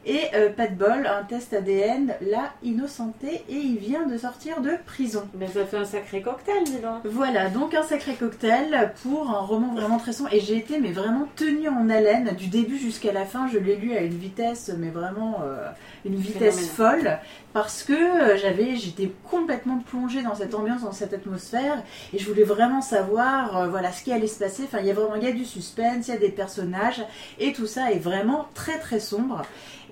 [0.09, 4.63] Et euh, pas de bol, un test ADN l'a innocenté et il vient de sortir
[4.63, 5.29] de prison.
[5.39, 7.05] Mais ça fait un sacré cocktail, dis donc.
[7.05, 10.33] Voilà, donc un sacré cocktail pour un roman vraiment très sombre.
[10.33, 13.49] Et j'ai été mais vraiment tenue en haleine du début jusqu'à la fin.
[13.49, 15.69] Je l'ai lu à une vitesse, mais vraiment euh,
[16.05, 17.19] une vitesse folle,
[17.53, 21.83] parce que euh, j'avais, j'étais complètement plongée dans cette ambiance, dans cette atmosphère,
[22.13, 24.65] et je voulais vraiment savoir, euh, voilà, ce qui allait se passer.
[24.65, 27.05] Enfin, il y a vraiment, il y a du suspense, il y a des personnages,
[27.39, 29.43] et tout ça est vraiment très très sombre.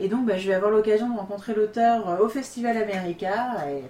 [0.00, 3.56] Et donc, bah, je vais avoir l'occasion de rencontrer l'auteur euh, au Festival America.
[3.70, 3.82] Et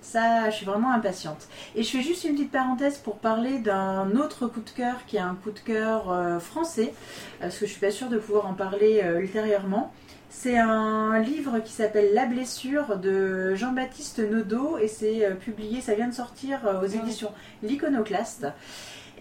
[0.00, 1.48] ça, je suis vraiment impatiente.
[1.74, 5.16] Et je fais juste une petite parenthèse pour parler d'un autre coup de cœur qui
[5.16, 6.92] est un coup de cœur euh, français,
[7.40, 9.92] parce que je suis pas sûre de pouvoir en parler euh, ultérieurement.
[10.32, 15.94] C'est un livre qui s'appelle La blessure de Jean-Baptiste Nodo et c'est euh, publié, ça
[15.94, 17.32] vient de sortir euh, aux éditions
[17.64, 18.46] L'Iconoclaste.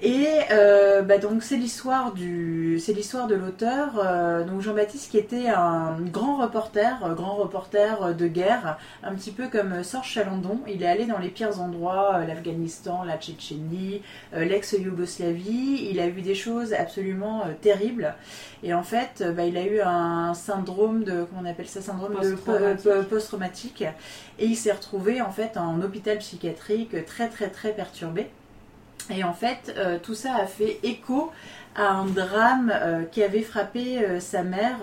[0.02, 5.18] Et euh, bah donc c'est l'histoire du, c'est l'histoire de l'auteur, euh, donc Jean-Baptiste qui
[5.18, 10.08] était un grand reporter, euh, grand reporter euh, de guerre, un petit peu comme Serge
[10.08, 10.62] Chalandon.
[10.70, 15.90] Il est allé dans les pires endroits, euh, l'Afghanistan, la Tchétchénie, l'ex-Yougoslavie.
[15.92, 18.16] Il a vu des choses absolument terribles.
[18.64, 22.16] Et en fait, bah, il a eu un syndrome de, comment on appelle ça, syndrome
[23.10, 23.84] post-traumatique.
[24.40, 28.30] Et il s'est retrouvé en fait en hôpital psychiatrique, très très très perturbé.
[29.10, 31.32] Et en fait, euh, tout ça a fait écho
[31.76, 34.78] à un drame euh, qui avait frappé euh, sa mère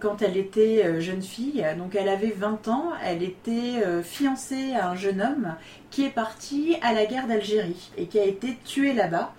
[0.00, 1.64] quand elle était jeune fille.
[1.78, 5.54] Donc elle avait 20 ans, elle était fiancée à un jeune homme
[5.90, 9.32] qui est parti à la guerre d'Algérie et qui a été tué là-bas.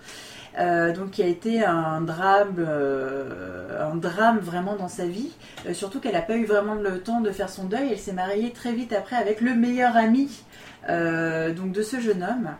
[0.94, 5.30] Donc qui a été un drame, un drame vraiment dans sa vie.
[5.72, 7.90] Surtout qu'elle n'a pas eu vraiment le temps de faire son deuil.
[7.92, 10.42] Elle s'est mariée très vite après avec le meilleur ami
[10.88, 12.50] donc de ce jeune homme.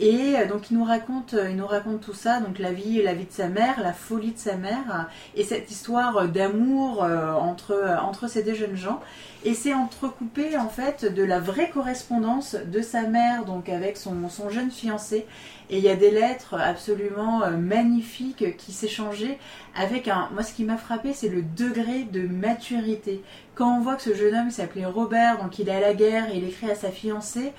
[0.00, 3.12] Et euh, donc il nous raconte, il nous raconte tout ça, donc la vie, la
[3.12, 7.72] vie de sa mère, la folie de sa mère, et cette histoire d'amour euh, entre
[7.72, 9.00] euh, entre ces deux jeunes gens.
[9.44, 14.28] Et c'est entrecoupé en fait de la vraie correspondance de sa mère donc avec son,
[14.28, 15.26] son jeune fiancé.
[15.70, 19.38] Et il y a des lettres absolument euh, magnifiques qui s'échangeaient
[19.76, 20.28] avec un.
[20.32, 23.22] Moi, ce qui m'a frappé, c'est le degré de maturité.
[23.54, 26.34] Quand on voit que ce jeune homme s'appelait Robert, donc il est à la guerre,
[26.34, 27.52] il écrit à sa fiancée.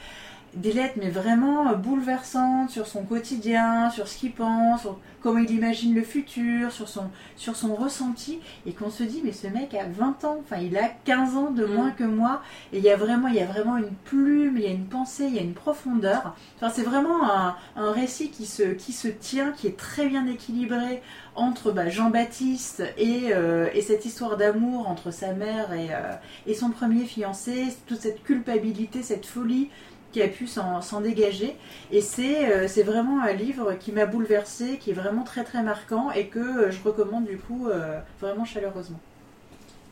[0.55, 5.51] Des lettres, mais vraiment bouleversantes sur son quotidien, sur ce qu'il pense, sur comment il
[5.51, 9.73] imagine le futur, sur son, sur son ressenti, et qu'on se dit, mais ce mec
[9.73, 11.73] a 20 ans, enfin il a 15 ans de Mm.
[11.73, 12.41] moins que moi,
[12.73, 14.85] et il y a vraiment, il y a vraiment une plume, il y a une
[14.87, 16.35] pensée, il y a une profondeur.
[16.57, 20.27] Enfin, c'est vraiment un, un récit qui se, qui se tient, qui est très bien
[20.27, 21.01] équilibré
[21.35, 26.13] entre bah, Jean-Baptiste et, euh, et cette histoire d'amour entre sa mère et, euh,
[26.45, 29.69] et son premier fiancé, toute cette culpabilité, cette folie
[30.11, 31.55] qui a pu s'en dégager.
[31.91, 35.63] Et c'est euh, c'est vraiment un livre qui m'a bouleversée, qui est vraiment très très
[35.63, 38.99] marquant et que euh, je recommande du coup euh, vraiment chaleureusement.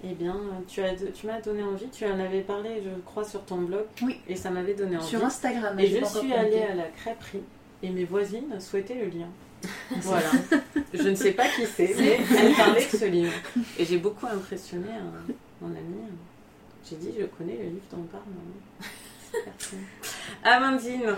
[0.03, 0.37] Eh bien,
[0.67, 1.89] tu as, tu m'as donné envie.
[1.89, 3.83] Tu en avais parlé, je crois, sur ton blog.
[4.01, 4.17] Oui.
[4.29, 5.05] Et ça m'avait donné envie.
[5.05, 5.77] Sur Instagram.
[5.77, 7.41] Et je suis allée à la crêperie
[7.83, 9.27] et mes voisines souhaitaient le lien.
[10.01, 10.29] Voilà.
[10.93, 13.33] je ne sais pas qui c'est, mais elle parlait de ce livre.
[13.77, 15.97] Et j'ai beaucoup impressionné un- mon ami.
[16.89, 18.23] J'ai dit, je connais le livre dont on parle.
[20.43, 21.15] Amandine,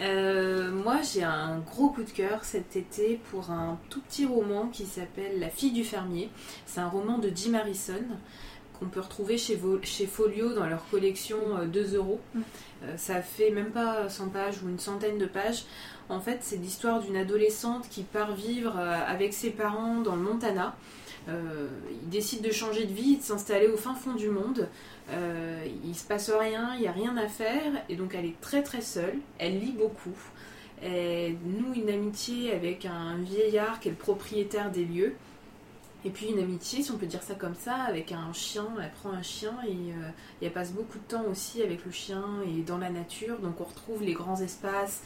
[0.00, 4.68] Euh, moi, j'ai un gros coup de cœur cet été pour un tout petit roman
[4.68, 6.30] qui s'appelle La fille du fermier.
[6.64, 8.02] C'est un roman de Jim Harrison
[8.78, 9.56] qu'on peut retrouver chez,
[10.06, 12.20] Folio dans leur collection euh, 2 euros.
[12.36, 15.64] Euh, ça fait même pas 100 pages ou une centaine de pages.
[16.08, 20.22] En fait, c'est l'histoire d'une adolescente qui part vivre euh, avec ses parents dans le
[20.22, 20.74] Montana.
[21.28, 21.68] Euh,
[22.02, 24.68] il décide de changer de vie, de s'installer au fin fond du monde.
[25.10, 28.40] Euh, il se passe rien, il n'y a rien à faire, et donc elle est
[28.40, 29.18] très très seule.
[29.38, 30.16] Elle lit beaucoup.
[30.82, 35.14] Elle noue une amitié avec un vieillard qui est le propriétaire des lieux.
[36.04, 38.66] Et puis une amitié, si on peut dire ça comme ça, avec un chien.
[38.82, 40.08] Elle prend un chien et, euh,
[40.40, 43.38] et elle passe beaucoup de temps aussi avec le chien et dans la nature.
[43.38, 45.02] Donc on retrouve les grands espaces,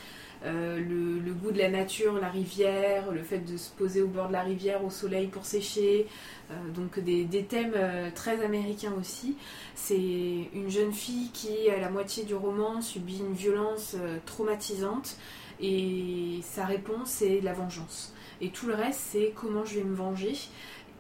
[0.47, 4.29] euh, le, goût de la nature, la rivière, le fait de se poser au bord
[4.29, 6.07] de la rivière au soleil pour sécher.
[6.51, 9.37] Euh, donc des, thèmes euh, très américains aussi.
[9.75, 15.17] C'est une jeune fille qui, à la moitié du roman, subit une violence traumatisante
[15.61, 18.15] et sa réponse c'est la vengeance.
[18.41, 20.35] Et tout le reste c'est comment je vais me venger.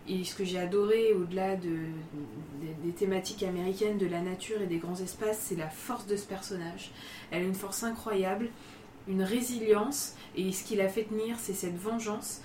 [0.09, 1.69] Et ce que j'ai adoré au-delà de,
[2.61, 6.17] des, des thématiques américaines de la nature et des grands espaces, c'est la force de
[6.17, 6.93] ce personnage.
[7.33, 8.49] Elle a une force incroyable,
[9.09, 12.41] une résilience, et ce qui l'a fait tenir, c'est cette vengeance.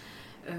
[0.49, 0.53] Euh,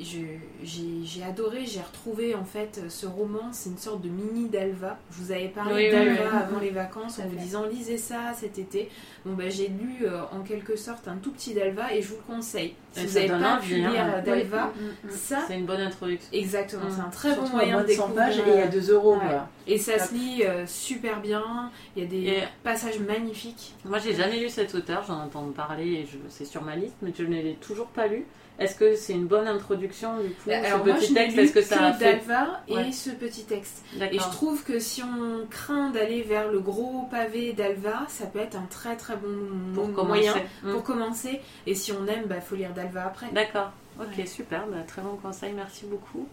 [0.00, 4.96] j'ai adoré, j'ai retrouvé en fait ce roman, c'est une sorte de mini d'Alva.
[5.10, 6.38] Je vous avais parlé Oui, d'Alva oui.
[6.40, 8.90] avant les vacances en vous disant lisez ça cet été.
[9.26, 12.16] Bon bah j'ai lu euh, en quelque sorte un tout petit d'Alva et je vous
[12.16, 12.74] le conseille.
[12.92, 13.90] Si Et vous n'avez pas pu hein.
[13.90, 15.10] lire d'Alva, Mm, mm, mm.
[15.10, 16.28] ça c'est une bonne introduction.
[16.32, 18.58] exactement, c'est un très bon Surtout moyen de de 100 pages découvrir.
[18.58, 19.14] et à 2 euros.
[19.14, 19.20] Ouais.
[19.28, 19.48] quoi.
[19.66, 20.08] Et ça Top.
[20.08, 21.70] se lit euh, super bien.
[21.96, 23.74] Il y a des Et- passages magnifiques.
[23.84, 26.96] Moi, j'ai jamais lu cet auteur, j'en entends parler et je, c'est sur ma liste,
[27.02, 28.24] mais je ne l'ai toujours pas lu.
[28.58, 31.38] Est-ce que c'est une bonne introduction du coup, Bah, ce Alors moi, petit texte?
[31.38, 32.92] Est-ce que ça a fait d'Alva et Ouais.
[32.92, 33.84] ce petit texte.
[33.94, 34.30] Et je D'accord.
[34.30, 38.66] trouve que si on craint d'aller vers le gros pavé d'Alva, ça peut être un
[38.68, 39.28] très très bon
[39.74, 40.72] Pour moyen Mm.
[40.72, 41.40] pour commencer.
[41.66, 43.26] Et si on aime, bah faut lire d'Alva après.
[43.32, 43.70] D'accord.
[44.00, 44.26] Ok, Ouais.
[44.26, 44.66] super.
[44.66, 45.52] Bah, très bon conseil.
[45.54, 46.26] Merci beaucoup.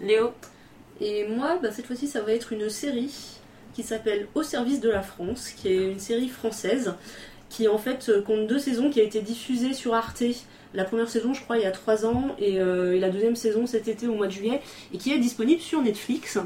[0.00, 0.32] Léo?
[1.00, 3.14] Et moi, bah, cette fois-ci, ça va être une série
[3.74, 6.94] qui s'appelle Au service de la France, qui est une série française
[7.48, 10.22] qui en fait euh, compte deux saisons, qui a été diffusée sur Arte.
[10.74, 13.36] La première saison, je crois, il y a trois ans, et, euh, et la deuxième
[13.36, 14.60] saison cet été au mois de juillet,
[14.92, 16.38] et qui est disponible sur Netflix.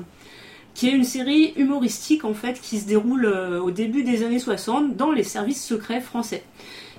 [0.75, 4.39] Qui est une série humoristique en fait qui se déroule euh, au début des années
[4.39, 6.45] 60 dans les services secrets français.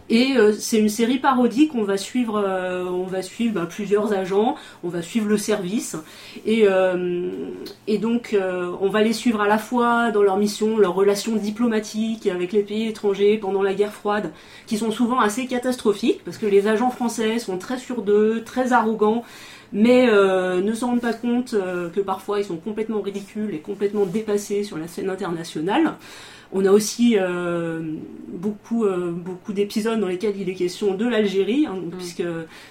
[0.10, 4.56] Et euh, c'est une série parodique, on va suivre, euh, on va suivre plusieurs agents,
[4.84, 5.96] on va suivre le service,
[6.46, 7.32] et, euh,
[8.02, 12.28] donc euh, on va les suivre à la fois dans leur mission, leurs relations diplomatiques
[12.28, 14.32] avec les pays étrangers pendant la guerre froide,
[14.68, 18.74] qui sont souvent assez catastrophiques, parce que les agents français sont très sûrs d'eux, très
[18.74, 19.24] arrogants,
[19.74, 23.60] mais euh, ne se rendent pas compte euh, que parfois ils sont complètement ridicules et
[23.60, 25.96] complètement dépassés sur la scène internationale.
[26.56, 27.82] On a aussi euh,
[28.28, 31.90] beaucoup, euh, beaucoup d'épisodes dans lesquels il est question de l'Algérie, hein, Mm.
[31.98, 32.24] puisque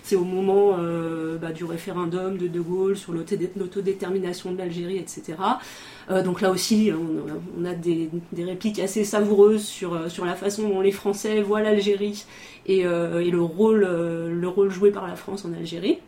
[0.05, 4.99] c'est au moment euh, bah, du référendum de De Gaulle sur l'autodé- l'autodétermination de l'Algérie,
[4.99, 5.35] etc.
[6.25, 10.35] Donc là aussi, on a, on a des, des répliques assez savoureuses sur, sur la
[10.35, 12.25] façon dont les Français voient l'Algérie
[12.67, 15.99] et, et le, rôle, le rôle joué par la France en Algérie.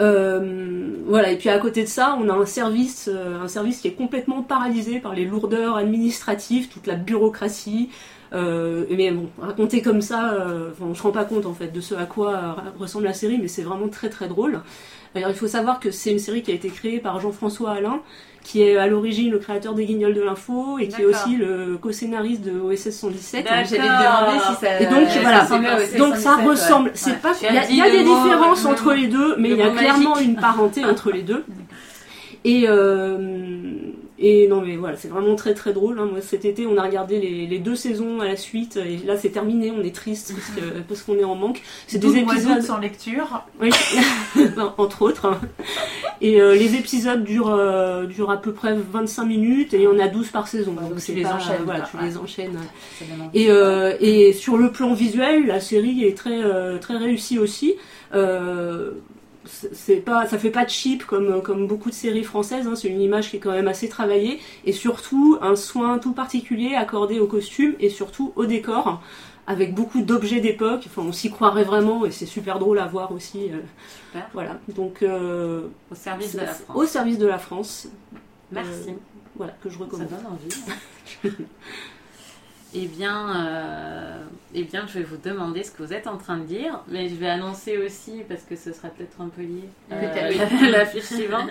[0.00, 3.80] Euh, voilà, et puis à côté de ça, on a un service, euh, un service
[3.80, 7.90] qui est complètement paralysé par les lourdeurs administratives, toute la bureaucratie.
[8.32, 11.80] Euh, mais bon, raconter comme ça, euh, on se rend pas compte en fait de
[11.80, 14.60] ce à quoi euh, ressemble la série, mais c'est vraiment très très drôle.
[15.14, 18.00] Alors il faut savoir que c'est une série qui a été créée par Jean-François Alain,
[18.42, 21.76] qui est à l'origine le créateur des Guignols de l'info et qui est aussi le
[21.80, 23.44] co-scénariste de OSS 117.
[23.44, 23.58] D'accord.
[23.68, 24.80] J'allais te demander si ça.
[24.80, 25.86] Et donc, ça voilà.
[25.98, 26.50] Donc ça 117, ouais.
[26.50, 27.16] ressemble, c'est Ouais.
[27.22, 27.32] pas,
[27.70, 30.28] il y a, y des différences entre les deux, mais il y a clairement magique.
[30.28, 31.44] une parenté entre les deux.
[32.44, 33.18] Et, euh,
[34.22, 35.98] Et non, mais voilà, c'est vraiment très très drôle.
[35.98, 36.06] hein.
[36.10, 39.16] Moi, cet été, on a regardé les, les deux saisons à la suite, et là,
[39.16, 39.70] c'est terminé.
[39.74, 41.62] On est triste parce que- parce qu'on est en manque.
[41.86, 43.42] C'est des épisodes sans lecture.
[43.62, 43.70] oui,
[44.76, 45.24] entre autres.
[45.26, 45.40] hein.
[46.20, 49.86] Et euh, les épisodes durent, euh, durent à peu près 25 minutes et il y
[49.86, 50.72] en a 12 par saison.
[50.72, 52.58] Ouais, donc tu c'est les enchaînes, Voilà, tu les enchaînes.
[53.32, 57.74] Et, euh, et sur le plan visuel, la série est très, euh, très réussie aussi.
[58.14, 58.90] Euh,
[59.44, 62.66] c'est pas, ça fait pas de cheap comme, comme beaucoup de séries françaises.
[62.66, 62.74] hein.
[62.76, 66.74] C'est une image qui est quand même assez travaillée et surtout un soin tout particulier
[66.74, 69.00] accordé aux costumes et surtout au décor,
[69.46, 70.82] avec beaucoup d'objets d'époque.
[70.86, 73.50] Enfin, on s'y croirait vraiment et c'est super drôle à voir aussi.
[73.50, 73.60] euh.
[74.06, 74.28] Super.
[74.34, 74.58] Voilà.
[74.76, 76.76] Donc euh, Au service de la France.
[76.76, 77.88] au service de la France.
[78.52, 78.90] Merci.
[78.90, 78.92] Euh,
[79.36, 80.08] voilà que je Ça recommande.
[80.08, 81.34] donne envie.
[82.74, 84.24] eh bien, euh,
[84.54, 87.08] eh bien, je vais vous demander ce que vous êtes en train de dire, mais
[87.08, 91.04] je vais annoncer aussi, parce que ce sera peut-être un peu lié, euh, la fiche
[91.04, 91.50] suivante.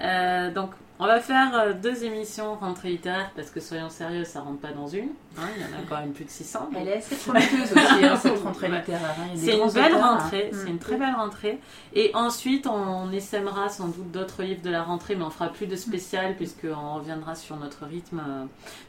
[0.00, 4.40] Euh, donc, on va faire euh, deux émissions rentrée littéraire, parce que soyons sérieux, ça
[4.40, 5.08] rentre pas dans une.
[5.36, 6.68] hein, il y en a quand même plus de 600.
[6.70, 9.16] donc Elle est assez prometteuse aussi, hein, cette rentrée littéraire.
[9.18, 9.28] hein.
[9.34, 10.68] C'est une belle auteurs, rentrée, c'est Mm.
[10.68, 11.58] une très belle rentrée.
[11.94, 15.66] Et ensuite, on essaimera sans doute d'autres livres de la rentrée, mais on fera plus
[15.66, 18.22] de spécial puisqu'on reviendra sur notre rythme.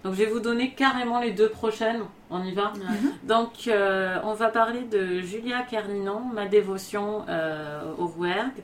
[0.03, 2.01] Donc, je vais vous donner carrément les deux prochaines.
[2.29, 2.73] On y va?
[3.23, 8.61] Donc, euh, on va parler de Julia Kerninon, Ma dévotion euh, au Rouergue.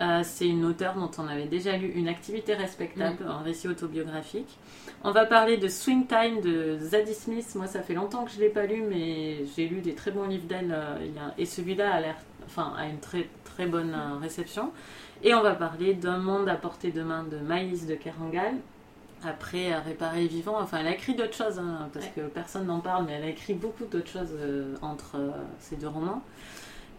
[0.00, 4.58] Euh, c'est une auteure dont on avait déjà lu Une activité respectable, un récit autobiographique.
[5.04, 7.52] On va parler de Swing Time de Zadie Smith.
[7.56, 10.10] Moi, ça fait longtemps que je ne l'ai pas lu, mais j'ai lu des très
[10.10, 10.72] bons livres d'elle.
[10.72, 10.96] euh,
[11.36, 12.16] Et celui-là a l'air,
[12.46, 14.72] enfin, a une très très bonne euh, réception.
[15.22, 18.54] Et on va parler d'un monde à portée de main de Maïs de Kerangal.
[19.24, 20.58] Après, euh, Réparer les vivants.
[20.58, 23.28] Enfin, elle a écrit d'autres choses, hein, parce que personne n'en parle, mais elle a
[23.28, 24.34] écrit beaucoup d'autres choses
[24.80, 25.16] entre
[25.60, 26.22] ces deux romans.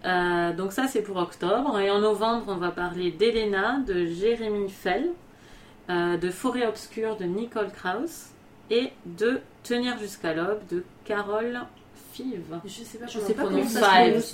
[0.05, 1.79] Euh, donc ça, c'est pour octobre.
[1.79, 5.11] Et en novembre, on va parler d'Elena de Jérémy Fell,
[5.89, 8.29] euh, de Forêt obscure de Nicole Krauss
[8.69, 11.61] et de Tenir jusqu'à l'aube de Carole
[12.13, 12.59] Five.
[12.65, 14.33] Je sais pas Je comment sais pas comment ça se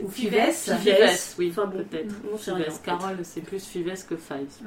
[0.00, 0.30] Ou Fives.
[0.32, 0.78] Fives.
[0.80, 2.14] Fives, oui, Enfin bon, peut-être.
[2.38, 2.80] Fives.
[2.84, 4.58] Carole, c'est plus Fives que Fives.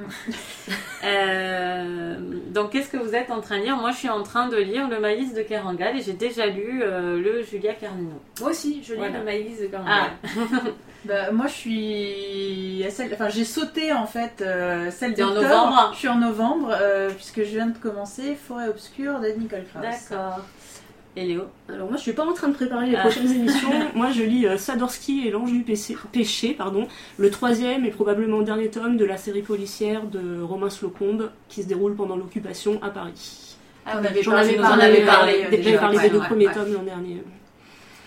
[1.04, 2.16] Euh,
[2.50, 3.78] donc, qu'est-ce que vous êtes en train de lire?
[3.78, 6.82] Moi, je suis en train de lire Le Maïs de Kerangal et j'ai déjà lu
[6.82, 8.20] euh, le Julia Carnino.
[8.42, 9.20] Moi aussi, je lis Voilà.
[9.20, 9.94] le maïs de Caramel.
[10.24, 10.30] Ah,
[11.06, 12.86] Bah, moi, je suis.
[13.14, 15.42] Enfin, j'ai sauté en fait euh, celle d'octobre.
[15.44, 16.76] novembre Je suis en novembre
[17.16, 19.84] puisque je viens de commencer Forêt obscure de Nicole Krauss.
[19.84, 20.40] d'accord.
[21.18, 23.02] Et Léo Alors moi je suis pas en train de préparer les Ah.
[23.02, 23.70] prochaines émissions.
[23.94, 26.88] Moi je lis euh, Sadorski et l'ange du péché, péché, pardon,
[27.18, 31.68] le troisième et probablement dernier tome de la série policière de Romain Slocombe qui se
[31.68, 33.56] déroule pendant l'occupation à Paris.
[33.86, 35.78] Ah, on avait J'en parlé, parlé, euh, parlé, euh, j'avais déjà.
[35.78, 36.54] parlé Ouais, des deux ouais, premiers ouais.
[36.54, 37.24] tomes l'an dernier.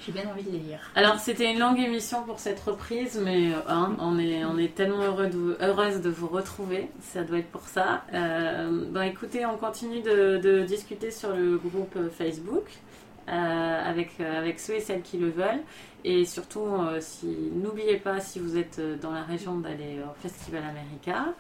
[0.05, 0.81] J'ai bien envie de les lire.
[0.95, 4.75] Alors c'était une longue émission pour cette reprise, mais euh, hein, on, est, on est
[4.75, 8.03] tellement heureux de vous- heureuse de vous retrouver, ça doit être pour ça.
[8.15, 12.88] Euh, ben, écoutez, on continue de, de discuter sur le groupe euh, Facebook euh,
[13.29, 15.63] avec, euh, avec ceux et celles qui le veulent.
[16.05, 20.15] Et surtout, euh, si, n'oubliez pas, si vous êtes euh, dans la région, d'aller au
[20.23, 21.35] Festival America.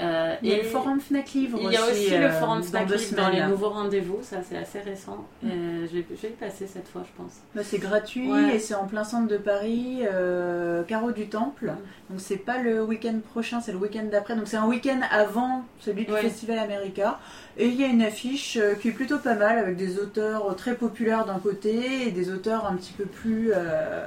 [0.00, 2.60] Euh, Il y a et le forum Fnac Livre il y a aussi le forum
[2.60, 5.26] deux Livre dans les nouveaux rendez-vous, ça c'est assez récent.
[5.44, 7.32] Euh, je, vais, je vais y passer cette fois, je pense.
[7.54, 8.54] Bah, c'est gratuit Ouais.
[8.54, 10.02] et c'est en plein centre de Paris,
[10.86, 11.72] carreau du Temple.
[12.10, 14.36] Donc c'est pas le week-end prochain, c'est le week-end d'après.
[14.36, 16.22] Donc c'est un week-end avant celui du Ouais.
[16.22, 17.18] Festival America.
[17.56, 20.76] Et il y a une affiche qui est plutôt pas mal avec des auteurs très
[20.76, 23.97] populaires d'un côté et des auteurs un petit peu plus euh.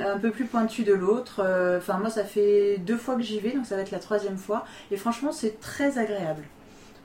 [0.00, 1.40] Un peu plus pointus de l'autre.
[1.44, 3.98] Euh, Enfin moi ça fait deux fois que j'y vais, donc ça va être la
[3.98, 4.64] troisième fois.
[4.90, 6.44] Et franchement c'est très agréable.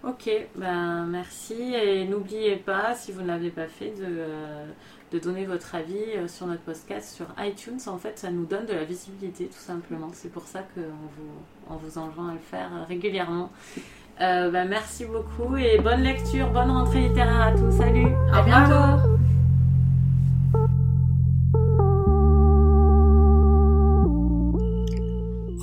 [0.06, 4.66] Ok, ben merci et n'oubliez pas, si vous ne l'avez pas fait, de, euh,
[5.14, 7.80] de donner votre avis euh, sur notre podcast sur iTunes.
[7.88, 10.10] En fait, ça nous donne de la visibilité tout simplement.
[10.12, 13.50] C'est pour ça qu'on vous, on vous enjoint à le faire euh, régulièrement.
[14.22, 17.72] Euh, ben, merci beaucoup et bonne lecture, bonne rentrée littéraire à tous.
[17.78, 19.08] Salut À bientôt.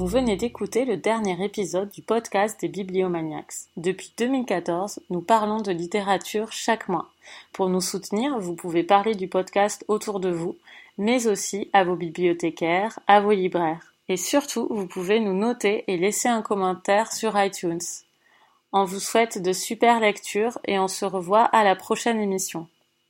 [0.00, 3.66] Vous venez d'écouter le dernier épisode du podcast des Bibliomaniacs.
[3.76, 7.10] Depuis 2014, nous parlons de littérature chaque mois.
[7.52, 10.56] Pour nous soutenir, vous pouvez parler du podcast autour de vous,
[10.96, 13.92] mais aussi à vos bibliothécaires, à vos libraires.
[14.08, 17.78] Et surtout, vous pouvez nous noter et laisser un commentaire sur iTunes.
[18.72, 22.66] On vous souhaite de super lectures et on se revoit à la prochaine émission.